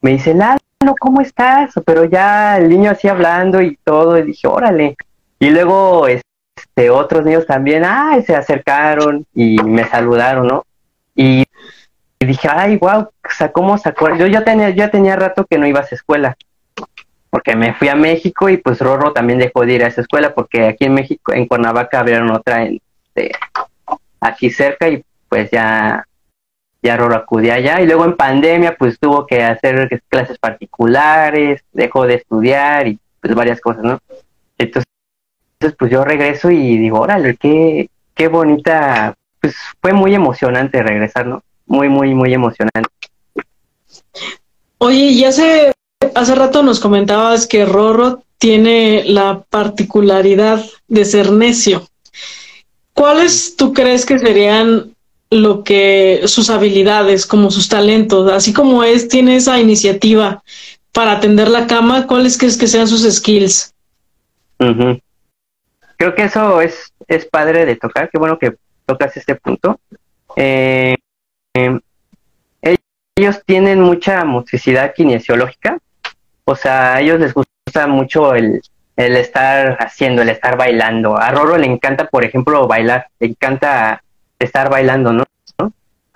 me 0.00 0.12
dice, 0.12 0.34
Lalo, 0.34 0.58
¿cómo 0.98 1.20
estás? 1.20 1.74
Pero 1.84 2.04
ya 2.04 2.56
el 2.56 2.68
niño 2.68 2.90
así 2.90 3.08
hablando 3.08 3.60
y 3.60 3.76
todo, 3.84 4.18
y 4.18 4.22
dije, 4.22 4.46
órale. 4.46 4.96
Y 5.38 5.50
luego 5.50 6.06
este, 6.06 6.90
otros 6.90 7.24
niños 7.24 7.46
también, 7.46 7.84
ay, 7.84 8.22
se 8.22 8.34
acercaron 8.34 9.26
y 9.34 9.62
me 9.62 9.84
saludaron, 9.84 10.46
¿no? 10.46 10.64
Y, 11.14 11.44
dije, 12.20 12.48
ay, 12.50 12.76
wow, 12.76 13.00
o 13.00 13.10
sea, 13.30 13.52
¿cómo 13.52 13.78
se 13.78 13.88
acuerdan? 13.88 14.18
Yo 14.18 14.26
ya 14.26 14.44
tenía, 14.44 14.70
ya 14.70 14.90
tenía 14.90 15.16
rato 15.16 15.46
que 15.46 15.58
no 15.58 15.66
iba 15.66 15.80
a 15.80 15.84
escuela 15.84 16.36
porque 17.30 17.56
me 17.56 17.74
fui 17.74 17.88
a 17.88 17.94
México 17.94 18.48
y 18.48 18.56
pues 18.56 18.80
Rorro 18.80 19.12
también 19.12 19.38
dejó 19.38 19.64
de 19.64 19.74
ir 19.74 19.84
a 19.84 19.88
esa 19.88 20.00
escuela 20.00 20.34
porque 20.34 20.66
aquí 20.66 20.84
en 20.84 20.94
México, 20.94 21.32
en 21.32 21.46
Cuernavaca 21.46 22.00
abrieron 22.00 22.30
otra 22.30 22.64
en, 22.64 22.80
este, 23.06 23.32
aquí 24.20 24.50
cerca 24.50 24.88
y 24.88 25.04
pues 25.28 25.50
ya, 25.50 26.06
ya 26.82 26.96
Rorro 26.96 27.16
acudía 27.16 27.54
allá 27.54 27.80
y 27.80 27.86
luego 27.86 28.04
en 28.04 28.16
pandemia 28.16 28.76
pues 28.78 28.98
tuvo 28.98 29.26
que 29.26 29.42
hacer 29.42 30.02
clases 30.08 30.38
particulares, 30.38 31.62
dejó 31.72 32.06
de 32.06 32.14
estudiar 32.14 32.88
y 32.88 32.98
pues 33.20 33.34
varias 33.34 33.60
cosas, 33.60 33.82
¿no? 33.82 34.00
Entonces, 34.56 34.86
pues 35.78 35.90
yo 35.90 36.04
regreso 36.04 36.50
y 36.50 36.78
digo, 36.78 37.00
órale, 37.00 37.36
qué, 37.36 37.90
qué 38.14 38.28
bonita, 38.28 39.14
pues 39.40 39.56
fue 39.80 39.92
muy 39.92 40.14
emocionante 40.14 40.82
regresar, 40.82 41.26
¿no? 41.26 41.42
Muy, 41.66 41.88
muy, 41.88 42.14
muy 42.14 42.32
emocionante. 42.32 42.88
Oye, 44.78 45.14
ya 45.14 45.32
se 45.32 45.72
hace 46.14 46.34
rato 46.34 46.62
nos 46.62 46.80
comentabas 46.80 47.46
que 47.46 47.64
Rorro 47.64 48.22
tiene 48.38 49.04
la 49.04 49.42
particularidad 49.48 50.64
de 50.86 51.04
ser 51.04 51.32
necio. 51.32 51.88
¿Cuáles 52.94 53.56
tú 53.56 53.72
crees 53.72 54.04
que 54.06 54.18
serían 54.18 54.94
lo 55.30 55.62
que 55.62 56.22
sus 56.26 56.50
habilidades, 56.50 57.26
como 57.26 57.50
sus 57.50 57.68
talentos, 57.68 58.32
así 58.32 58.52
como 58.52 58.82
es, 58.82 59.08
tiene 59.08 59.36
esa 59.36 59.60
iniciativa 59.60 60.42
para 60.92 61.12
atender 61.12 61.48
la 61.48 61.66
cama, 61.66 62.06
¿cuáles 62.06 62.38
crees 62.38 62.56
que 62.56 62.66
sean 62.66 62.88
sus 62.88 63.02
skills? 63.02 63.74
Creo 65.96 66.14
que 66.14 66.24
eso 66.24 66.60
es, 66.60 66.92
es 67.06 67.26
padre 67.26 67.66
de 67.66 67.76
tocar, 67.76 68.08
qué 68.10 68.18
bueno 68.18 68.38
que 68.38 68.54
tocas 68.86 69.16
este 69.16 69.34
punto. 69.34 69.78
Eh, 70.36 70.96
eh, 71.54 71.78
ellos 73.16 73.42
tienen 73.44 73.80
mucha 73.80 74.24
motricidad 74.24 74.94
kinesiológica, 74.94 75.78
o 76.48 76.56
sea, 76.56 76.94
a 76.94 77.00
ellos 77.00 77.20
les 77.20 77.34
gusta 77.34 77.86
mucho 77.86 78.34
el, 78.34 78.62
estar 78.96 79.76
haciendo, 79.80 80.22
el 80.22 80.30
estar 80.30 80.56
bailando. 80.56 81.18
A 81.18 81.30
Roro 81.30 81.58
le 81.58 81.66
encanta, 81.66 82.06
por 82.06 82.24
ejemplo, 82.24 82.66
bailar, 82.66 83.08
le 83.20 83.28
encanta 83.28 84.02
estar 84.38 84.70
bailando, 84.70 85.12
¿no? 85.12 85.24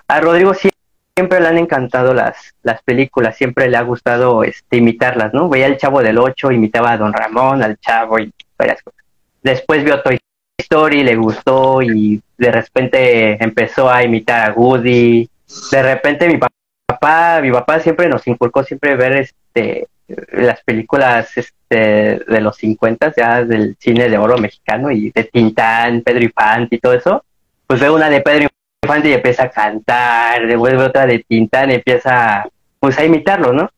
A 0.08 0.20
Rodrigo 0.20 0.54
siempre 0.54 1.38
le 1.38 1.48
han 1.48 1.58
encantado 1.58 2.14
las, 2.14 2.54
las 2.62 2.82
películas, 2.82 3.36
siempre 3.36 3.68
le 3.68 3.76
ha 3.76 3.82
gustado 3.82 4.42
este, 4.42 4.78
imitarlas, 4.78 5.34
¿no? 5.34 5.50
Veía 5.50 5.66
el 5.66 5.76
Chavo 5.76 6.02
del 6.02 6.16
Ocho, 6.16 6.50
imitaba 6.50 6.92
a 6.92 6.96
Don 6.96 7.12
Ramón, 7.12 7.62
al 7.62 7.76
Chavo 7.76 8.18
y 8.18 8.32
varias 8.56 8.82
cosas. 8.82 9.04
Después 9.42 9.84
vio 9.84 10.00
Toy 10.00 10.18
Story, 10.58 11.02
le 11.02 11.16
gustó 11.16 11.82
y 11.82 12.22
de 12.38 12.50
repente 12.50 13.42
empezó 13.44 13.90
a 13.90 14.02
imitar 14.02 14.50
a 14.50 14.54
Woody. 14.54 15.28
De 15.70 15.82
repente 15.82 16.26
mi 16.26 16.38
papá, 16.38 17.40
mi 17.42 17.52
papá 17.52 17.80
siempre 17.80 18.08
nos 18.08 18.26
inculcó 18.26 18.64
siempre 18.64 18.96
ver 18.96 19.16
este 19.18 19.88
las 20.32 20.62
películas 20.62 21.36
este, 21.36 22.20
de 22.26 22.40
los 22.40 22.56
50 22.56 23.14
ya 23.16 23.44
del 23.44 23.76
cine 23.78 24.08
de 24.08 24.18
oro 24.18 24.38
mexicano 24.38 24.90
y 24.90 25.10
de 25.10 25.24
Tintán, 25.24 26.02
Pedro 26.02 26.24
Infante 26.24 26.76
y 26.76 26.78
todo 26.78 26.94
eso, 26.94 27.24
pues 27.66 27.80
veo 27.80 27.94
una 27.94 28.10
de 28.10 28.20
Pedro 28.20 28.48
elefante 28.82 29.08
y 29.08 29.12
empieza 29.12 29.44
a 29.44 29.50
cantar, 29.50 30.46
devuelve 30.46 30.84
otra 30.84 31.06
de 31.06 31.24
Tintán 31.26 31.70
y 31.70 31.74
empieza 31.74 32.48
pues 32.80 32.98
a 32.98 33.04
imitarlo, 33.04 33.52
¿no? 33.52 33.70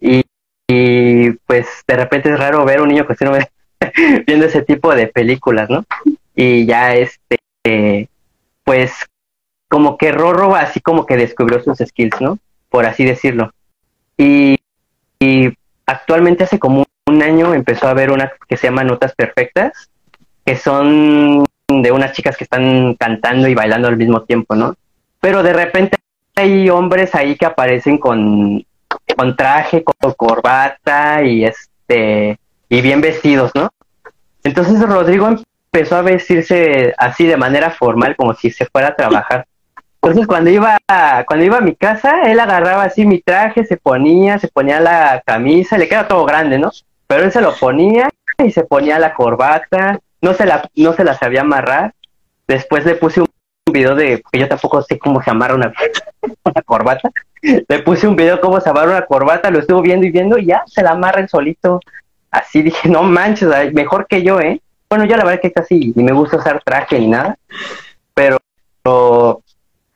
Y, 0.00 0.22
y 0.68 1.30
pues 1.30 1.66
de 1.86 1.96
repente 1.96 2.30
es 2.30 2.38
raro 2.38 2.64
ver 2.64 2.80
un 2.80 2.88
niño 2.88 3.06
que 3.06 3.24
no 3.24 3.32
viendo 4.26 4.46
ese 4.46 4.62
tipo 4.62 4.94
de 4.94 5.06
películas, 5.06 5.70
¿no? 5.70 5.84
Y 6.34 6.66
ya 6.66 6.94
este, 6.94 8.08
pues 8.64 8.92
como 9.68 9.96
que 9.96 10.12
Rorro 10.12 10.54
así 10.54 10.80
como 10.80 11.06
que 11.06 11.16
descubrió 11.16 11.62
sus 11.62 11.78
skills, 11.78 12.20
¿no? 12.20 12.38
Por 12.68 12.86
así 12.86 13.04
decirlo. 13.04 13.52
Y, 14.18 14.56
y 15.18 15.52
actualmente 15.86 16.44
hace 16.44 16.58
como 16.58 16.84
un 17.06 17.22
año 17.22 17.54
empezó 17.54 17.88
a 17.88 17.94
ver 17.94 18.10
una 18.10 18.32
que 18.48 18.56
se 18.56 18.66
llama 18.66 18.84
Notas 18.84 19.14
Perfectas, 19.14 19.90
que 20.44 20.56
son 20.56 21.44
de 21.68 21.92
unas 21.92 22.12
chicas 22.12 22.36
que 22.36 22.44
están 22.44 22.94
cantando 22.94 23.48
y 23.48 23.54
bailando 23.54 23.88
al 23.88 23.96
mismo 23.96 24.22
tiempo, 24.22 24.54
¿no? 24.54 24.74
Pero 25.20 25.42
de 25.42 25.52
repente 25.52 25.96
hay 26.34 26.68
hombres 26.68 27.14
ahí 27.14 27.36
que 27.36 27.46
aparecen 27.46 27.98
con, 27.98 28.64
con 29.16 29.36
traje, 29.36 29.82
con 29.82 30.12
corbata 30.14 31.22
y 31.24 31.44
este 31.44 32.38
y 32.68 32.80
bien 32.80 33.00
vestidos, 33.00 33.52
¿no? 33.54 33.70
Entonces 34.44 34.80
Rodrigo 34.80 35.28
empezó 35.72 35.96
a 35.96 36.02
vestirse 36.02 36.94
así 36.98 37.26
de 37.26 37.36
manera 37.36 37.70
formal, 37.70 38.16
como 38.16 38.34
si 38.34 38.50
se 38.50 38.66
fuera 38.66 38.88
a 38.88 38.96
trabajar. 38.96 39.46
Entonces 40.06 40.28
cuando 40.28 40.50
iba 40.50 40.78
cuando 41.26 41.44
iba 41.44 41.58
a 41.58 41.62
mi 41.62 41.74
casa, 41.74 42.22
él 42.30 42.38
agarraba 42.38 42.84
así 42.84 43.04
mi 43.04 43.20
traje, 43.20 43.64
se 43.64 43.76
ponía, 43.76 44.38
se 44.38 44.46
ponía 44.46 44.78
la 44.78 45.20
camisa, 45.26 45.76
le 45.76 45.88
queda 45.88 46.06
todo 46.06 46.24
grande, 46.24 46.60
¿no? 46.60 46.70
Pero 47.08 47.24
él 47.24 47.32
se 47.32 47.40
lo 47.40 47.52
ponía 47.56 48.08
y 48.38 48.52
se 48.52 48.62
ponía 48.62 49.00
la 49.00 49.14
corbata, 49.14 49.98
no 50.20 50.32
se 50.32 50.46
la, 50.46 50.70
no 50.76 50.92
se 50.92 51.02
la 51.02 51.14
sabía 51.14 51.40
amarrar. 51.40 51.92
Después 52.46 52.84
le 52.84 52.94
puse 52.94 53.20
un 53.20 53.26
video 53.72 53.96
de, 53.96 54.22
que 54.30 54.38
yo 54.38 54.46
tampoco 54.46 54.80
sé 54.82 54.96
cómo 54.96 55.20
se 55.24 55.30
amarra 55.30 55.56
una, 55.56 55.72
una 56.44 56.62
corbata. 56.62 57.10
Le 57.42 57.78
puse 57.80 58.06
un 58.06 58.14
video 58.14 58.40
cómo 58.40 58.60
se 58.60 58.70
amarra 58.70 58.90
una 58.90 59.06
corbata, 59.06 59.50
lo 59.50 59.58
estuvo 59.58 59.82
viendo 59.82 60.06
y 60.06 60.12
viendo 60.12 60.38
y 60.38 60.46
ya 60.46 60.62
se 60.68 60.84
la 60.84 60.92
amarra 60.92 61.20
el 61.20 61.28
solito. 61.28 61.80
Así 62.30 62.62
dije, 62.62 62.88
no 62.88 63.02
manches, 63.02 63.48
mejor 63.72 64.06
que 64.06 64.22
yo, 64.22 64.38
¿eh? 64.38 64.60
Bueno, 64.88 65.04
yo 65.04 65.16
la 65.16 65.24
verdad 65.24 65.40
que 65.42 65.50
casi 65.50 65.92
ni 65.96 66.04
me 66.04 66.12
gusta 66.12 66.36
usar 66.36 66.62
traje 66.64 67.00
ni 67.00 67.08
nada, 67.08 67.36
pero 68.14 68.38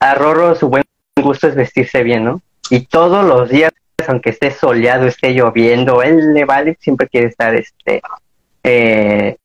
a 0.00 0.14
Rorro 0.14 0.54
su 0.54 0.68
buen 0.68 0.82
gusto 1.22 1.46
es 1.46 1.54
vestirse 1.54 2.02
bien, 2.02 2.24
¿no? 2.24 2.42
Y 2.70 2.86
todos 2.86 3.24
los 3.24 3.50
días, 3.50 3.72
aunque 4.08 4.30
esté 4.30 4.50
soleado, 4.50 5.06
esté 5.06 5.32
lloviendo, 5.32 6.02
él 6.02 6.32
le 6.32 6.44
vale, 6.44 6.76
siempre 6.80 7.08
quiere 7.08 7.26
estar 7.26 7.54
este 7.54 8.00
eh, 8.64 9.36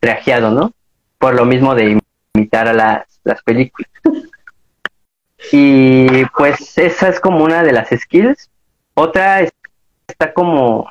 trajeado, 0.00 0.50
¿no? 0.50 0.72
Por 1.18 1.34
lo 1.34 1.44
mismo 1.44 1.74
de 1.74 2.00
imitar 2.34 2.68
a 2.68 2.72
las, 2.72 3.20
las 3.24 3.42
películas. 3.42 3.90
y 5.52 6.24
pues 6.26 6.78
esa 6.78 7.08
es 7.08 7.20
como 7.20 7.44
una 7.44 7.62
de 7.62 7.72
las 7.72 7.88
skills. 7.90 8.50
Otra 8.94 9.42
está 10.06 10.32
como 10.32 10.88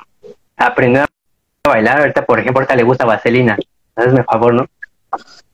aprendiendo 0.56 1.08
a 1.64 1.68
bailar. 1.68 2.00
Ahorita, 2.00 2.24
por 2.24 2.38
ejemplo, 2.38 2.60
ahorita 2.60 2.76
le 2.76 2.82
gusta 2.84 3.04
Vaselina. 3.04 3.58
Hazme 3.96 4.22
favor, 4.22 4.54
¿no? 4.54 4.66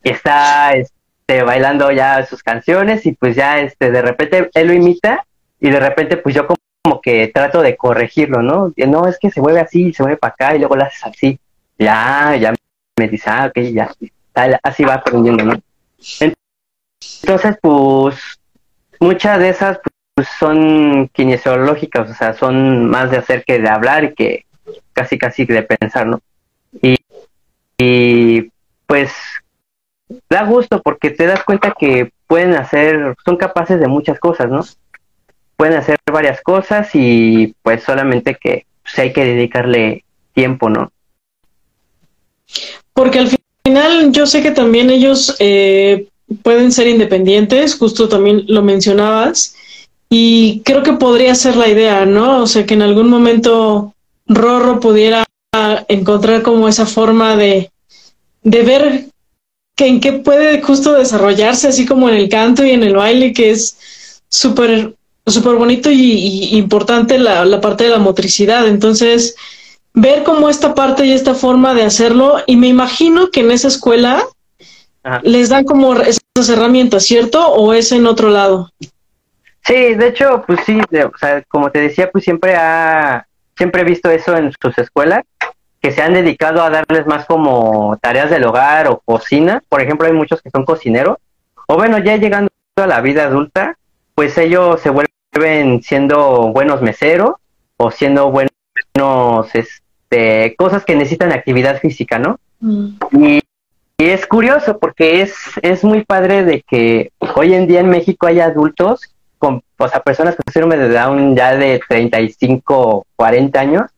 Está, 0.02 0.72
este, 0.72 0.94
bailando 1.26 1.90
ya 1.90 2.24
sus 2.26 2.42
canciones 2.42 3.06
y 3.06 3.12
pues 3.12 3.34
ya 3.34 3.60
este 3.60 3.90
de 3.90 4.02
repente 4.02 4.50
él 4.54 4.66
lo 4.68 4.74
imita 4.74 5.26
y 5.60 5.70
de 5.70 5.80
repente 5.80 6.18
pues 6.18 6.34
yo 6.34 6.46
como, 6.46 7.00
que 7.00 7.28
trato 7.28 7.62
de 7.62 7.76
corregirlo, 7.76 8.42
¿no? 8.42 8.72
No, 8.76 9.08
es 9.08 9.18
que 9.18 9.30
se 9.30 9.40
mueve 9.40 9.60
así, 9.60 9.92
se 9.94 10.02
mueve 10.02 10.18
para 10.18 10.34
acá 10.34 10.54
y 10.54 10.58
luego 10.58 10.76
lo 10.76 10.84
haces 10.84 11.04
así. 11.04 11.38
Ya, 11.78 12.36
ya 12.36 12.54
me 12.98 13.08
dice, 13.08 13.30
ah, 13.30 13.46
ok, 13.46 13.58
ya, 13.72 13.90
así 14.62 14.84
va 14.84 14.94
aprendiendo, 14.94 15.44
¿no? 15.44 15.60
Entonces, 17.22 17.56
pues 17.62 18.38
muchas 19.00 19.38
de 19.38 19.48
esas 19.48 19.80
pues, 20.14 20.28
son 20.38 21.08
kinesiológicas, 21.08 22.10
o 22.10 22.14
sea, 22.14 22.34
son 22.34 22.90
más 22.90 23.10
de 23.10 23.16
hacer 23.16 23.44
que 23.44 23.58
de 23.58 23.68
hablar 23.68 24.04
y 24.04 24.14
que 24.14 24.44
casi 24.92 25.18
casi 25.18 25.46
de 25.46 25.62
pensar, 25.62 26.06
¿no? 26.06 26.20
Y, 26.82 26.96
y 27.78 28.50
pues 28.86 29.12
da 30.28 30.44
gusto 30.44 30.80
porque 30.82 31.10
te 31.10 31.26
das 31.26 31.44
cuenta 31.44 31.74
que 31.78 32.12
pueden 32.26 32.54
hacer, 32.54 33.14
son 33.24 33.36
capaces 33.36 33.80
de 33.80 33.88
muchas 33.88 34.18
cosas, 34.18 34.50
¿no? 34.50 34.64
Pueden 35.56 35.76
hacer 35.76 35.96
varias 36.10 36.40
cosas 36.42 36.90
y 36.94 37.54
pues 37.62 37.82
solamente 37.82 38.36
que 38.40 38.66
pues, 38.82 38.98
hay 38.98 39.12
que 39.12 39.24
dedicarle 39.24 40.04
tiempo, 40.32 40.68
¿no? 40.68 40.90
Porque 42.92 43.20
al 43.20 43.28
final 43.64 44.12
yo 44.12 44.26
sé 44.26 44.42
que 44.42 44.50
también 44.50 44.90
ellos 44.90 45.36
eh, 45.38 46.08
pueden 46.42 46.72
ser 46.72 46.86
independientes, 46.88 47.76
justo 47.76 48.08
también 48.08 48.44
lo 48.48 48.62
mencionabas, 48.62 49.56
y 50.10 50.60
creo 50.64 50.82
que 50.82 50.92
podría 50.92 51.34
ser 51.34 51.56
la 51.56 51.68
idea, 51.68 52.04
¿no? 52.04 52.42
O 52.42 52.46
sea, 52.46 52.66
que 52.66 52.74
en 52.74 52.82
algún 52.82 53.08
momento 53.08 53.94
Rorro 54.26 54.80
pudiera 54.80 55.24
encontrar 55.88 56.42
como 56.42 56.68
esa 56.68 56.86
forma 56.86 57.36
de, 57.36 57.70
de 58.42 58.62
ver 58.62 59.04
que 59.74 59.86
en 59.86 60.00
qué 60.00 60.12
puede 60.12 60.62
justo 60.62 60.94
desarrollarse, 60.94 61.68
así 61.68 61.86
como 61.86 62.08
en 62.08 62.16
el 62.16 62.28
canto 62.28 62.64
y 62.64 62.70
en 62.70 62.82
el 62.82 62.94
baile, 62.94 63.32
que 63.32 63.50
es 63.50 64.22
súper 64.28 64.94
súper 65.26 65.54
bonito 65.54 65.90
y, 65.90 66.56
importante 66.56 67.18
la, 67.18 67.44
la, 67.44 67.60
parte 67.60 67.84
de 67.84 67.90
la 67.90 67.98
motricidad. 67.98 68.68
Entonces, 68.68 69.36
ver 69.94 70.22
cómo 70.22 70.50
esta 70.50 70.74
parte 70.74 71.06
y 71.06 71.12
esta 71.12 71.34
forma 71.34 71.74
de 71.74 71.82
hacerlo, 71.82 72.42
y 72.46 72.56
me 72.56 72.68
imagino 72.68 73.30
que 73.30 73.40
en 73.40 73.50
esa 73.50 73.68
escuela 73.68 74.22
les 75.22 75.50
dan 75.50 75.64
como 75.64 75.94
esas 75.94 76.48
herramientas, 76.48 77.04
¿cierto? 77.04 77.46
¿O 77.46 77.72
es 77.72 77.92
en 77.92 78.06
otro 78.06 78.30
lado? 78.30 78.70
Sí, 79.64 79.94
de 79.94 80.08
hecho, 80.08 80.44
pues 80.46 80.60
sí, 80.66 80.78
o 80.78 81.18
sea, 81.18 81.42
como 81.48 81.70
te 81.70 81.80
decía, 81.80 82.10
pues 82.10 82.24
siempre 82.24 82.54
ha, 82.54 83.26
siempre 83.56 83.82
he 83.82 83.84
visto 83.84 84.10
eso 84.10 84.36
en 84.36 84.52
sus 84.60 84.76
escuelas 84.78 85.24
que 85.84 85.92
se 85.92 86.00
han 86.00 86.14
dedicado 86.14 86.62
a 86.62 86.70
darles 86.70 87.06
más 87.06 87.26
como 87.26 87.98
tareas 88.00 88.30
del 88.30 88.46
hogar 88.46 88.88
o 88.88 89.02
cocina. 89.04 89.62
Por 89.68 89.82
ejemplo, 89.82 90.06
hay 90.06 90.14
muchos 90.14 90.40
que 90.40 90.48
son 90.48 90.64
cocineros. 90.64 91.18
O 91.66 91.74
bueno, 91.74 91.98
ya 91.98 92.16
llegando 92.16 92.48
a 92.76 92.86
la 92.86 93.02
vida 93.02 93.24
adulta, 93.24 93.76
pues 94.14 94.38
ellos 94.38 94.80
se 94.80 94.88
vuelven 94.88 95.82
siendo 95.82 96.52
buenos 96.52 96.80
meseros 96.80 97.32
o 97.76 97.90
siendo 97.90 98.30
buenos, 98.30 99.54
este, 99.54 100.54
cosas 100.56 100.86
que 100.86 100.96
necesitan 100.96 101.32
actividad 101.32 101.78
física, 101.80 102.18
¿no? 102.18 102.38
Mm. 102.60 102.96
Y, 103.20 103.40
es 103.98 104.26
curioso 104.26 104.78
porque 104.78 105.20
es, 105.20 105.34
es 105.60 105.84
muy 105.84 106.02
padre 106.02 106.44
de 106.44 106.62
que 106.62 107.12
hoy 107.36 107.52
en 107.52 107.66
día 107.66 107.80
en 107.80 107.90
México 107.90 108.26
hay 108.26 108.40
adultos, 108.40 109.14
con, 109.38 109.62
o 109.76 109.88
sea, 109.88 110.00
personas 110.00 110.34
con 110.34 110.50
síndrome 110.50 110.78
de 110.78 110.88
Down 110.88 111.36
ya 111.36 111.54
de 111.54 111.78
35, 111.86 113.06
40 113.16 113.60
años, 113.60 113.90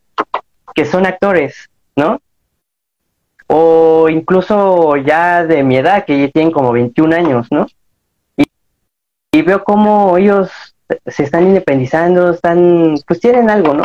que 0.75 0.85
son 0.85 1.07
actores 1.07 1.71
¿no? 1.97 2.21
O 3.49 4.09
incluso 4.09 4.97
ya 4.97 5.45
de 5.45 5.63
mi 5.63 5.77
edad, 5.77 6.05
que 6.05 6.21
ya 6.21 6.29
tienen 6.31 6.53
como 6.53 6.73
21 6.73 7.17
años, 7.17 7.47
¿no? 7.51 7.67
Y, 8.37 9.43
veo 9.43 9.65
cómo 9.65 10.17
ellos 10.17 10.51
se 11.07 11.23
están 11.23 11.47
independizando, 11.47 12.31
están, 12.31 12.97
pues 13.07 13.21
tienen 13.21 13.51
algo, 13.51 13.75
¿no? 13.75 13.85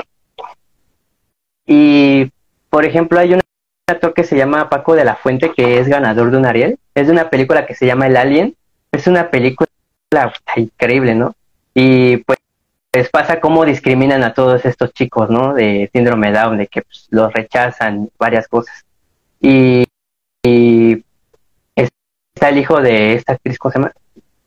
Y, 1.66 2.32
por 2.70 2.86
ejemplo, 2.86 3.20
hay 3.20 3.34
un 3.34 3.42
actor 3.88 4.14
que 4.14 4.24
se 4.24 4.38
llama 4.38 4.70
Paco 4.70 4.96
de 4.96 5.06
la 5.06 5.16
Fuente, 5.16 5.52
que 5.52 5.80
es 5.80 5.88
ganador 5.88 6.32
de 6.32 6.38
un 6.38 6.46
Ariel. 6.46 6.80
Es 6.96 7.08
de 7.08 7.14
una 7.14 7.30
película 7.30 7.66
que 7.66 7.76
se 7.76 7.86
llama 7.86 8.08
El 8.08 8.18
Alien. 8.18 8.56
Es 8.92 9.08
una 9.08 9.30
película 9.30 9.70
increíble, 10.56 11.16
¿no? 11.16 11.36
Y 11.74 12.18
pues 12.18 12.40
les 12.94 13.10
pasa 13.10 13.40
cómo 13.40 13.66
discriminan 13.66 14.24
a 14.24 14.34
todos 14.34 14.66
estos 14.66 14.94
chicos, 14.94 15.30
¿no? 15.30 15.54
De 15.54 15.90
síndrome 15.94 16.32
Down, 16.32 16.58
de 16.58 16.68
que 16.68 16.82
pues, 16.82 17.08
los 17.10 17.32
rechazan, 17.32 18.10
varias 18.20 18.48
cosas. 18.48 18.86
Y, 19.40 19.86
está 22.34 22.50
el 22.50 22.58
hijo 22.58 22.82
de 22.82 23.14
esta 23.14 23.34
actriz, 23.34 23.58
¿cómo 23.58 23.72
se 23.72 23.80
llama? 23.80 23.94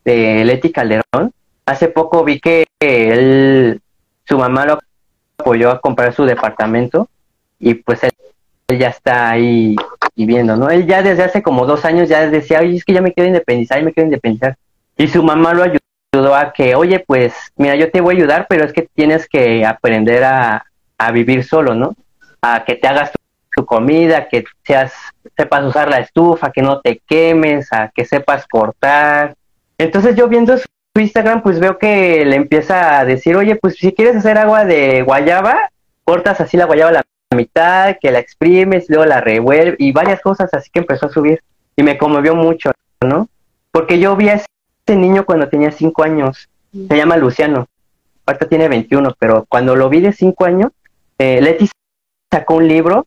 De 0.04 0.44
Leti 0.44 0.72
Calderón. 0.72 1.32
Hace 1.66 1.88
poco 1.88 2.24
vi 2.24 2.40
que 2.40 2.66
él, 2.80 3.80
su 4.24 4.38
mamá 4.38 4.66
lo 4.66 4.78
apoyó 5.38 5.70
a 5.70 5.80
comprar 5.80 6.12
su 6.12 6.24
departamento 6.24 7.08
y 7.58 7.74
pues 7.74 8.02
él, 8.04 8.10
ya 8.78 8.88
está 8.88 9.30
ahí 9.30 9.76
viviendo, 10.16 10.56
¿no? 10.56 10.68
Él 10.68 10.86
ya 10.86 11.02
desde 11.02 11.22
hace 11.22 11.42
como 11.42 11.66
dos 11.66 11.84
años 11.84 12.08
ya 12.08 12.28
decía, 12.28 12.60
es 12.60 12.84
que 12.84 12.92
ya 12.92 13.00
me 13.00 13.12
quiero 13.12 13.28
independizar, 13.28 13.82
me 13.82 13.92
quiero 13.92 14.06
independizar. 14.06 14.56
Y 14.96 15.08
su 15.08 15.22
mamá 15.22 15.54
lo 15.54 15.62
ayudó 15.62 15.83
a 16.34 16.52
que, 16.52 16.74
oye, 16.74 17.00
pues, 17.00 17.34
mira, 17.56 17.74
yo 17.76 17.90
te 17.90 18.00
voy 18.00 18.14
a 18.14 18.18
ayudar, 18.18 18.46
pero 18.48 18.64
es 18.64 18.72
que 18.72 18.88
tienes 18.94 19.28
que 19.28 19.64
aprender 19.64 20.24
a, 20.24 20.64
vivir 21.12 21.44
solo, 21.44 21.74
¿no? 21.74 21.94
A 22.40 22.64
que 22.64 22.76
te 22.76 22.88
hagas 22.88 23.12
tu, 23.54 23.66
comida, 23.66 24.26
que 24.28 24.44
seas, 24.62 24.92
sepas 25.36 25.64
usar 25.64 25.90
la 25.90 25.98
estufa, 25.98 26.50
que 26.50 26.62
no 26.62 26.80
te 26.80 27.00
quemes, 27.06 27.70
a 27.72 27.90
que 27.94 28.04
sepas 28.06 28.46
cortar. 28.46 29.34
Entonces 29.76 30.16
yo 30.16 30.26
viendo 30.28 30.56
su 30.56 30.64
Instagram, 30.98 31.42
pues 31.42 31.60
veo 31.60 31.78
que 31.78 32.24
le 32.24 32.36
empieza 32.36 32.98
a 32.98 33.04
decir, 33.04 33.36
oye, 33.36 33.56
pues 33.56 33.74
si 33.76 33.92
quieres 33.92 34.16
hacer 34.16 34.38
agua 34.38 34.64
de 34.64 35.02
guayaba, 35.02 35.70
cortas 36.04 36.40
así 36.40 36.56
la 36.56 36.64
guayaba 36.64 36.90
a 36.90 36.94
la 36.94 37.04
mitad, 37.36 37.96
que 38.00 38.10
la 38.10 38.18
exprimes, 38.18 38.86
luego 38.88 39.04
la 39.04 39.20
revuelves 39.20 39.76
y 39.78 39.92
varias 39.92 40.20
cosas 40.20 40.52
así 40.54 40.70
que 40.72 40.80
empezó 40.80 41.06
a 41.06 41.10
subir 41.10 41.42
y 41.76 41.82
me 41.82 41.98
conmovió 41.98 42.34
mucho, 42.34 42.72
¿no? 43.02 43.28
Porque 43.72 43.98
yo 43.98 44.16
vi 44.16 44.30
a 44.30 44.40
niño 44.92 45.24
cuando 45.24 45.48
tenía 45.48 45.70
cinco 45.70 46.02
años, 46.02 46.48
se 46.72 46.96
llama 46.96 47.16
Luciano, 47.16 47.66
ahorita 48.26 48.48
tiene 48.48 48.68
21, 48.68 49.14
pero 49.18 49.46
cuando 49.48 49.74
lo 49.74 49.88
vi 49.88 50.00
de 50.00 50.12
cinco 50.12 50.44
años, 50.44 50.72
eh, 51.18 51.40
Leti 51.40 51.70
sacó 52.30 52.56
un 52.56 52.68
libro 52.68 53.06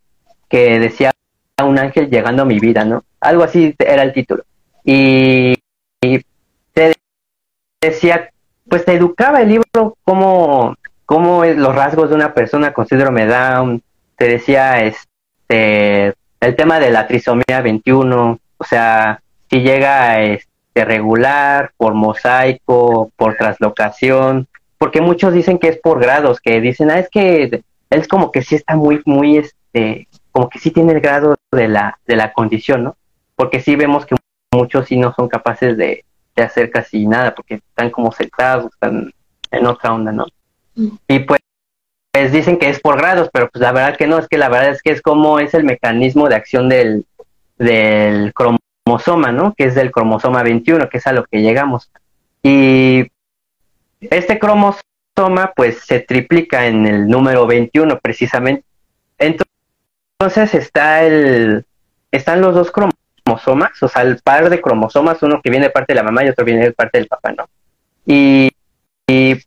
que 0.50 0.80
decía 0.80 1.12
un 1.64 1.78
ángel 1.78 2.10
llegando 2.10 2.44
a 2.44 2.46
mi 2.46 2.60
vida, 2.60 2.86
¿no? 2.86 3.04
Algo 3.20 3.44
así 3.44 3.76
era 3.78 4.04
el 4.04 4.14
título. 4.14 4.44
Y, 4.84 5.56
te 6.74 6.94
decía, 7.82 8.30
pues 8.70 8.86
te 8.86 8.94
educaba 8.94 9.42
el 9.42 9.50
libro 9.50 9.98
cómo, 10.04 10.76
cómo 11.06 11.44
es 11.44 11.58
los 11.58 11.76
rasgos 11.76 12.10
de 12.10 12.16
una 12.16 12.34
persona 12.34 12.74
con 12.74 12.88
síndrome 12.88 13.26
Down, 13.26 13.82
te 14.16 14.28
decía 14.28 14.84
este 14.84 16.14
el 16.40 16.56
tema 16.56 16.80
de 16.80 16.92
la 16.92 17.08
trisomía 17.08 17.62
21, 17.62 18.40
o 18.58 18.64
sea, 18.64 19.22
si 19.50 19.62
llega 19.62 20.22
este 20.78 20.86
regular, 20.86 21.72
por 21.76 21.96
mosaico, 21.96 23.12
por 23.16 23.36
traslocación, 23.36 24.48
porque 24.78 25.02
muchos 25.02 25.34
dicen 25.34 25.58
que 25.58 25.70
es 25.70 25.78
por 25.78 26.00
grados, 26.00 26.40
que 26.40 26.62
dicen, 26.62 26.92
ah, 26.92 27.00
es 27.00 27.10
que 27.10 27.64
es 27.90 28.08
como 28.08 28.32
que 28.32 28.44
sí 28.44 28.56
está 28.56 28.76
muy, 28.76 29.02
muy, 29.06 29.38
este, 29.38 30.08
como 30.32 30.50
que 30.50 30.60
sí 30.60 30.70
tiene 30.70 30.94
el 30.94 31.02
grado 31.02 31.36
de 31.52 31.68
la, 31.68 31.98
de 32.06 32.16
la 32.16 32.32
condición, 32.32 32.84
¿no? 32.84 32.96
Porque 33.36 33.60
sí 33.60 33.76
vemos 33.76 34.06
que 34.06 34.16
muchos 34.54 34.88
sí 34.88 34.98
no 34.98 35.14
son 35.16 35.28
capaces 35.28 35.78
de, 35.78 36.04
hacer 36.36 36.70
casi 36.70 37.08
nada, 37.08 37.34
porque 37.34 37.56
están 37.56 37.90
como 37.90 38.12
sentados, 38.12 38.72
están 38.72 39.12
en 39.50 39.66
otra 39.66 39.92
onda, 39.96 40.12
¿no? 40.12 40.28
Mm. 40.76 40.90
Y 41.08 41.20
pues, 41.20 41.40
pues, 42.12 42.32
dicen 42.32 42.60
que 42.60 42.70
es 42.70 42.80
por 42.80 42.98
grados, 42.98 43.32
pero 43.34 43.50
pues 43.50 43.60
la 43.64 43.72
verdad 43.72 43.98
que 43.98 44.06
no, 44.06 44.20
es 44.20 44.28
que 44.28 44.38
la 44.38 44.50
verdad 44.50 44.70
es 44.70 44.84
que 44.84 44.92
es 44.92 45.02
como 45.02 45.40
es 45.40 45.56
el 45.56 45.64
mecanismo 45.64 46.30
de 46.30 46.36
acción 46.36 46.70
del, 46.70 47.08
del 47.58 48.32
cromosoma, 48.88 49.32
¿no? 49.32 49.54
Que 49.54 49.66
es 49.66 49.76
del 49.76 49.92
cromosoma 49.92 50.44
21, 50.44 50.88
que 50.90 50.98
es 50.98 51.08
a 51.08 51.12
lo 51.12 51.26
que 51.26 51.42
llegamos. 51.42 51.92
Y 52.42 53.08
este 54.00 54.40
cromosoma 54.40 55.52
pues 55.56 55.80
se 55.86 56.00
triplica 56.00 56.68
en 56.68 56.86
el 56.86 57.08
número 57.08 57.46
21 57.46 58.00
precisamente. 58.00 58.64
Entonces 59.18 60.54
está 60.54 61.04
el, 61.04 61.66
están 62.12 62.40
los 62.40 62.56
dos 62.56 62.72
cromosomas, 62.72 63.84
o 63.84 63.88
sea, 63.90 64.04
el 64.04 64.20
par 64.20 64.50
de 64.50 64.62
cromosomas, 64.62 65.22
uno 65.22 65.42
que 65.42 65.50
viene 65.50 65.66
de 65.66 65.72
parte 65.72 65.94
de 65.94 65.96
la 65.96 66.04
mamá 66.04 66.24
y 66.24 66.30
otro 66.30 66.46
viene 66.46 66.64
de 66.64 66.72
parte 66.72 66.98
del 66.98 67.08
papá, 67.08 67.34
¿no? 67.34 67.50
Y, 68.06 68.50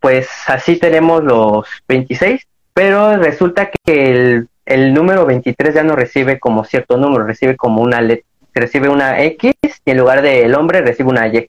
pues 0.01 0.29
así 0.47 0.77
tenemos 0.77 1.23
los 1.23 1.67
26, 1.89 2.47
pero 2.73 3.17
resulta 3.17 3.71
que 3.85 4.45
el, 4.65 4.95
número 4.95 5.27
23 5.27 5.75
ya 5.75 5.83
no 5.83 5.97
recibe 5.97 6.39
como 6.39 6.65
cierto 6.65 6.97
número, 6.97 7.25
recibe 7.25 7.57
como 7.57 7.83
una 7.83 8.01
letra, 8.01 8.30
recibe 8.55 8.89
una 8.89 9.23
X 9.23 9.55
y 9.63 9.91
en 9.91 9.99
lugar 9.99 10.23
del 10.23 10.55
hombre 10.55 10.81
recibe 10.81 11.11
una 11.11 11.29
Y. 11.29 11.49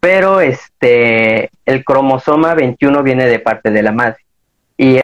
Pero 0.00 0.40
este 0.40 1.50
el 1.64 1.84
cromosoma 1.84 2.54
21 2.54 3.02
viene 3.02 3.26
de 3.26 3.38
parte 3.38 3.70
de 3.70 3.82
la 3.82 3.92
madre. 3.92 4.18
Y 4.76 5.00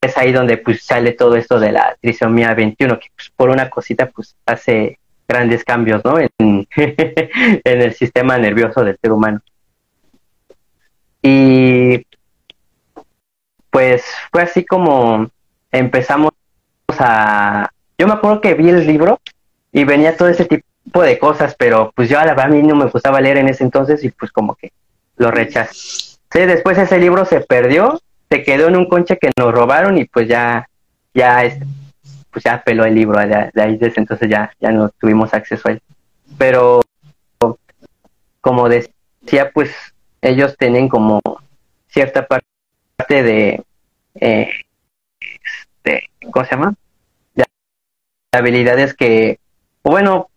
es 0.00 0.18
ahí 0.18 0.32
donde 0.32 0.58
pues 0.58 0.82
sale 0.82 1.12
todo 1.12 1.36
esto 1.36 1.58
de 1.58 1.72
la 1.72 1.96
trisomía 2.00 2.54
21 2.54 2.98
que 2.98 3.08
pues, 3.14 3.30
por 3.34 3.50
una 3.50 3.70
cosita 3.70 4.10
pues 4.10 4.36
hace 4.46 4.98
grandes 5.26 5.64
cambios 5.64 6.04
no 6.04 6.18
en, 6.18 6.28
en 6.76 7.80
el 7.82 7.94
sistema 7.94 8.36
nervioso 8.38 8.84
del 8.84 8.98
ser 9.00 9.12
humano. 9.12 9.40
Y 11.22 12.04
pues 13.70 14.04
fue 14.30 14.42
así 14.42 14.64
como 14.64 15.30
empezamos 15.70 16.32
a 16.98 17.70
yo 17.96 18.06
me 18.06 18.14
acuerdo 18.14 18.40
que 18.40 18.54
vi 18.54 18.68
el 18.68 18.86
libro 18.86 19.20
y 19.72 19.84
venía 19.84 20.16
todo 20.16 20.28
ese 20.28 20.44
tipo 20.44 21.02
de 21.02 21.18
cosas, 21.18 21.54
pero 21.58 21.92
pues 21.94 22.08
yo 22.08 22.18
a 22.18 22.24
la 22.24 22.34
verdad 22.34 22.46
a 22.46 22.54
mí 22.54 22.62
no 22.62 22.76
me 22.76 22.86
gustaba 22.86 23.20
leer 23.20 23.38
en 23.38 23.48
ese 23.48 23.64
entonces 23.64 24.04
y 24.04 24.10
pues 24.10 24.30
como 24.30 24.54
que 24.54 24.72
lo 25.16 25.30
rechazé. 25.30 25.72
Sí, 25.74 26.40
después 26.46 26.78
ese 26.78 26.98
libro 26.98 27.24
se 27.24 27.40
perdió, 27.40 28.00
se 28.30 28.42
quedó 28.42 28.68
en 28.68 28.76
un 28.76 28.88
conche 28.88 29.18
que 29.18 29.30
nos 29.36 29.52
robaron 29.52 29.98
y 29.98 30.04
pues 30.04 30.28
ya, 30.28 30.68
ya, 31.14 31.44
este, 31.44 31.66
pues 32.30 32.44
ya 32.44 32.62
peló 32.62 32.84
el 32.84 32.94
libro 32.94 33.18
de, 33.18 33.50
ahí 33.60 33.76
desde 33.76 34.00
entonces 34.00 34.28
ya, 34.28 34.52
ya 34.60 34.70
no 34.70 34.88
tuvimos 34.88 35.34
acceso 35.34 35.68
a 35.68 35.72
él. 35.72 35.82
Pero 36.38 36.80
como 38.40 38.68
decía, 38.68 39.50
pues 39.52 39.70
ellos 40.20 40.56
tienen 40.58 40.88
como 40.88 41.20
cierta 41.88 42.26
parte 42.26 43.22
de, 43.22 43.62
eh, 44.14 44.50
este, 45.20 46.10
¿cómo 46.30 46.44
se 46.44 46.50
llama? 46.52 46.74
De 47.34 47.44
habilidades 48.32 48.94
que, 48.94 49.38
bueno, 49.82 50.28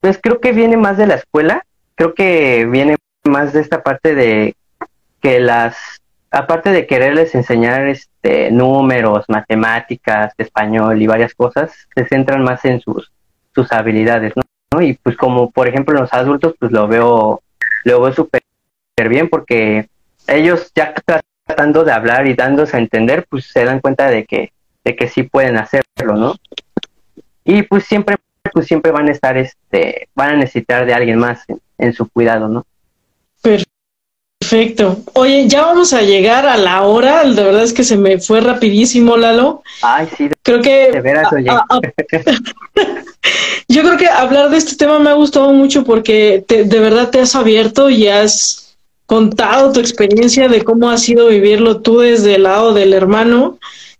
pues 0.00 0.18
creo 0.22 0.40
que 0.40 0.52
viene 0.52 0.76
más 0.76 0.96
de 0.96 1.06
la 1.06 1.14
escuela, 1.14 1.64
creo 1.94 2.14
que 2.14 2.66
viene 2.66 2.96
más 3.24 3.52
de 3.52 3.60
esta 3.60 3.82
parte 3.82 4.14
de 4.14 4.54
que 5.20 5.40
las, 5.40 5.76
aparte 6.30 6.70
de 6.70 6.86
quererles 6.86 7.34
enseñar 7.34 7.86
este 7.86 8.50
números, 8.50 9.24
matemáticas, 9.28 10.32
español 10.38 11.00
y 11.02 11.06
varias 11.06 11.34
cosas, 11.34 11.72
se 11.94 12.06
centran 12.06 12.42
más 12.42 12.64
en 12.64 12.80
sus, 12.80 13.10
sus 13.54 13.72
habilidades, 13.72 14.34
¿no? 14.36 14.82
Y 14.82 14.94
pues 14.94 15.16
como 15.16 15.50
por 15.50 15.68
ejemplo 15.68 15.98
los 15.98 16.12
adultos, 16.12 16.54
pues 16.58 16.70
lo 16.70 16.86
veo, 16.86 17.42
lo 17.84 18.00
veo 18.00 18.12
súper 18.12 18.42
bien 19.08 19.28
porque 19.28 19.88
ellos 20.28 20.70
ya 20.74 20.94
tratando 21.46 21.84
de 21.84 21.92
hablar 21.92 22.26
y 22.26 22.34
dándose 22.34 22.76
a 22.76 22.80
entender, 22.80 23.26
pues 23.28 23.46
se 23.46 23.64
dan 23.64 23.80
cuenta 23.80 24.10
de 24.10 24.24
que, 24.24 24.52
de 24.84 24.96
que 24.96 25.08
sí 25.08 25.22
pueden 25.22 25.56
hacerlo, 25.56 26.14
¿no? 26.14 26.34
Y 27.44 27.62
pues 27.62 27.84
siempre 27.84 28.16
pues 28.56 28.68
siempre 28.68 28.90
van 28.90 29.06
a 29.06 29.12
estar, 29.12 29.36
este, 29.36 30.08
van 30.14 30.30
a 30.30 30.36
necesitar 30.36 30.86
de 30.86 30.94
alguien 30.94 31.18
más 31.18 31.44
en, 31.76 31.92
su 31.92 32.08
cuidado, 32.08 32.48
¿no? 32.48 32.64
Perfecto. 33.42 34.96
Oye, 35.12 35.46
ya 35.46 35.66
vamos 35.66 35.92
a 35.92 36.00
llegar 36.00 36.46
a 36.46 36.56
la 36.56 36.80
hora. 36.80 37.22
De 37.24 37.44
verdad 37.44 37.64
es 37.64 37.74
que 37.74 37.84
se 37.84 37.98
me 37.98 38.18
fue 38.18 38.40
rapidísimo, 38.40 39.18
Lalo. 39.18 39.62
Ay, 39.82 40.08
sí. 40.16 40.30
Creo 40.42 40.62
que. 40.62 40.88
yo 43.68 43.82
creo 43.82 43.98
que 43.98 44.08
hablar 44.08 44.48
de 44.48 44.56
este 44.56 44.76
tema 44.76 44.98
me 45.00 45.10
ha 45.10 45.14
gustado 45.14 45.52
mucho 45.52 45.84
porque 45.84 46.42
de 46.48 46.80
verdad 46.80 47.10
te 47.10 47.20
has 47.20 47.36
abierto 47.36 47.90
y 47.90 48.08
has 48.08 48.78
contado 49.04 49.70
tu 49.70 49.80
experiencia 49.80 50.48
de 50.48 50.64
cómo 50.64 50.88
ha 50.88 50.96
sido 50.96 51.28
vivirlo 51.28 51.82
tú 51.82 51.98
desde 51.98 52.36
el 52.36 52.44
lado 52.44 52.72
del 52.72 52.94
hermano, 52.94 53.58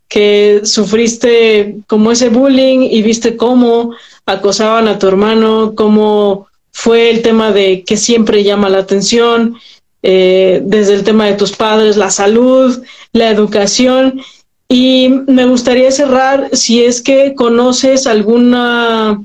que 0.08 0.62
sufriste 0.64 1.76
como 1.86 2.10
ese 2.10 2.30
bullying 2.30 2.88
y 2.90 3.02
viste 3.02 3.36
cómo 3.36 3.92
acosaban 4.26 4.88
a 4.88 4.98
tu 4.98 5.06
hermano, 5.06 5.72
cómo 5.74 6.48
fue 6.72 7.10
el 7.10 7.22
tema 7.22 7.52
de 7.52 7.84
que 7.84 7.96
siempre 7.96 8.44
llama 8.44 8.68
la 8.68 8.78
atención, 8.78 9.56
eh, 10.02 10.60
desde 10.64 10.94
el 10.94 11.04
tema 11.04 11.26
de 11.26 11.34
tus 11.34 11.52
padres, 11.52 11.96
la 11.96 12.10
salud, 12.10 12.82
la 13.12 13.30
educación. 13.30 14.20
Y 14.68 15.08
me 15.26 15.46
gustaría 15.46 15.90
cerrar 15.90 16.50
si 16.52 16.84
es 16.84 17.00
que 17.00 17.34
conoces 17.34 18.06
alguna 18.06 19.24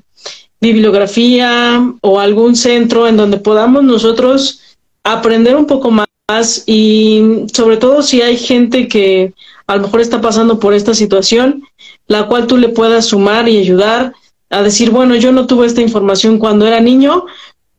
bibliografía 0.62 1.94
o 2.02 2.20
algún 2.20 2.56
centro 2.56 3.08
en 3.08 3.18
donde 3.18 3.38
podamos 3.38 3.84
nosotros 3.84 4.62
aprender 5.04 5.56
un 5.56 5.66
poco 5.66 5.90
más 5.90 6.08
y 6.68 7.46
sobre 7.52 7.78
todo 7.78 8.04
si 8.04 8.22
hay 8.22 8.38
gente 8.38 8.88
que 8.88 9.34
a 9.68 9.76
lo 9.76 9.84
mejor 9.84 10.02
está 10.02 10.22
pasando 10.22 10.60
por 10.60 10.74
esta 10.74 10.94
situación, 10.94 11.64
la 12.08 12.28
cual 12.28 12.48
tú 12.48 12.58
le 12.58 12.70
puedas 12.70 13.08
sumar 13.08 13.50
y 13.50 13.58
ayudar 13.58 14.14
a 14.52 14.62
decir, 14.62 14.92
bueno, 14.92 15.16
yo 15.16 15.32
no 15.32 15.48
tuve 15.48 15.66
esta 15.66 15.82
información 15.82 16.38
cuando 16.38 16.68
era 16.68 16.80
niño, 16.80 17.26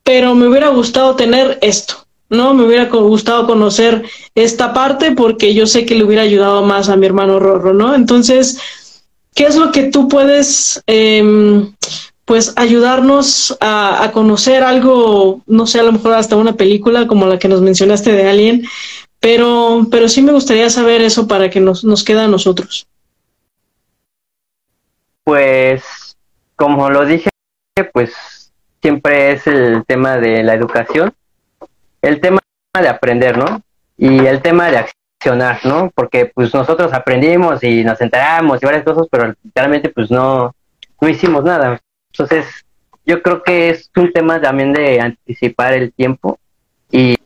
pero 0.02 0.34
me 0.34 0.48
hubiera 0.48 0.68
gustado 0.68 1.14
tener 1.14 1.58
esto, 1.60 2.06
¿no? 2.30 2.54
Me 2.54 2.64
hubiera 2.64 2.86
gustado 2.86 3.46
conocer 3.46 4.04
esta 4.34 4.72
parte 4.72 5.12
porque 5.12 5.54
yo 5.54 5.66
sé 5.66 5.84
que 5.84 5.94
le 5.94 6.04
hubiera 6.04 6.22
ayudado 6.22 6.64
más 6.64 6.88
a 6.88 6.96
mi 6.96 7.06
hermano 7.06 7.38
Rorro, 7.38 7.74
¿no? 7.74 7.94
Entonces, 7.94 8.58
¿qué 9.34 9.44
es 9.44 9.56
lo 9.56 9.70
que 9.70 9.84
tú 9.84 10.08
puedes, 10.08 10.82
em, 10.86 11.74
pues, 12.24 12.54
ayudarnos 12.56 13.56
a, 13.60 14.10
conocer 14.12 14.62
algo, 14.64 15.42
no 15.46 15.66
sé, 15.66 15.80
a 15.80 15.84
lo 15.84 15.92
mejor 15.92 16.14
hasta 16.14 16.36
una 16.36 16.54
película 16.54 17.06
como 17.06 17.26
la 17.26 17.38
que 17.38 17.48
nos 17.48 17.60
mencionaste 17.60 18.12
de 18.12 18.28
Alien, 18.28 18.66
pero, 19.20 19.86
pero 19.90 20.08
sí 20.08 20.22
me 20.22 20.32
gustaría 20.32 20.70
saber 20.70 21.02
eso 21.02 21.28
para 21.28 21.50
que 21.50 21.60
nos, 21.60 21.84
nos 21.84 22.02
quede 22.02 22.22
a 22.22 22.28
nosotros. 22.28 22.86
Pues 25.24 26.01
como 26.62 26.90
lo 26.90 27.04
dije, 27.04 27.28
pues 27.92 28.52
siempre 28.80 29.32
es 29.32 29.48
el 29.48 29.84
tema 29.84 30.18
de 30.18 30.44
la 30.44 30.54
educación, 30.54 31.12
el 32.00 32.20
tema 32.20 32.38
de 32.80 32.88
aprender, 32.88 33.36
¿no? 33.36 33.62
Y 33.98 34.26
el 34.26 34.40
tema 34.42 34.70
de 34.70 34.78
accionar, 34.78 35.58
¿no? 35.64 35.90
Porque 35.92 36.26
pues 36.26 36.54
nosotros 36.54 36.92
aprendimos 36.92 37.64
y 37.64 37.82
nos 37.82 38.00
enteramos 38.00 38.62
y 38.62 38.66
varias 38.66 38.84
cosas, 38.84 39.08
pero 39.10 39.34
realmente 39.56 39.88
pues 39.88 40.08
no, 40.08 40.54
no 41.00 41.08
hicimos 41.08 41.42
nada. 41.42 41.80
Entonces, 42.12 42.46
yo 43.04 43.20
creo 43.22 43.42
que 43.42 43.70
es 43.70 43.90
un 43.96 44.12
tema 44.12 44.40
también 44.40 44.72
de 44.72 45.00
anticipar 45.00 45.72
el 45.72 45.92
tiempo 45.92 46.38
y, 46.92 47.16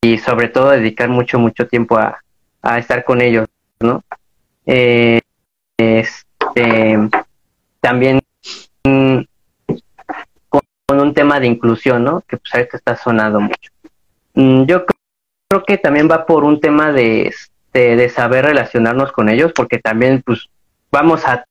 y 0.00 0.18
sobre 0.18 0.48
todo 0.48 0.70
dedicar 0.70 1.08
mucho, 1.08 1.38
mucho 1.38 1.68
tiempo 1.68 1.98
a, 1.98 2.20
a 2.62 2.78
estar 2.80 3.04
con 3.04 3.22
ellos, 3.22 3.46
¿no? 3.78 4.02
Eh, 4.66 5.20
este, 5.78 6.98
también 7.80 8.20
un 11.06 11.14
tema 11.14 11.40
de 11.40 11.46
inclusión, 11.46 12.04
¿no? 12.04 12.22
Que 12.28 12.36
pues 12.36 12.54
ahorita 12.54 12.76
está 12.76 12.96
sonando 12.96 13.40
mucho. 13.40 13.70
Mm, 14.34 14.64
yo 14.64 14.84
creo 15.48 15.64
que 15.64 15.78
también 15.78 16.08
va 16.10 16.26
por 16.26 16.44
un 16.44 16.60
tema 16.60 16.92
de, 16.92 17.28
este, 17.28 17.96
de 17.96 18.08
saber 18.08 18.44
relacionarnos 18.44 19.12
con 19.12 19.28
ellos, 19.28 19.52
porque 19.54 19.78
también 19.78 20.22
pues 20.24 20.48
vamos 20.90 21.26
a 21.26 21.44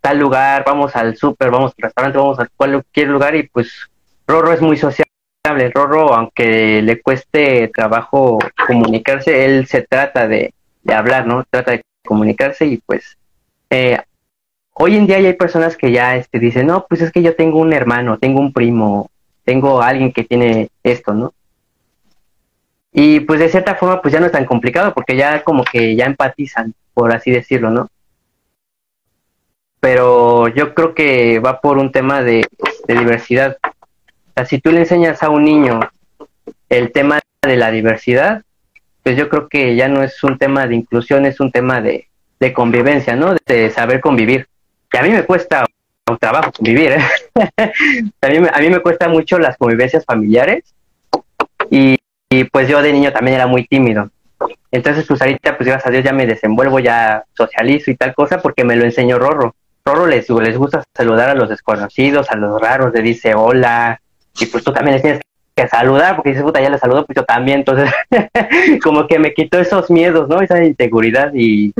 tal 0.00 0.18
lugar, 0.18 0.64
vamos 0.66 0.96
al 0.96 1.16
súper, 1.16 1.50
vamos 1.50 1.72
al 1.76 1.82
restaurante, 1.84 2.18
vamos 2.18 2.40
a 2.40 2.48
cualquier 2.56 3.08
lugar 3.08 3.34
y 3.36 3.44
pues 3.44 3.90
Rorro 4.26 4.52
es 4.52 4.60
muy 4.60 4.76
sociable. 4.76 5.10
Rorro, 5.74 6.14
aunque 6.14 6.82
le 6.82 7.00
cueste 7.00 7.68
trabajo 7.68 8.38
comunicarse, 8.66 9.44
él 9.44 9.66
se 9.66 9.82
trata 9.82 10.28
de, 10.28 10.52
de 10.82 10.94
hablar, 10.94 11.26
¿no? 11.26 11.44
Trata 11.50 11.72
de 11.72 11.82
comunicarse 12.04 12.66
y 12.66 12.76
pues 12.78 13.16
eh, 13.70 13.98
hoy 14.80 14.96
en 14.96 15.06
día 15.06 15.20
ya 15.20 15.28
hay 15.28 15.34
personas 15.34 15.76
que 15.76 15.92
ya 15.92 16.16
este, 16.16 16.38
dicen, 16.38 16.66
no, 16.66 16.86
pues 16.88 17.02
es 17.02 17.12
que 17.12 17.22
yo 17.22 17.36
tengo 17.36 17.58
un 17.58 17.74
hermano, 17.74 18.18
tengo 18.18 18.40
un 18.40 18.52
primo, 18.52 19.10
tengo 19.44 19.82
alguien 19.82 20.10
que 20.10 20.24
tiene 20.24 20.70
esto, 20.82 21.12
¿no? 21.12 21.34
Y 22.92 23.20
pues 23.20 23.38
de 23.40 23.50
cierta 23.50 23.74
forma 23.74 24.00
pues 24.00 24.12
ya 24.12 24.20
no 24.20 24.26
es 24.26 24.32
tan 24.32 24.46
complicado 24.46 24.94
porque 24.94 25.16
ya 25.16 25.44
como 25.44 25.64
que 25.64 25.94
ya 25.94 26.06
empatizan, 26.06 26.74
por 26.94 27.12
así 27.12 27.30
decirlo, 27.30 27.70
¿no? 27.70 27.88
Pero 29.80 30.48
yo 30.48 30.74
creo 30.74 30.94
que 30.94 31.38
va 31.40 31.60
por 31.60 31.76
un 31.76 31.92
tema 31.92 32.22
de, 32.22 32.46
diversidad. 32.88 33.58
O 33.62 34.32
sea, 34.34 34.46
si 34.46 34.60
tú 34.60 34.72
le 34.72 34.80
enseñas 34.80 35.22
a 35.22 35.28
un 35.28 35.44
niño 35.44 35.80
el 36.70 36.90
tema 36.90 37.20
de 37.42 37.56
la 37.56 37.70
diversidad, 37.70 38.42
pues 39.02 39.16
yo 39.16 39.28
creo 39.28 39.48
que 39.48 39.76
ya 39.76 39.88
no 39.88 40.02
es 40.02 40.24
un 40.24 40.38
tema 40.38 40.66
de 40.66 40.74
inclusión, 40.74 41.26
es 41.26 41.38
un 41.38 41.52
tema 41.52 41.80
de, 41.80 42.08
de 42.40 42.52
convivencia, 42.52 43.14
¿no? 43.14 43.34
De 43.46 43.70
saber 43.70 44.00
convivir. 44.00 44.49
Que 44.90 44.98
a 44.98 45.02
mí 45.02 45.10
me 45.10 45.24
cuesta 45.24 45.64
un 46.08 46.18
trabajo 46.18 46.52
convivir, 46.52 46.92
¿eh? 46.92 47.02
a, 48.52 48.60
mí, 48.60 48.68
me 48.68 48.80
cuesta 48.80 49.08
mucho 49.08 49.38
las 49.38 49.56
convivencias 49.56 50.04
familiares 50.04 50.74
y, 51.70 51.96
y, 52.28 52.44
pues 52.44 52.68
yo 52.68 52.82
de 52.82 52.92
niño 52.92 53.12
también 53.12 53.36
era 53.36 53.46
muy 53.46 53.66
tímido. 53.66 54.10
Entonces 54.72 55.04
pues 55.06 55.20
ahorita 55.20 55.56
pues 55.56 55.68
gracias 55.68 55.86
a 55.86 55.90
Dios 55.90 56.04
ya 56.04 56.12
me 56.12 56.26
desenvuelvo, 56.26 56.78
ya 56.78 57.24
socializo 57.34 57.90
y 57.90 57.96
tal 57.96 58.14
cosa 58.14 58.40
porque 58.40 58.64
me 58.64 58.76
lo 58.76 58.84
enseñó 58.84 59.18
Rorro. 59.18 59.54
Rorro 59.84 60.06
les, 60.06 60.28
les 60.28 60.56
gusta 60.56 60.82
saludar 60.94 61.30
a 61.30 61.34
los 61.34 61.48
desconocidos, 61.48 62.30
a 62.30 62.36
los 62.36 62.60
raros, 62.60 62.92
le 62.92 63.02
dice 63.02 63.34
hola 63.34 64.00
y 64.38 64.46
pues 64.46 64.62
tú 64.62 64.72
también 64.72 64.94
les 64.94 65.02
tienes 65.02 65.20
que 65.54 65.68
saludar 65.68 66.16
porque 66.16 66.30
dices 66.30 66.44
puta 66.44 66.60
ya 66.60 66.70
le 66.70 66.78
saludo 66.78 67.04
pues 67.04 67.16
yo 67.16 67.24
también, 67.24 67.60
entonces 67.60 67.90
como 68.82 69.06
que 69.06 69.18
me 69.18 69.34
quitó 69.34 69.58
esos 69.58 69.90
miedos, 69.90 70.28
¿no? 70.28 70.40
Esa 70.40 70.62
inseguridad 70.64 71.32
y 71.34 71.72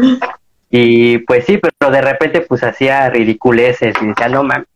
y 0.71 1.19
pues 1.19 1.45
sí, 1.47 1.59
pero 1.59 1.91
de 1.91 2.01
repente 2.01 2.43
pues 2.43 2.63
hacía 2.63 3.11
ridiculeces 3.11 3.95
y 4.01 4.07
decía, 4.07 4.29
no 4.29 4.45
mames, 4.45 4.69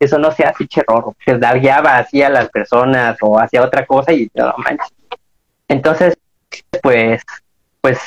eso 0.00 0.18
no 0.18 0.32
se 0.32 0.44
hace 0.44 0.66
cherrorro, 0.66 1.14
pues 1.24 1.38
guiaba 1.60 1.98
así 1.98 2.22
a 2.22 2.30
las 2.30 2.48
personas 2.48 3.18
o 3.20 3.38
hacía 3.38 3.62
otra 3.62 3.84
cosa 3.84 4.12
y 4.12 4.30
no 4.34 4.54
manches. 4.58 4.92
Entonces, 5.68 6.16
pues, 6.82 7.22
pues 7.82 7.98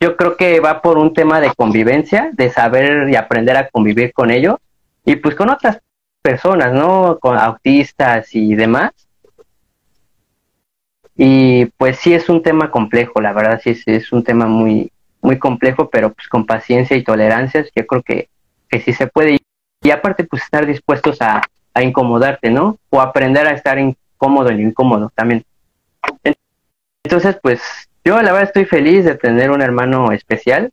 yo 0.00 0.16
creo 0.16 0.36
que 0.36 0.60
va 0.60 0.80
por 0.80 0.98
un 0.98 1.12
tema 1.12 1.40
de 1.40 1.52
convivencia, 1.54 2.30
de 2.32 2.50
saber 2.50 3.08
y 3.08 3.16
aprender 3.16 3.56
a 3.56 3.68
convivir 3.68 4.12
con 4.12 4.30
ellos 4.30 4.56
y 5.04 5.16
pues 5.16 5.34
con 5.34 5.50
otras 5.50 5.80
personas, 6.22 6.72
¿no? 6.72 7.18
Con 7.20 7.36
autistas 7.36 8.32
y 8.34 8.54
demás. 8.54 8.92
Y 11.16 11.66
pues 11.76 11.98
sí 11.98 12.14
es 12.14 12.28
un 12.28 12.42
tema 12.42 12.70
complejo, 12.70 13.20
la 13.20 13.32
verdad 13.32 13.60
sí 13.62 13.76
es 13.86 14.12
un 14.12 14.24
tema 14.24 14.46
muy, 14.46 14.91
muy 15.22 15.38
complejo, 15.38 15.88
pero 15.88 16.12
pues 16.12 16.28
con 16.28 16.44
paciencia 16.44 16.96
y 16.96 17.04
tolerancia, 17.04 17.64
yo 17.74 17.86
creo 17.86 18.02
que, 18.02 18.28
que 18.68 18.80
sí 18.80 18.92
se 18.92 19.06
puede. 19.06 19.38
Y 19.82 19.90
aparte, 19.90 20.24
pues 20.24 20.42
estar 20.42 20.66
dispuestos 20.66 21.22
a, 21.22 21.40
a 21.74 21.82
incomodarte, 21.82 22.50
¿no? 22.50 22.78
O 22.90 23.00
aprender 23.00 23.46
a 23.46 23.52
estar 23.52 23.78
incómodo 23.78 24.50
en 24.50 24.60
incómodo 24.60 25.10
también. 25.14 25.44
Entonces, 27.04 27.38
pues 27.42 27.62
yo 28.04 28.16
la 28.16 28.32
verdad 28.32 28.48
estoy 28.48 28.64
feliz 28.64 29.04
de 29.04 29.14
tener 29.16 29.50
un 29.50 29.62
hermano 29.62 30.12
especial. 30.12 30.72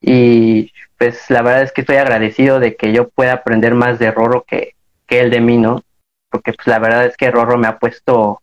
Y 0.00 0.72
pues 0.96 1.28
la 1.30 1.42
verdad 1.42 1.62
es 1.62 1.72
que 1.72 1.80
estoy 1.80 1.96
agradecido 1.96 2.60
de 2.60 2.76
que 2.76 2.92
yo 2.92 3.08
pueda 3.08 3.32
aprender 3.32 3.74
más 3.74 3.98
de 3.98 4.10
Rorro 4.10 4.44
que, 4.44 4.74
que 5.06 5.20
él 5.20 5.30
de 5.30 5.40
mí, 5.40 5.58
¿no? 5.58 5.82
Porque 6.30 6.52
pues 6.52 6.66
la 6.68 6.78
verdad 6.78 7.06
es 7.06 7.16
que 7.16 7.30
Rorro 7.30 7.58
me 7.58 7.66
ha 7.66 7.78
puesto 7.78 8.40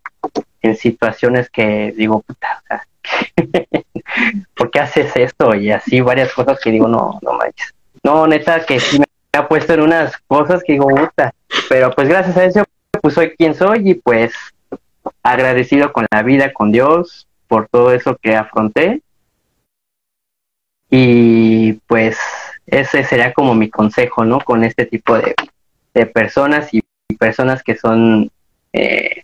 en 0.61 0.75
situaciones 0.75 1.49
que 1.49 1.93
digo, 1.95 2.21
puta, 2.21 2.61
o 2.63 2.67
sea, 2.67 2.87
¿por 4.55 4.71
qué 4.71 4.79
haces 4.79 5.15
esto? 5.15 5.55
Y 5.55 5.71
así 5.71 6.01
varias 6.01 6.33
cosas 6.33 6.59
que 6.59 6.71
digo, 6.71 6.87
no, 6.87 7.19
no 7.21 7.33
manches. 7.33 7.73
No, 8.03 8.27
neta, 8.27 8.65
que 8.65 8.79
sí 8.79 8.99
me 8.99 9.05
ha 9.33 9.47
puesto 9.47 9.73
en 9.73 9.81
unas 9.81 10.17
cosas 10.27 10.63
que 10.63 10.73
digo, 10.73 10.87
puta. 10.87 11.33
Pero 11.69 11.91
pues 11.91 12.07
gracias 12.07 12.37
a 12.37 12.45
eso, 12.45 12.63
pues 13.01 13.13
soy 13.13 13.31
quien 13.35 13.55
soy 13.55 13.89
y 13.89 13.93
pues 13.95 14.33
agradecido 15.23 15.91
con 15.91 16.05
la 16.11 16.23
vida, 16.23 16.53
con 16.53 16.71
Dios, 16.71 17.27
por 17.47 17.67
todo 17.67 17.91
eso 17.91 18.15
que 18.21 18.35
afronté. 18.35 19.01
Y 20.89 21.73
pues 21.87 22.17
ese 22.67 23.03
sería 23.03 23.33
como 23.33 23.55
mi 23.55 23.69
consejo, 23.69 24.23
¿no? 24.23 24.39
Con 24.39 24.63
este 24.63 24.85
tipo 24.85 25.17
de, 25.17 25.35
de 25.93 26.05
personas 26.05 26.73
y, 26.73 26.83
personas 27.19 27.63
que 27.63 27.75
son, 27.75 28.29
eh, 28.73 29.23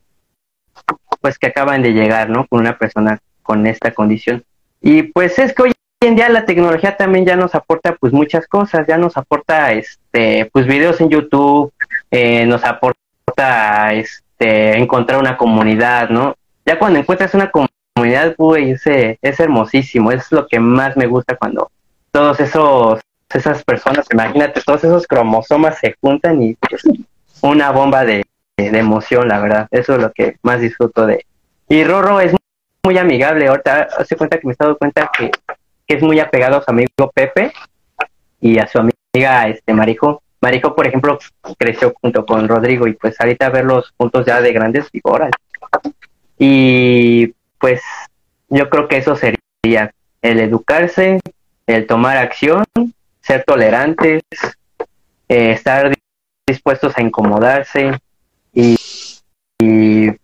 pues 1.20 1.38
que 1.38 1.48
acaban 1.48 1.82
de 1.82 1.92
llegar, 1.92 2.30
¿no? 2.30 2.48
Con 2.48 2.62
una 2.62 2.78
persona 2.78 3.20
con 3.42 3.66
esta 3.68 3.94
condición. 3.94 4.44
Y 4.82 5.04
pues 5.04 5.38
es 5.40 5.54
que 5.54 5.64
hoy 5.64 5.72
en 6.02 6.16
día 6.16 6.30
la 6.30 6.46
tecnología 6.46 6.98
también 6.98 7.26
ya 7.26 7.36
nos 7.36 7.54
aporta 7.54 7.96
pues 7.96 8.12
muchas 8.12 8.48
cosas, 8.48 8.88
ya 8.88 8.98
nos 8.98 9.18
aporta 9.18 9.72
este 9.72 10.50
pues 10.52 10.66
videos 10.66 11.00
en 11.00 11.10
YouTube, 11.10 11.72
eh, 12.10 12.46
nos 12.46 12.64
aporta 12.64 13.94
este 13.94 14.78
encontrar 14.78 15.20
una 15.20 15.38
comunidad, 15.38 16.10
¿no? 16.10 16.36
Ya 16.66 16.80
cuando 16.80 17.00
encuentras 17.00 17.34
una 17.36 17.52
comunidad, 17.52 18.34
uy, 18.38 18.72
ese, 18.72 19.20
es 19.22 19.40
hermosísimo, 19.40 20.12
es 20.12 20.32
lo 20.32 20.48
que 20.48 20.60
más 20.60 20.98
me 20.98 21.06
gusta 21.06 21.36
cuando 21.36 21.70
todos 22.12 22.40
esos 22.40 23.00
esas 23.34 23.64
personas, 23.64 24.06
imagínate, 24.12 24.62
todos 24.62 24.84
esos 24.84 25.08
cromosomas 25.08 25.78
se 25.80 25.96
juntan 26.02 26.42
y 26.42 26.56
pues, 26.56 26.84
una 27.42 27.72
bomba 27.72 28.04
de, 28.04 28.26
de, 28.58 28.78
emoción, 28.78 29.28
la 29.28 29.40
verdad. 29.40 29.68
Eso 29.72 29.96
es 29.96 30.02
lo 30.02 30.12
que 30.12 30.38
más 30.44 30.60
disfruto 30.60 31.06
de. 31.06 31.26
Y 31.70 31.84
Rorro 31.84 32.20
es 32.20 32.34
muy 32.84 32.98
amigable. 32.98 33.48
Ahorita 33.48 33.88
hace 33.98 34.16
cuenta 34.16 34.40
que 34.40 34.48
me 34.48 34.54
he 34.54 34.58
dado 34.58 34.78
cuenta 34.78 35.10
que, 35.18 35.32
es 35.88 36.02
muy 36.02 36.22
apegado 36.22 36.56
a 36.56 36.64
su 36.64 36.72
amigo 36.72 37.12
Pepe 37.14 37.52
y 38.40 38.58
a 38.60 38.68
su 38.68 38.80
amiga 38.80 39.50
este 39.50 39.74
Marijo. 39.74 40.24
Marijo, 40.40 40.74
por 40.74 40.88
ejemplo, 40.88 41.20
creció 41.58 41.94
junto 42.00 42.26
con 42.26 42.48
Rodrigo 42.48 42.88
y 42.88 42.94
pues 42.94 43.20
ahorita 43.20 43.50
verlos 43.50 43.94
juntos 43.98 44.26
ya 44.26 44.40
de 44.40 44.54
grandes 44.54 44.90
figuras. 44.90 45.32
Y 46.40 47.34
pues 47.60 47.82
yo 48.48 48.70
creo 48.70 48.88
que 48.88 48.98
eso 48.98 49.18
sería 49.18 49.94
el 50.22 50.40
educarse, 50.40 51.20
el 51.68 51.86
tomar 51.88 52.16
acción, 52.16 52.64
ser 53.20 53.44
tolerantes, 53.44 54.24
eh, 55.28 55.52
estar 55.52 55.94
dispuestos 56.48 56.98
a 56.98 57.02
incomodarse 57.02 58.00
y 58.54 58.78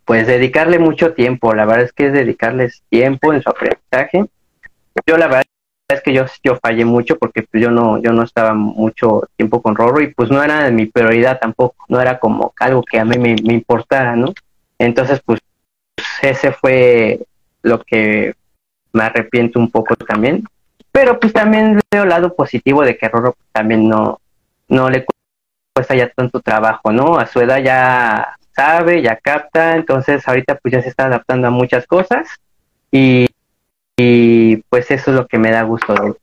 pues 0.05 0.27
dedicarle 0.27 0.79
mucho 0.79 1.13
tiempo, 1.13 1.53
la 1.53 1.65
verdad 1.65 1.85
es 1.85 1.93
que 1.93 2.07
es 2.07 2.13
dedicarles 2.13 2.83
tiempo 2.89 3.33
en 3.33 3.41
su 3.41 3.49
aprendizaje. 3.49 4.25
Yo 5.05 5.17
la 5.17 5.27
verdad 5.27 5.43
es 5.89 6.01
que 6.01 6.13
yo, 6.13 6.25
yo 6.43 6.57
fallé 6.57 6.83
mucho 6.83 7.17
porque 7.17 7.43
pues 7.43 7.63
yo 7.63 7.71
no, 7.71 8.01
yo 8.01 8.11
no 8.11 8.23
estaba 8.23 8.53
mucho 8.53 9.23
tiempo 9.37 9.61
con 9.61 9.75
Rorro 9.75 10.01
y 10.01 10.07
pues 10.07 10.29
no 10.29 10.43
era 10.43 10.69
mi 10.69 10.85
prioridad 10.85 11.39
tampoco, 11.39 11.85
no 11.87 12.01
era 12.01 12.19
como 12.19 12.53
algo 12.59 12.83
que 12.83 12.99
a 12.99 13.05
mí 13.05 13.17
me, 13.17 13.53
importara, 13.53 14.15
¿no? 14.15 14.33
Entonces 14.77 15.21
pues 15.25 15.39
ese 16.21 16.51
fue 16.51 17.19
lo 17.61 17.81
que 17.81 18.35
me 18.91 19.03
arrepiento 19.03 19.59
un 19.59 19.71
poco 19.71 19.95
también, 19.95 20.43
pero 20.91 21.19
pues 21.19 21.31
también 21.31 21.79
veo 21.91 22.03
el 22.03 22.09
lado 22.09 22.35
positivo 22.35 22.83
de 22.83 22.97
que 22.97 23.07
Rorro 23.07 23.35
también 23.53 23.87
no, 23.87 24.19
no 24.67 24.89
le 24.89 25.05
cuesta 25.73 25.95
ya 25.95 26.09
tanto 26.09 26.41
trabajo, 26.41 26.91
¿no? 26.91 27.17
A 27.17 27.27
su 27.27 27.39
edad 27.39 27.59
ya 27.59 28.36
sabe, 28.57 29.01
ya 29.03 29.15
capta, 29.15 29.75
entonces 29.75 30.27
ahorita 30.27 30.55
pues 30.55 30.73
ya 30.73 30.81
se 30.81 30.89
está 30.89 31.05
adaptando 31.05 31.47
a 31.47 31.51
muchas 31.51 31.85
cosas 31.85 32.27
y, 32.91 33.27
pues 34.69 34.89
eso 34.91 35.11
es 35.11 35.17
lo 35.17 35.27
que 35.27 35.37
me 35.37 35.51
da 35.51 35.61
gusto. 35.63 36.17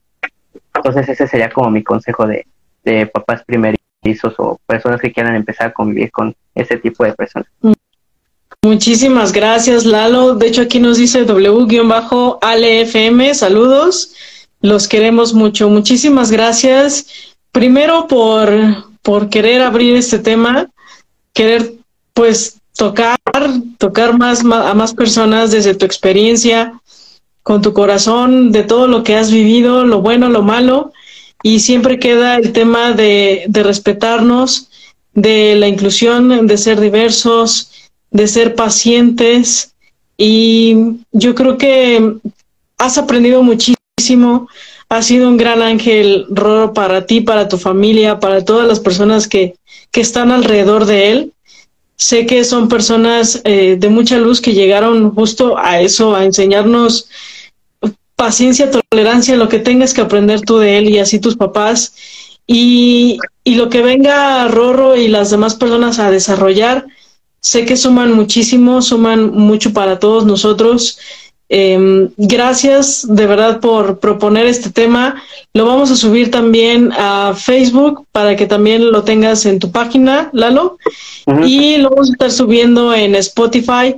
Entonces 0.74 1.08
ese 1.08 1.28
sería 1.28 1.50
como 1.50 1.70
mi 1.70 1.82
consejo 1.84 2.26
de, 2.26 2.46
de 2.84 3.06
papás 3.06 3.42
primerizos 3.44 4.34
o 4.38 4.58
personas 4.66 5.00
que 5.00 5.12
quieran 5.12 5.36
empezar 5.36 5.68
a 5.68 5.72
convivir 5.72 6.10
con 6.10 6.34
ese 6.54 6.76
tipo 6.76 7.04
de 7.04 7.12
personas. 7.12 7.48
Muchísimas 8.62 9.32
gracias, 9.32 9.84
Lalo. 9.84 10.34
De 10.34 10.48
hecho, 10.48 10.62
aquí 10.62 10.80
nos 10.80 10.98
dice 10.98 11.24
W-ALFM, 11.24 12.34
saludos. 13.34 14.14
Los 14.60 14.88
queremos 14.88 15.34
mucho. 15.34 15.68
Muchísimas 15.68 16.30
gracias. 16.30 17.06
Primero 17.52 18.08
por, 18.08 18.50
por 19.02 19.28
querer 19.28 19.62
abrir 19.62 19.96
este 19.96 20.18
tema, 20.18 20.68
querer 21.32 21.83
pues 22.14 22.60
tocar, 22.76 23.18
tocar 23.78 24.16
más, 24.16 24.44
a 24.44 24.74
más 24.74 24.94
personas 24.94 25.50
desde 25.50 25.74
tu 25.74 25.84
experiencia, 25.84 26.80
con 27.42 27.60
tu 27.60 27.72
corazón, 27.74 28.52
de 28.52 28.62
todo 28.62 28.88
lo 28.88 29.02
que 29.02 29.16
has 29.16 29.30
vivido, 29.30 29.84
lo 29.84 30.00
bueno, 30.00 30.30
lo 30.30 30.42
malo, 30.42 30.92
y 31.42 31.60
siempre 31.60 31.98
queda 31.98 32.36
el 32.36 32.52
tema 32.52 32.92
de, 32.92 33.44
respetarnos 33.52 34.70
de 35.12 35.54
la 35.56 35.68
inclusión, 35.68 36.46
de 36.46 36.56
ser 36.56 36.80
diversos, 36.80 37.70
de 38.10 38.26
ser 38.26 38.54
pacientes 38.54 39.74
y 40.16 40.76
yo 41.12 41.34
creo 41.34 41.58
que 41.58 42.16
has 42.78 42.96
aprendido 42.96 43.42
muchísimo, 43.42 44.48
has 44.88 45.06
sido 45.06 45.28
un 45.28 45.36
gran 45.36 45.60
ángel, 45.60 46.26
Roro, 46.30 46.72
para 46.72 47.04
ti, 47.04 47.20
para 47.20 47.48
tu 47.48 47.58
familia, 47.58 48.20
para 48.20 48.44
todas 48.44 48.66
las 48.66 48.80
personas 48.80 49.28
que 49.28 49.54
están 49.92 50.32
alrededor 50.32 50.86
de 50.86 51.12
él. 51.12 51.33
Sé 51.96 52.26
que 52.26 52.44
son 52.44 52.68
personas 52.68 53.40
eh, 53.44 53.76
de 53.78 53.88
mucha 53.88 54.18
luz 54.18 54.40
que 54.40 54.52
llegaron 54.52 55.14
justo 55.14 55.56
a 55.56 55.80
eso, 55.80 56.14
a 56.14 56.24
enseñarnos 56.24 57.08
paciencia, 58.16 58.70
tolerancia, 58.70 59.36
lo 59.36 59.48
que 59.48 59.58
tengas 59.58 59.94
que 59.94 60.00
aprender 60.00 60.40
tú 60.40 60.58
de 60.58 60.78
él 60.78 60.88
y 60.88 60.98
así 60.98 61.18
tus 61.18 61.36
papás. 61.36 61.94
Y, 62.46 63.18
y 63.42 63.54
lo 63.54 63.68
que 63.68 63.82
venga 63.82 64.46
Rorro 64.48 64.96
y 64.96 65.08
las 65.08 65.30
demás 65.30 65.54
personas 65.54 65.98
a 65.98 66.10
desarrollar, 66.10 66.86
sé 67.40 67.64
que 67.64 67.76
suman 67.76 68.12
muchísimo, 68.12 68.82
suman 68.82 69.32
mucho 69.32 69.72
para 69.72 69.98
todos 69.98 70.26
nosotros. 70.26 70.98
Eh, 71.56 72.08
gracias 72.16 73.06
de 73.08 73.26
verdad 73.26 73.60
por 73.60 74.00
proponer 74.00 74.46
este 74.46 74.70
tema. 74.70 75.22
Lo 75.52 75.66
vamos 75.66 75.88
a 75.92 75.94
subir 75.94 76.32
también 76.32 76.90
a 76.98 77.32
Facebook 77.36 78.08
para 78.10 78.34
que 78.34 78.46
también 78.46 78.90
lo 78.90 79.04
tengas 79.04 79.46
en 79.46 79.60
tu 79.60 79.70
página, 79.70 80.30
Lalo. 80.32 80.78
Y 81.46 81.76
lo 81.76 81.90
vamos 81.90 82.08
a 82.10 82.12
estar 82.12 82.30
subiendo 82.32 82.92
en 82.92 83.14
Spotify 83.14 83.94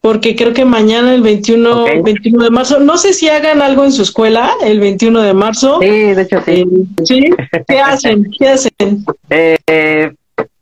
porque 0.00 0.36
creo 0.36 0.52
que 0.52 0.64
mañana 0.64 1.12
el 1.12 1.22
21, 1.22 2.02
21 2.04 2.44
de 2.44 2.50
marzo, 2.50 2.78
no 2.78 2.96
sé 2.96 3.12
si 3.12 3.28
hagan 3.28 3.60
algo 3.60 3.84
en 3.84 3.90
su 3.90 4.02
escuela 4.02 4.52
el 4.62 4.78
21 4.78 5.20
de 5.20 5.34
marzo. 5.34 5.80
Sí, 5.80 5.88
de 5.88 6.22
hecho 6.22 6.40
sí. 6.42 6.60
Eh, 6.60 7.04
¿Sí? 7.04 7.30
¿Qué 7.66 7.80
hacen? 7.84 8.30
¿Qué 8.38 8.48
hacen? 8.50 9.04
Eh, 9.30 10.12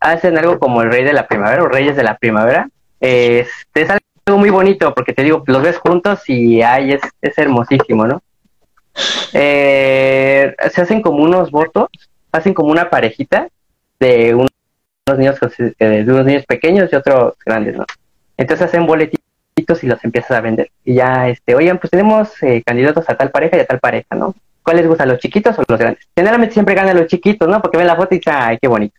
hacen 0.00 0.38
algo 0.38 0.58
como 0.58 0.80
el 0.80 0.90
Rey 0.90 1.04
de 1.04 1.12
la 1.12 1.28
Primavera 1.28 1.62
o 1.62 1.68
Reyes 1.68 1.94
de 1.94 2.04
la 2.04 2.16
Primavera. 2.16 2.70
Eh, 3.02 3.46
es 3.74 3.90
algo 4.28 4.38
muy 4.38 4.50
bonito 4.50 4.94
porque 4.94 5.12
te 5.12 5.22
digo, 5.22 5.42
los 5.46 5.62
ves 5.62 5.78
juntos 5.78 6.20
y 6.28 6.62
ay, 6.62 6.92
es, 6.92 7.02
es 7.20 7.36
hermosísimo, 7.38 8.06
¿no? 8.06 8.22
Eh, 9.32 10.54
se 10.70 10.82
hacen 10.82 11.02
como 11.02 11.22
unos 11.22 11.50
votos, 11.50 11.88
hacen 12.32 12.52
como 12.52 12.70
una 12.70 12.90
parejita 12.90 13.48
de 13.98 14.34
unos 14.34 14.50
niños, 15.16 15.38
de 15.58 16.04
unos 16.06 16.26
niños 16.26 16.44
pequeños 16.46 16.90
y 16.92 16.96
otros 16.96 17.34
grandes, 17.44 17.76
¿no? 17.76 17.86
Entonces 18.36 18.66
hacen 18.66 18.86
boletitos 18.86 19.82
y 19.82 19.86
los 19.86 20.04
empiezas 20.04 20.32
a 20.32 20.40
vender. 20.40 20.70
Y 20.84 20.94
ya, 20.94 21.28
este, 21.28 21.54
oigan, 21.54 21.78
pues 21.78 21.90
tenemos 21.90 22.30
eh, 22.42 22.62
candidatos 22.64 23.08
a 23.08 23.16
tal 23.16 23.30
pareja 23.30 23.56
y 23.56 23.60
a 23.60 23.66
tal 23.66 23.80
pareja, 23.80 24.14
¿no? 24.14 24.34
¿Cuál 24.62 24.76
les 24.76 24.86
gusta, 24.86 25.06
los 25.06 25.18
chiquitos 25.18 25.58
o 25.58 25.62
los 25.66 25.78
grandes? 25.78 26.06
Generalmente 26.14 26.52
siempre 26.52 26.74
ganan 26.74 26.96
los 26.96 27.06
chiquitos, 27.06 27.48
¿no? 27.48 27.62
Porque 27.62 27.78
ven 27.78 27.86
la 27.86 27.96
foto 27.96 28.14
y 28.14 28.18
dicen, 28.18 28.34
ay, 28.36 28.58
qué 28.60 28.68
bonito. 28.68 28.94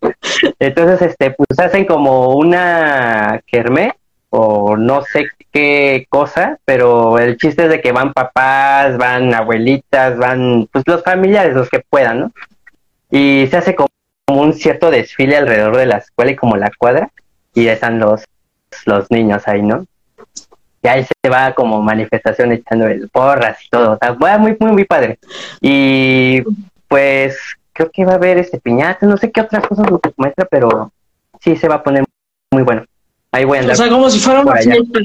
Entonces, 0.59 1.09
este, 1.09 1.31
pues 1.31 1.59
hacen 1.59 1.85
como 1.85 2.33
una 2.35 3.39
kermé 3.45 3.93
o 4.29 4.77
no 4.77 5.01
sé 5.03 5.29
qué 5.51 6.05
cosa, 6.09 6.59
pero 6.65 7.17
el 7.17 7.37
chiste 7.37 7.63
es 7.63 7.69
de 7.69 7.81
que 7.81 7.91
van 7.91 8.13
papás, 8.13 8.97
van 8.97 9.33
abuelitas, 9.33 10.17
van 10.17 10.67
pues 10.71 10.83
los 10.87 11.03
familiares, 11.03 11.55
los 11.55 11.69
que 11.69 11.79
puedan, 11.79 12.19
¿no? 12.19 12.31
Y 13.09 13.47
se 13.47 13.57
hace 13.57 13.75
como 13.75 13.89
un 14.27 14.53
cierto 14.53 14.91
desfile 14.91 15.37
alrededor 15.37 15.77
de 15.77 15.87
la 15.87 15.97
escuela 15.97 16.31
y 16.31 16.35
como 16.35 16.55
la 16.55 16.71
cuadra, 16.77 17.09
y 17.53 17.67
están 17.67 17.99
los, 17.99 18.23
los 18.85 19.09
niños 19.09 19.47
ahí, 19.47 19.61
¿no? 19.61 19.85
Y 20.81 20.87
ahí 20.87 21.03
se 21.03 21.29
va 21.29 21.53
como 21.53 21.81
manifestación 21.81 22.51
echando 22.51 22.87
el 22.87 23.09
porras 23.09 23.57
y 23.65 23.69
todo, 23.69 23.93
o 23.93 24.19
va 24.19 24.37
muy, 24.37 24.55
muy, 24.59 24.71
muy 24.71 24.85
padre. 24.85 25.19
Y 25.59 26.41
pues 26.87 27.37
creo 27.73 27.89
que 27.91 28.05
va 28.05 28.13
a 28.13 28.15
haber 28.15 28.37
este 28.37 28.59
piñata, 28.59 29.05
no 29.05 29.17
sé 29.17 29.31
qué 29.31 29.41
otras 29.41 29.65
cosas 29.67 29.89
lo 29.89 29.99
que 29.99 30.13
muestra, 30.15 30.45
pero 30.49 30.91
sí 31.41 31.55
se 31.55 31.67
va 31.67 31.75
a 31.75 31.83
poner 31.83 32.03
muy 32.51 32.63
bueno. 32.63 32.85
Ahí 33.31 33.45
voy 33.45 33.57
a 33.57 33.61
andar. 33.61 33.73
O 33.73 33.77
sea, 33.77 33.89
como 33.89 34.09
si 34.09 34.19
fuera 34.19 34.41
una 34.41 34.55
fiesta. 34.55 34.99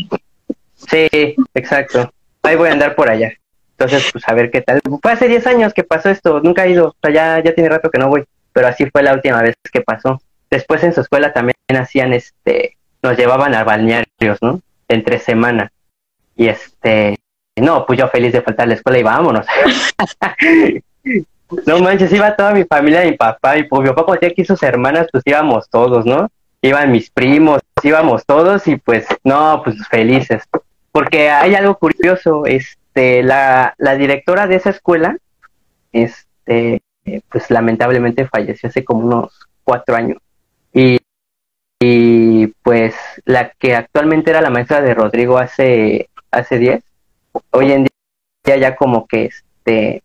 Sí, 0.90 1.36
exacto. 1.54 2.12
Ahí 2.42 2.56
voy 2.56 2.68
a 2.68 2.72
andar 2.72 2.94
por 2.94 3.08
allá. 3.08 3.32
Entonces, 3.78 4.08
pues 4.12 4.28
a 4.28 4.34
ver 4.34 4.50
qué 4.50 4.60
tal. 4.60 4.80
Fue 5.02 5.12
hace 5.12 5.28
10 5.28 5.46
años 5.46 5.74
que 5.74 5.84
pasó 5.84 6.08
esto, 6.10 6.40
nunca 6.40 6.64
he 6.64 6.70
ido, 6.70 6.88
o 6.88 6.96
sea, 7.02 7.12
ya, 7.12 7.42
ya 7.42 7.54
tiene 7.54 7.70
rato 7.70 7.90
que 7.90 7.98
no 7.98 8.08
voy, 8.08 8.24
pero 8.52 8.68
así 8.68 8.88
fue 8.90 9.02
la 9.02 9.12
última 9.12 9.42
vez 9.42 9.56
que 9.72 9.80
pasó. 9.80 10.20
Después 10.50 10.82
en 10.84 10.92
su 10.92 11.00
escuela 11.00 11.32
también 11.32 11.56
hacían, 11.76 12.12
este, 12.12 12.76
nos 13.02 13.16
llevaban 13.16 13.54
a 13.54 13.64
balnearios, 13.64 14.40
¿no? 14.40 14.60
Entre 14.88 15.18
semana. 15.18 15.72
Y 16.36 16.46
este, 16.46 17.18
no, 17.56 17.84
pues 17.84 17.98
yo 17.98 18.08
feliz 18.08 18.32
de 18.32 18.42
faltar 18.42 18.64
a 18.64 18.68
la 18.68 18.74
escuela 18.74 18.98
y 18.98 19.02
vámonos. 19.02 19.46
no 21.66 21.78
manches, 21.80 22.12
iba 22.12 22.36
toda 22.36 22.52
mi 22.52 22.64
familia, 22.64 23.04
mi 23.04 23.16
papá, 23.16 23.58
y 23.58 23.64
pues 23.64 23.82
mi 23.82 23.94
papá 23.94 24.16
tenía 24.18 24.32
aquí 24.32 24.44
sus 24.44 24.62
hermanas, 24.62 25.08
pues 25.10 25.24
íbamos 25.26 25.68
todos, 25.68 26.06
¿no? 26.06 26.28
Iban 26.64 26.92
mis 26.92 27.10
primos, 27.10 27.60
íbamos 27.82 28.24
todos 28.24 28.66
y 28.68 28.76
pues 28.76 29.06
no, 29.22 29.60
pues 29.62 29.76
felices. 29.88 30.44
Porque 30.92 31.28
hay 31.28 31.54
algo 31.54 31.76
curioso, 31.76 32.46
este, 32.46 33.22
la, 33.22 33.74
la 33.76 33.96
directora 33.96 34.46
de 34.46 34.56
esa 34.56 34.70
escuela, 34.70 35.18
este, 35.92 36.80
pues 37.28 37.50
lamentablemente 37.50 38.26
falleció 38.26 38.70
hace 38.70 38.82
como 38.82 39.04
unos 39.06 39.46
cuatro 39.62 39.94
años. 39.94 40.16
Y, 40.72 41.00
y 41.80 42.46
pues 42.62 42.94
la 43.26 43.50
que 43.50 43.76
actualmente 43.76 44.30
era 44.30 44.40
la 44.40 44.48
maestra 44.48 44.80
de 44.80 44.94
Rodrigo 44.94 45.36
hace, 45.36 46.08
hace 46.30 46.58
diez, 46.58 46.82
hoy 47.50 47.72
en 47.72 47.86
día 48.46 48.56
ya 48.56 48.74
como 48.74 49.06
que 49.06 49.26
este, 49.26 50.02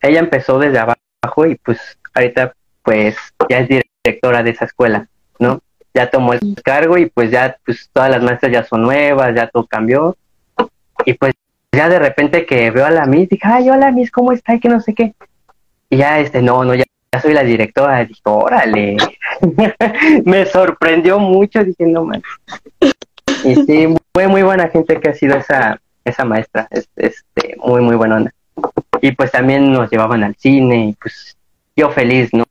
ella 0.00 0.20
empezó 0.20 0.58
desde 0.58 0.78
abajo 0.78 1.46
y 1.46 1.56
pues 1.56 1.98
ahorita 2.14 2.54
pues 2.82 3.14
ya 3.50 3.58
es 3.58 3.68
directora 3.68 4.42
de 4.42 4.50
esa 4.52 4.64
escuela, 4.64 5.06
¿no? 5.38 5.60
Ya 5.94 6.10
tomó 6.10 6.32
el 6.32 6.40
cargo 6.64 6.96
y 6.98 7.06
pues 7.06 7.30
ya 7.30 7.56
pues 7.64 7.88
todas 7.92 8.10
las 8.10 8.22
maestras 8.22 8.52
ya 8.52 8.64
son 8.64 8.82
nuevas, 8.82 9.34
ya 9.34 9.48
todo 9.48 9.66
cambió. 9.66 10.16
Y 11.04 11.14
pues 11.14 11.34
ya 11.72 11.88
de 11.88 11.98
repente 11.98 12.46
que 12.46 12.70
veo 12.70 12.86
a 12.86 12.90
la 12.90 13.06
Miss, 13.06 13.28
dije, 13.28 13.42
ay, 13.44 13.70
hola 13.70 13.90
Miss, 13.90 14.10
¿cómo 14.10 14.32
está? 14.32 14.54
Y 14.54 14.60
que 14.60 14.68
no 14.68 14.80
sé 14.80 14.94
qué. 14.94 15.14
Y 15.90 15.98
ya 15.98 16.20
este, 16.20 16.40
no, 16.42 16.64
no, 16.64 16.74
ya, 16.74 16.84
soy 17.20 17.34
la 17.34 17.44
directora. 17.44 18.04
Dije, 18.04 18.20
órale. 18.24 18.96
Me 20.24 20.46
sorprendió 20.46 21.18
mucho, 21.18 21.64
dije, 21.64 21.86
no 21.86 22.04
man. 22.04 22.22
Y 23.44 23.54
sí, 23.54 23.94
fue 24.14 24.28
muy 24.28 24.42
buena 24.42 24.68
gente 24.68 25.00
que 25.00 25.10
ha 25.10 25.14
sido 25.14 25.36
esa, 25.36 25.80
esa 26.04 26.24
maestra, 26.24 26.68
este, 26.96 27.56
muy, 27.64 27.80
muy 27.80 27.96
buena 27.96 28.16
onda. 28.16 28.34
Y 29.00 29.12
pues 29.12 29.32
también 29.32 29.72
nos 29.72 29.90
llevaban 29.90 30.22
al 30.22 30.36
cine 30.36 30.88
y 30.88 30.92
pues 30.94 31.36
yo 31.74 31.90
feliz, 31.90 32.32
¿no? 32.32 32.44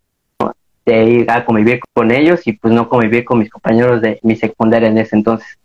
De 0.86 1.04
ir 1.06 1.32
a 1.32 1.46
convivir 1.46 1.80
con 1.94 2.12
ellos 2.12 2.42
y 2.46 2.54
pues 2.54 2.74
no 2.74 2.90
convivir 2.90 3.24
con 3.24 3.40
mis 3.40 3.50
compañeros 3.50 4.02
de 4.02 4.20
mi 4.24 4.36
secundaria 4.36 4.90
en 4.90 4.98
ese 4.98 5.16
entonces. 5.16 5.58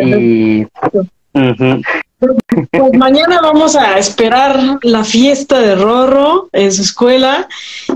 Y 0.00 0.66
pues 2.70 2.92
mañana 2.94 3.40
vamos 3.42 3.76
a 3.76 3.98
esperar 3.98 4.78
la 4.82 5.04
fiesta 5.04 5.58
de 5.60 5.74
Rorro 5.74 6.48
en 6.52 6.72
su 6.72 6.82
escuela. 6.82 7.48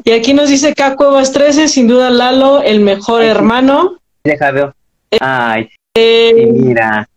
Y 0.04 0.12
aquí 0.12 0.34
nos 0.34 0.48
dice 0.48 0.74
K 0.74 0.96
Cuevas 0.96 1.32
13, 1.32 1.68
sin 1.68 1.88
duda 1.88 2.10
Lalo, 2.10 2.62
el 2.62 2.80
mejor 2.80 3.22
hermano. 3.22 3.98
Deja 4.24 4.50
veo. 4.50 4.74
Ay, 5.20 5.68
eh, 5.94 6.48
mira. 6.52 7.08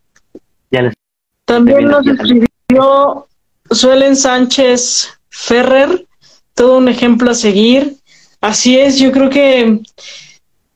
también 1.44 1.86
nos 1.86 2.06
escribió 2.06 3.26
Suelen 3.70 4.16
Sánchez 4.16 5.18
Ferrer, 5.28 6.06
todo 6.54 6.78
un 6.78 6.88
ejemplo 6.88 7.30
a 7.30 7.34
seguir. 7.34 7.96
Así 8.42 8.76
es, 8.76 8.98
yo 8.98 9.12
creo 9.12 9.30
que 9.30 9.80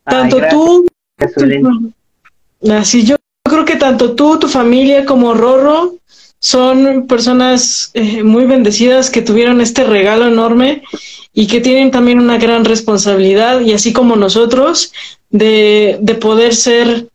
tanto 0.04 0.38
tú, 0.48 0.86
así 2.70 3.04
yo 3.04 3.16
creo 3.42 3.64
que 3.64 3.74
tanto 3.74 4.14
tú, 4.14 4.38
tu 4.38 4.46
familia 4.46 5.04
como 5.04 5.34
Rorro 5.34 5.96
son 6.38 7.08
personas 7.08 7.90
eh, 7.94 8.22
muy 8.22 8.44
bendecidas 8.44 9.10
que 9.10 9.20
tuvieron 9.20 9.60
este 9.60 9.82
regalo 9.82 10.28
enorme 10.28 10.84
y 11.32 11.48
que 11.48 11.60
tienen 11.60 11.90
también 11.90 12.20
una 12.20 12.38
gran 12.38 12.64
responsabilidad 12.64 13.60
y 13.60 13.72
así 13.72 13.92
como 13.92 14.14
nosotros 14.14 14.92
de, 15.30 15.98
de 16.00 16.14
poder 16.14 16.54
ser 16.54 17.08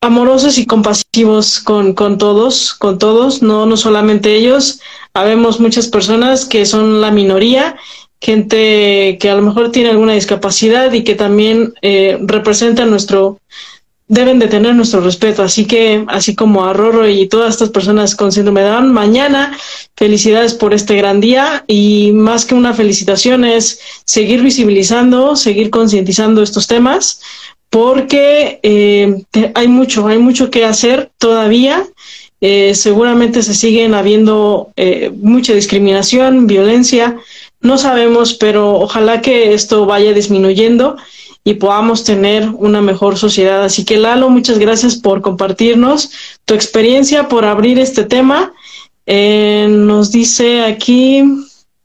amorosos 0.00 0.56
y 0.56 0.64
compasivos 0.64 1.60
con, 1.60 1.92
con 1.92 2.16
todos, 2.16 2.72
con 2.72 2.98
todos, 2.98 3.42
no, 3.42 3.66
no 3.66 3.76
solamente 3.76 4.34
ellos. 4.34 4.80
Habemos 5.12 5.60
muchas 5.60 5.86
personas 5.86 6.46
que 6.46 6.64
son 6.64 7.02
la 7.02 7.10
minoría 7.10 7.76
gente 8.22 9.18
que 9.18 9.28
a 9.28 9.34
lo 9.34 9.42
mejor 9.42 9.72
tiene 9.72 9.90
alguna 9.90 10.12
discapacidad 10.12 10.92
y 10.92 11.02
que 11.02 11.16
también 11.16 11.74
eh, 11.82 12.18
representan 12.20 12.88
nuestro, 12.88 13.40
deben 14.06 14.38
de 14.38 14.46
tener 14.46 14.76
nuestro 14.76 15.00
respeto. 15.00 15.42
Así 15.42 15.64
que, 15.64 16.04
así 16.06 16.36
como 16.36 16.64
a 16.64 16.72
Rorro 16.72 17.08
y 17.08 17.26
todas 17.26 17.50
estas 17.50 17.70
personas 17.70 18.14
con 18.14 18.30
síndrome 18.30 18.60
de 18.60 18.68
Down, 18.68 18.92
mañana 18.92 19.58
felicidades 19.96 20.54
por 20.54 20.72
este 20.72 20.94
gran 20.94 21.20
día 21.20 21.64
y 21.66 22.12
más 22.12 22.44
que 22.44 22.54
una 22.54 22.74
felicitación 22.74 23.44
es 23.44 23.80
seguir 24.04 24.40
visibilizando, 24.40 25.34
seguir 25.34 25.70
concientizando 25.70 26.44
estos 26.44 26.68
temas 26.68 27.22
porque 27.70 28.60
eh, 28.62 29.24
hay 29.54 29.66
mucho, 29.66 30.06
hay 30.06 30.18
mucho 30.18 30.48
que 30.48 30.64
hacer 30.64 31.10
todavía. 31.18 31.84
Eh, 32.40 32.74
seguramente 32.74 33.42
se 33.42 33.54
siguen 33.54 33.94
habiendo 33.94 34.72
mucha 35.20 35.54
discriminación, 35.54 36.48
violencia, 36.48 37.16
no 37.62 37.78
sabemos, 37.78 38.34
pero 38.34 38.74
ojalá 38.74 39.20
que 39.20 39.54
esto 39.54 39.86
vaya 39.86 40.12
disminuyendo 40.12 40.96
y 41.44 41.54
podamos 41.54 42.04
tener 42.04 42.48
una 42.48 42.80
mejor 42.80 43.16
sociedad. 43.16 43.64
Así 43.64 43.84
que 43.84 43.96
Lalo, 43.96 44.30
muchas 44.30 44.58
gracias 44.58 44.96
por 44.96 45.22
compartirnos 45.22 46.38
tu 46.44 46.54
experiencia, 46.54 47.28
por 47.28 47.44
abrir 47.44 47.78
este 47.78 48.04
tema. 48.04 48.52
Eh, 49.06 49.66
nos 49.68 50.12
dice 50.12 50.64
aquí, 50.64 51.22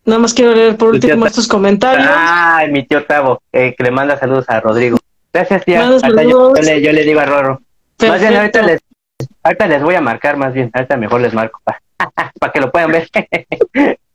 nada 0.06 0.20
más 0.20 0.34
quiero 0.34 0.54
leer 0.54 0.78
por 0.78 0.90
último 0.90 1.26
estos 1.26 1.48
comentarios. 1.48 2.10
Ay, 2.10 2.72
mi 2.72 2.84
tío 2.84 3.06
Tavo, 3.06 3.42
eh, 3.52 3.74
que 3.78 3.84
le 3.84 3.92
manda 3.92 4.20
saludos 4.20 4.46
a 4.48 4.60
Rodrigo. 4.60 4.98
Gracias, 5.32 5.66
tía. 5.66 5.86
Yo, 5.86 6.54
le, 6.54 6.82
yo, 6.82 6.92
le, 6.92 7.04
digo 7.04 7.20
a 7.20 7.26
Rorro. 7.26 7.62
Más 8.08 8.20
bien, 8.20 8.36
ahorita 8.36 8.62
les, 8.64 8.82
ahorita 9.44 9.68
les 9.68 9.84
voy 9.84 9.96
a 9.96 10.02
marcar, 10.02 10.38
más 10.38 10.54
bien. 10.54 10.72
Ahorita 10.74 10.98
mejor 10.98 11.22
les 11.22 11.34
marco 11.34 11.62
para 12.40 12.52
que 12.52 12.62
lo 12.62 12.72
puedan 12.72 12.92
ver. 12.92 13.10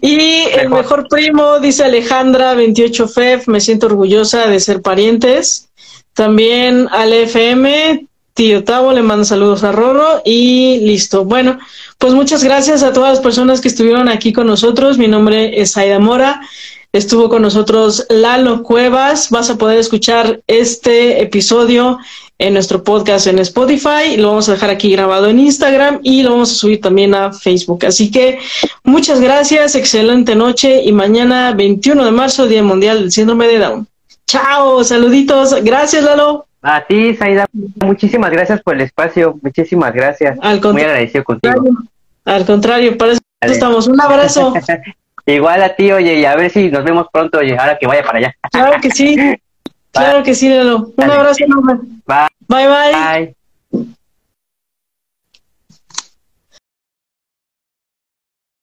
Y 0.00 0.42
el 0.58 0.68
mejor 0.68 1.06
primo, 1.08 1.60
dice 1.60 1.84
Alejandra, 1.84 2.54
28 2.54 3.08
FEF, 3.08 3.48
me 3.48 3.60
siento 3.60 3.86
orgullosa 3.86 4.48
de 4.48 4.60
ser 4.60 4.82
parientes. 4.82 5.68
También 6.12 6.88
al 6.90 7.12
FM, 7.12 8.06
tío 8.34 8.64
Tavo, 8.64 8.92
le 8.92 9.02
mando 9.02 9.24
saludos 9.24 9.64
a 9.64 9.72
Rorro 9.72 10.22
y 10.24 10.80
listo. 10.80 11.24
Bueno, 11.24 11.58
pues 11.98 12.14
muchas 12.14 12.44
gracias 12.44 12.82
a 12.82 12.92
todas 12.92 13.14
las 13.14 13.20
personas 13.20 13.60
que 13.60 13.68
estuvieron 13.68 14.08
aquí 14.08 14.32
con 14.32 14.46
nosotros. 14.46 14.98
Mi 14.98 15.08
nombre 15.08 15.60
es 15.60 15.76
Aida 15.76 15.98
Mora. 15.98 16.40
Estuvo 16.94 17.28
con 17.28 17.42
nosotros 17.42 18.06
Lalo 18.08 18.62
Cuevas. 18.62 19.28
Vas 19.30 19.50
a 19.50 19.58
poder 19.58 19.80
escuchar 19.80 20.42
este 20.46 21.20
episodio 21.22 21.98
en 22.38 22.54
nuestro 22.54 22.84
podcast 22.84 23.26
en 23.26 23.40
Spotify. 23.40 24.16
Lo 24.16 24.28
vamos 24.28 24.48
a 24.48 24.52
dejar 24.52 24.70
aquí 24.70 24.92
grabado 24.92 25.26
en 25.26 25.40
Instagram 25.40 25.98
y 26.04 26.22
lo 26.22 26.30
vamos 26.30 26.52
a 26.52 26.54
subir 26.54 26.80
también 26.80 27.12
a 27.16 27.32
Facebook. 27.32 27.84
Así 27.84 28.12
que 28.12 28.38
muchas 28.84 29.20
gracias, 29.20 29.74
excelente 29.74 30.36
noche 30.36 30.84
y 30.84 30.92
mañana 30.92 31.52
21 31.52 32.04
de 32.04 32.12
marzo, 32.12 32.46
Día 32.46 32.62
Mundial 32.62 33.00
del 33.00 33.10
Síndrome 33.10 33.48
de 33.48 33.58
Down. 33.58 33.88
Chao, 34.28 34.84
saluditos. 34.84 35.64
Gracias, 35.64 36.04
Lalo. 36.04 36.46
A 36.62 36.86
ti, 36.86 37.16
Saida, 37.16 37.46
muchísimas 37.82 38.30
gracias 38.30 38.62
por 38.62 38.76
el 38.76 38.82
espacio. 38.82 39.36
Muchísimas 39.42 39.92
gracias. 39.92 40.38
Al 40.40 40.60
Muy 40.60 40.82
agradecido 40.82 41.24
contigo. 41.24 41.60
Al 42.24 42.46
contrario, 42.46 42.96
para 42.96 43.14
eso 43.14 43.20
estamos. 43.40 43.88
Un 43.88 44.00
abrazo. 44.00 44.54
Igual 45.26 45.62
a 45.62 45.74
ti, 45.74 45.90
oye, 45.90 46.20
y 46.20 46.24
a 46.24 46.36
ver 46.36 46.50
si 46.50 46.70
nos 46.70 46.84
vemos 46.84 47.06
pronto, 47.12 47.38
oye, 47.38 47.56
ahora 47.56 47.78
que 47.78 47.86
vaya 47.86 48.02
para 48.02 48.18
allá. 48.18 48.36
Claro 48.50 48.80
que 48.80 48.90
sí. 48.90 49.16
Claro 49.94 50.24
que 50.24 50.34
sí, 50.34 50.48
Lalo. 50.48 50.92
Un 50.96 51.04
abrazo 51.10 51.44
enorme. 51.44 51.74
Bye. 52.04 52.26
Bye, 52.48 52.66
bye. 52.66 53.36